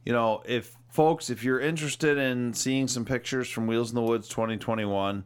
you 0.07 0.12
know, 0.12 0.42
if 0.47 0.75
folks, 0.88 1.29
if 1.29 1.45
you're 1.45 1.61
interested 1.61 2.16
in 2.16 2.55
seeing 2.55 2.88
some 2.88 3.05
pictures 3.05 3.51
from 3.51 3.66
Wheels 3.66 3.90
in 3.90 3.97
the 3.97 4.03
Woods 4.03 4.29
2021, 4.29 5.25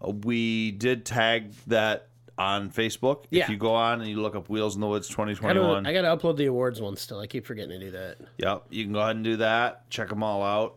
uh, 0.00 0.10
we 0.10 0.70
did 0.70 1.04
tag 1.04 1.52
that 1.66 2.08
on 2.38 2.70
Facebook. 2.70 3.24
Yeah. 3.28 3.44
If 3.44 3.50
you 3.50 3.56
go 3.56 3.74
on 3.74 4.00
and 4.00 4.08
you 4.08 4.22
look 4.22 4.36
up 4.36 4.48
Wheels 4.48 4.76
in 4.76 4.80
the 4.80 4.86
Woods 4.86 5.08
2021, 5.08 5.84
I 5.86 5.92
gotta 5.92 6.16
upload 6.16 6.36
the 6.36 6.46
awards 6.46 6.80
one 6.80 6.96
still. 6.96 7.18
I 7.18 7.26
keep 7.26 7.44
forgetting 7.44 7.78
to 7.78 7.86
do 7.86 7.90
that. 7.90 8.18
Yep, 8.38 8.66
you 8.70 8.84
can 8.84 8.92
go 8.92 9.00
ahead 9.00 9.16
and 9.16 9.24
do 9.24 9.36
that. 9.36 9.90
Check 9.90 10.08
them 10.08 10.22
all 10.22 10.42
out. 10.42 10.76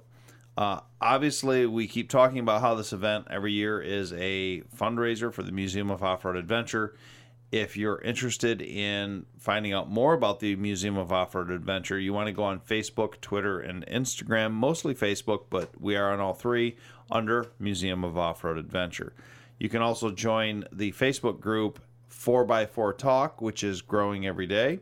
Uh, 0.58 0.80
obviously, 1.00 1.66
we 1.66 1.88
keep 1.88 2.10
talking 2.10 2.40
about 2.40 2.62
how 2.62 2.76
this 2.76 2.94
event 2.94 3.28
every 3.30 3.52
year 3.52 3.80
is 3.80 4.12
a 4.14 4.62
fundraiser 4.76 5.32
for 5.32 5.44
the 5.44 5.52
Museum 5.52 5.92
of 5.92 6.02
Off 6.02 6.26
Road 6.26 6.36
Adventure. 6.36 6.96
If 7.52 7.78
you're 7.78 8.02
interested 8.02 8.62
in 8.62 9.26
finding 9.38 9.72
out 9.72 9.90
more 9.90 10.14
about 10.14 10.40
the 10.40 10.56
Museum 10.56 10.98
of 10.98 11.12
Off 11.12 11.36
Road 11.36 11.52
Adventure, 11.52 12.00
you 12.00 12.12
want 12.12 12.28
to 12.28 12.34
go 12.34 12.44
on 12.44 12.60
Facebook, 12.60 13.22
Twitter, 13.22 13.60
and 13.60 13.86
Instagram, 13.88 14.52
mostly 14.52 14.94
Facebook, 14.94 15.46
but 15.50 15.70
we 15.80 15.96
are 15.96 16.12
on 16.12 16.20
all 16.20 16.34
three 16.34 16.76
under 17.10 17.52
Museum 17.60 18.04
of 18.04 18.18
Off 18.18 18.44
Road 18.44 18.58
Adventure. 18.58 19.14
You 19.60 19.70
can 19.70 19.82
also 19.82 20.12
join 20.12 20.66
the 20.72 20.92
Facebook 20.92 21.40
group 21.40 21.80
4x4 22.12 22.98
Talk, 22.98 23.42
which 23.42 23.64
is 23.64 23.82
growing 23.82 24.26
every 24.26 24.48
day. 24.48 24.80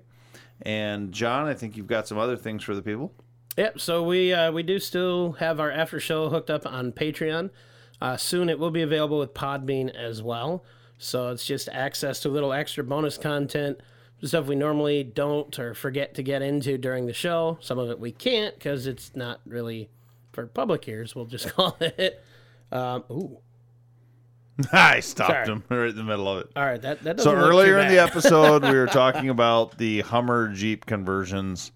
And 0.61 1.11
John, 1.11 1.47
I 1.47 1.53
think 1.53 1.77
you've 1.77 1.87
got 1.87 2.07
some 2.07 2.17
other 2.17 2.37
things 2.37 2.63
for 2.63 2.73
the 2.73 2.81
people. 2.81 3.13
Yep. 3.57 3.79
So 3.79 4.03
we 4.03 4.33
uh, 4.33 4.51
we 4.51 4.63
do 4.63 4.79
still 4.79 5.33
have 5.33 5.59
our 5.59 5.69
after 5.69 5.99
show 5.99 6.29
hooked 6.29 6.49
up 6.49 6.65
on 6.65 6.91
Patreon. 6.91 7.51
Uh, 8.01 8.17
soon 8.17 8.49
it 8.49 8.57
will 8.57 8.71
be 8.71 8.81
available 8.81 9.19
with 9.19 9.33
Podbean 9.33 9.93
as 9.93 10.23
well. 10.23 10.63
So 11.03 11.29
it's 11.29 11.45
just 11.45 11.69
access 11.69 12.19
to 12.21 12.29
a 12.29 12.31
little 12.31 12.53
extra 12.53 12.83
bonus 12.83 13.17
content, 13.17 13.79
stuff 14.23 14.47
we 14.47 14.55
normally 14.55 15.03
don't 15.03 15.57
or 15.59 15.73
forget 15.73 16.15
to 16.15 16.23
get 16.23 16.41
into 16.41 16.77
during 16.77 17.05
the 17.05 17.13
show. 17.13 17.57
Some 17.61 17.77
of 17.79 17.89
it 17.89 17.99
we 17.99 18.11
can't 18.11 18.55
because 18.55 18.87
it's 18.87 19.15
not 19.15 19.41
really 19.45 19.89
for 20.31 20.47
public 20.47 20.87
ears. 20.87 21.15
We'll 21.15 21.25
just 21.25 21.49
call 21.55 21.77
it. 21.79 22.23
Um, 22.71 23.03
ooh. 23.11 23.37
I 24.71 24.99
stopped 24.99 25.31
Sorry. 25.31 25.47
him 25.47 25.63
right 25.69 25.89
in 25.89 25.95
the 25.95 26.03
middle 26.03 26.27
of 26.27 26.41
it. 26.41 26.51
All 26.55 26.63
right. 26.63 26.81
That 26.81 27.03
that 27.03 27.19
So 27.19 27.33
doesn't 27.33 27.39
look 27.39 27.65
too 27.65 27.71
earlier 27.71 27.79
in 27.79 27.87
the 27.89 27.99
episode, 27.99 28.63
we 28.63 28.73
were 28.77 28.87
talking 28.87 29.29
about 29.29 29.77
the 29.77 30.01
Hummer 30.01 30.49
Jeep 30.49 30.85
conversions. 30.85 31.71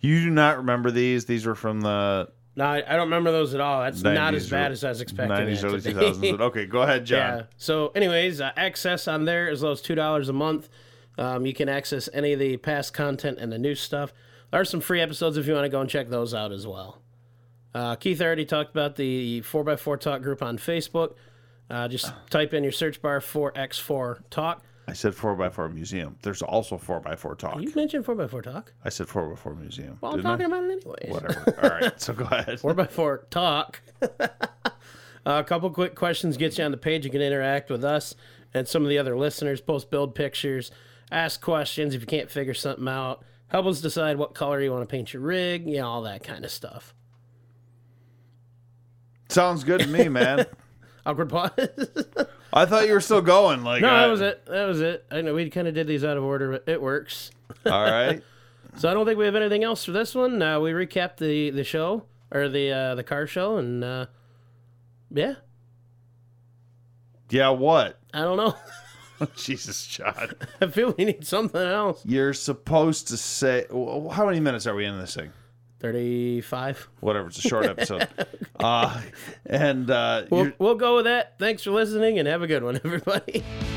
You 0.00 0.20
do 0.22 0.30
not 0.30 0.58
remember 0.58 0.90
these? 0.90 1.26
These 1.26 1.44
were 1.44 1.54
from 1.54 1.80
the 1.82 2.28
No, 2.56 2.64
I, 2.64 2.78
I 2.86 2.96
don't 2.96 3.06
remember 3.06 3.30
those 3.30 3.54
at 3.54 3.60
all. 3.60 3.80
That's 3.82 4.02
not 4.02 4.34
90s 4.34 4.36
as 4.36 4.50
bad 4.50 4.72
as 4.72 4.84
I 4.84 4.88
was 4.88 5.00
expecting. 5.00 5.36
90s, 5.36 5.64
early 5.64 5.80
2000s. 5.80 6.40
Okay, 6.40 6.66
go 6.66 6.82
ahead, 6.82 7.04
John. 7.04 7.18
Yeah. 7.18 7.42
So, 7.56 7.88
anyways, 7.94 8.40
uh, 8.40 8.50
access 8.56 9.06
on 9.08 9.24
there 9.24 9.48
as 9.48 9.62
low 9.62 9.72
as 9.72 9.80
two 9.80 9.94
dollars 9.94 10.28
a 10.28 10.32
month. 10.32 10.68
Um, 11.16 11.46
you 11.46 11.52
can 11.52 11.68
access 11.68 12.08
any 12.12 12.32
of 12.32 12.38
the 12.38 12.56
past 12.56 12.92
content 12.92 13.38
and 13.38 13.52
the 13.52 13.58
new 13.58 13.74
stuff. 13.74 14.12
There 14.50 14.60
are 14.60 14.64
some 14.64 14.80
free 14.80 15.00
episodes 15.00 15.36
if 15.36 15.46
you 15.46 15.52
want 15.54 15.64
to 15.64 15.68
go 15.68 15.80
and 15.80 15.88
check 15.88 16.08
those 16.08 16.34
out 16.34 16.50
as 16.50 16.66
well. 16.66 17.02
Uh, 17.74 17.94
Keith 17.94 18.20
already 18.20 18.44
talked 18.44 18.70
about 18.70 18.96
the 18.96 19.42
4x4 19.42 20.00
Talk 20.00 20.22
group 20.22 20.42
on 20.42 20.58
Facebook. 20.58 21.14
Uh, 21.68 21.86
just 21.86 22.12
type 22.30 22.52
in 22.52 22.64
your 22.64 22.72
search 22.72 23.00
bar 23.00 23.20
4x4 23.20 24.22
Talk. 24.30 24.64
I 24.88 24.92
said 24.92 25.12
4x4 25.12 25.72
Museum. 25.72 26.16
There's 26.22 26.42
also 26.42 26.76
4x4 26.76 27.38
Talk. 27.38 27.60
You 27.60 27.72
mentioned 27.74 28.04
4x4 28.04 28.42
Talk. 28.42 28.72
I 28.84 28.88
said 28.88 29.06
4x4 29.06 29.58
Museum. 29.58 29.98
Well, 30.00 30.12
I'm 30.12 30.18
didn't 30.18 30.26
I? 30.26 30.30
talking 30.30 30.46
about 30.46 30.64
it 30.64 30.70
anyway. 30.72 31.06
Whatever. 31.08 31.60
All 31.62 31.70
right, 31.70 32.00
so 32.00 32.12
go 32.12 32.24
ahead. 32.24 32.58
4x4 32.58 33.30
Talk. 33.30 33.80
a 35.26 35.44
couple 35.44 35.70
quick 35.70 35.94
questions 35.94 36.36
get 36.36 36.58
you 36.58 36.64
on 36.64 36.70
the 36.70 36.76
page. 36.76 37.04
You 37.04 37.10
can 37.10 37.22
interact 37.22 37.70
with 37.70 37.84
us 37.84 38.14
and 38.54 38.66
some 38.66 38.82
of 38.82 38.88
the 38.88 38.98
other 38.98 39.16
listeners 39.16 39.60
post 39.60 39.90
build 39.90 40.14
pictures, 40.14 40.70
ask 41.10 41.40
questions 41.40 41.94
if 41.94 42.00
you 42.00 42.06
can't 42.06 42.30
figure 42.30 42.54
something 42.54 42.88
out, 42.88 43.22
help 43.48 43.66
us 43.66 43.80
decide 43.80 44.16
what 44.16 44.34
color 44.34 44.60
you 44.60 44.70
want 44.72 44.82
to 44.82 44.92
paint 44.92 45.12
your 45.12 45.22
rig, 45.22 45.66
you 45.66 45.78
know, 45.78 45.88
all 45.88 46.02
that 46.02 46.22
kind 46.22 46.44
of 46.44 46.50
stuff. 46.50 46.94
Sounds 49.28 49.62
good 49.62 49.80
to 49.80 49.86
me, 49.86 50.08
man. 50.08 50.46
Awkward 51.10 51.28
pause. 51.28 51.50
I 52.52 52.64
thought 52.66 52.86
you 52.86 52.92
were 52.94 53.00
still 53.00 53.20
going. 53.22 53.62
Like, 53.64 53.82
no, 53.82 53.88
I- 53.90 54.00
that 54.02 54.06
was 54.10 54.20
it. 54.20 54.46
That 54.46 54.64
was 54.66 54.80
it. 54.80 55.04
I 55.10 55.20
know 55.20 55.34
we 55.34 55.50
kind 55.50 55.68
of 55.68 55.74
did 55.74 55.86
these 55.86 56.04
out 56.04 56.16
of 56.16 56.24
order, 56.24 56.50
but 56.52 56.64
it 56.66 56.80
works. 56.80 57.30
All 57.66 57.82
right. 57.82 58.22
So 58.76 58.88
I 58.88 58.94
don't 58.94 59.04
think 59.04 59.18
we 59.18 59.24
have 59.24 59.34
anything 59.34 59.64
else 59.64 59.84
for 59.84 59.90
this 59.90 60.14
one. 60.14 60.40
Uh, 60.40 60.60
we 60.60 60.70
recapped 60.70 61.16
the 61.16 61.50
the 61.50 61.64
show 61.64 62.04
or 62.30 62.48
the 62.48 62.70
uh, 62.70 62.94
the 62.94 63.02
car 63.02 63.26
show, 63.26 63.56
and 63.56 63.82
uh, 63.82 64.06
yeah, 65.10 65.34
Yeah. 67.30 67.48
What? 67.50 67.98
I 68.14 68.20
don't 68.20 68.36
know. 68.36 68.54
Jesus, 69.34 69.84
John. 69.88 70.30
I 70.60 70.68
feel 70.68 70.94
we 70.96 71.04
need 71.04 71.26
something 71.26 71.60
else. 71.60 72.00
You're 72.06 72.32
supposed 72.32 73.08
to 73.08 73.16
say. 73.16 73.66
How 73.70 74.24
many 74.24 74.38
minutes 74.38 74.68
are 74.68 74.74
we 74.76 74.84
in 74.86 74.96
this 75.00 75.16
thing? 75.16 75.32
Thirty 75.80 76.40
five. 76.42 76.88
Whatever. 77.00 77.28
It's 77.28 77.38
a 77.38 77.48
short 77.48 77.64
episode. 77.66 78.06
uh, 78.60 79.00
and 79.46 79.90
uh, 79.90 80.24
We'll, 80.30 80.52
we'll 80.58 80.74
go 80.76 80.96
with 80.96 81.06
that. 81.06 81.38
Thanks 81.38 81.62
for 81.64 81.70
listening, 81.72 82.18
and 82.18 82.28
have 82.28 82.42
a 82.42 82.46
good 82.46 82.62
one, 82.62 82.76
everybody. 82.84 83.42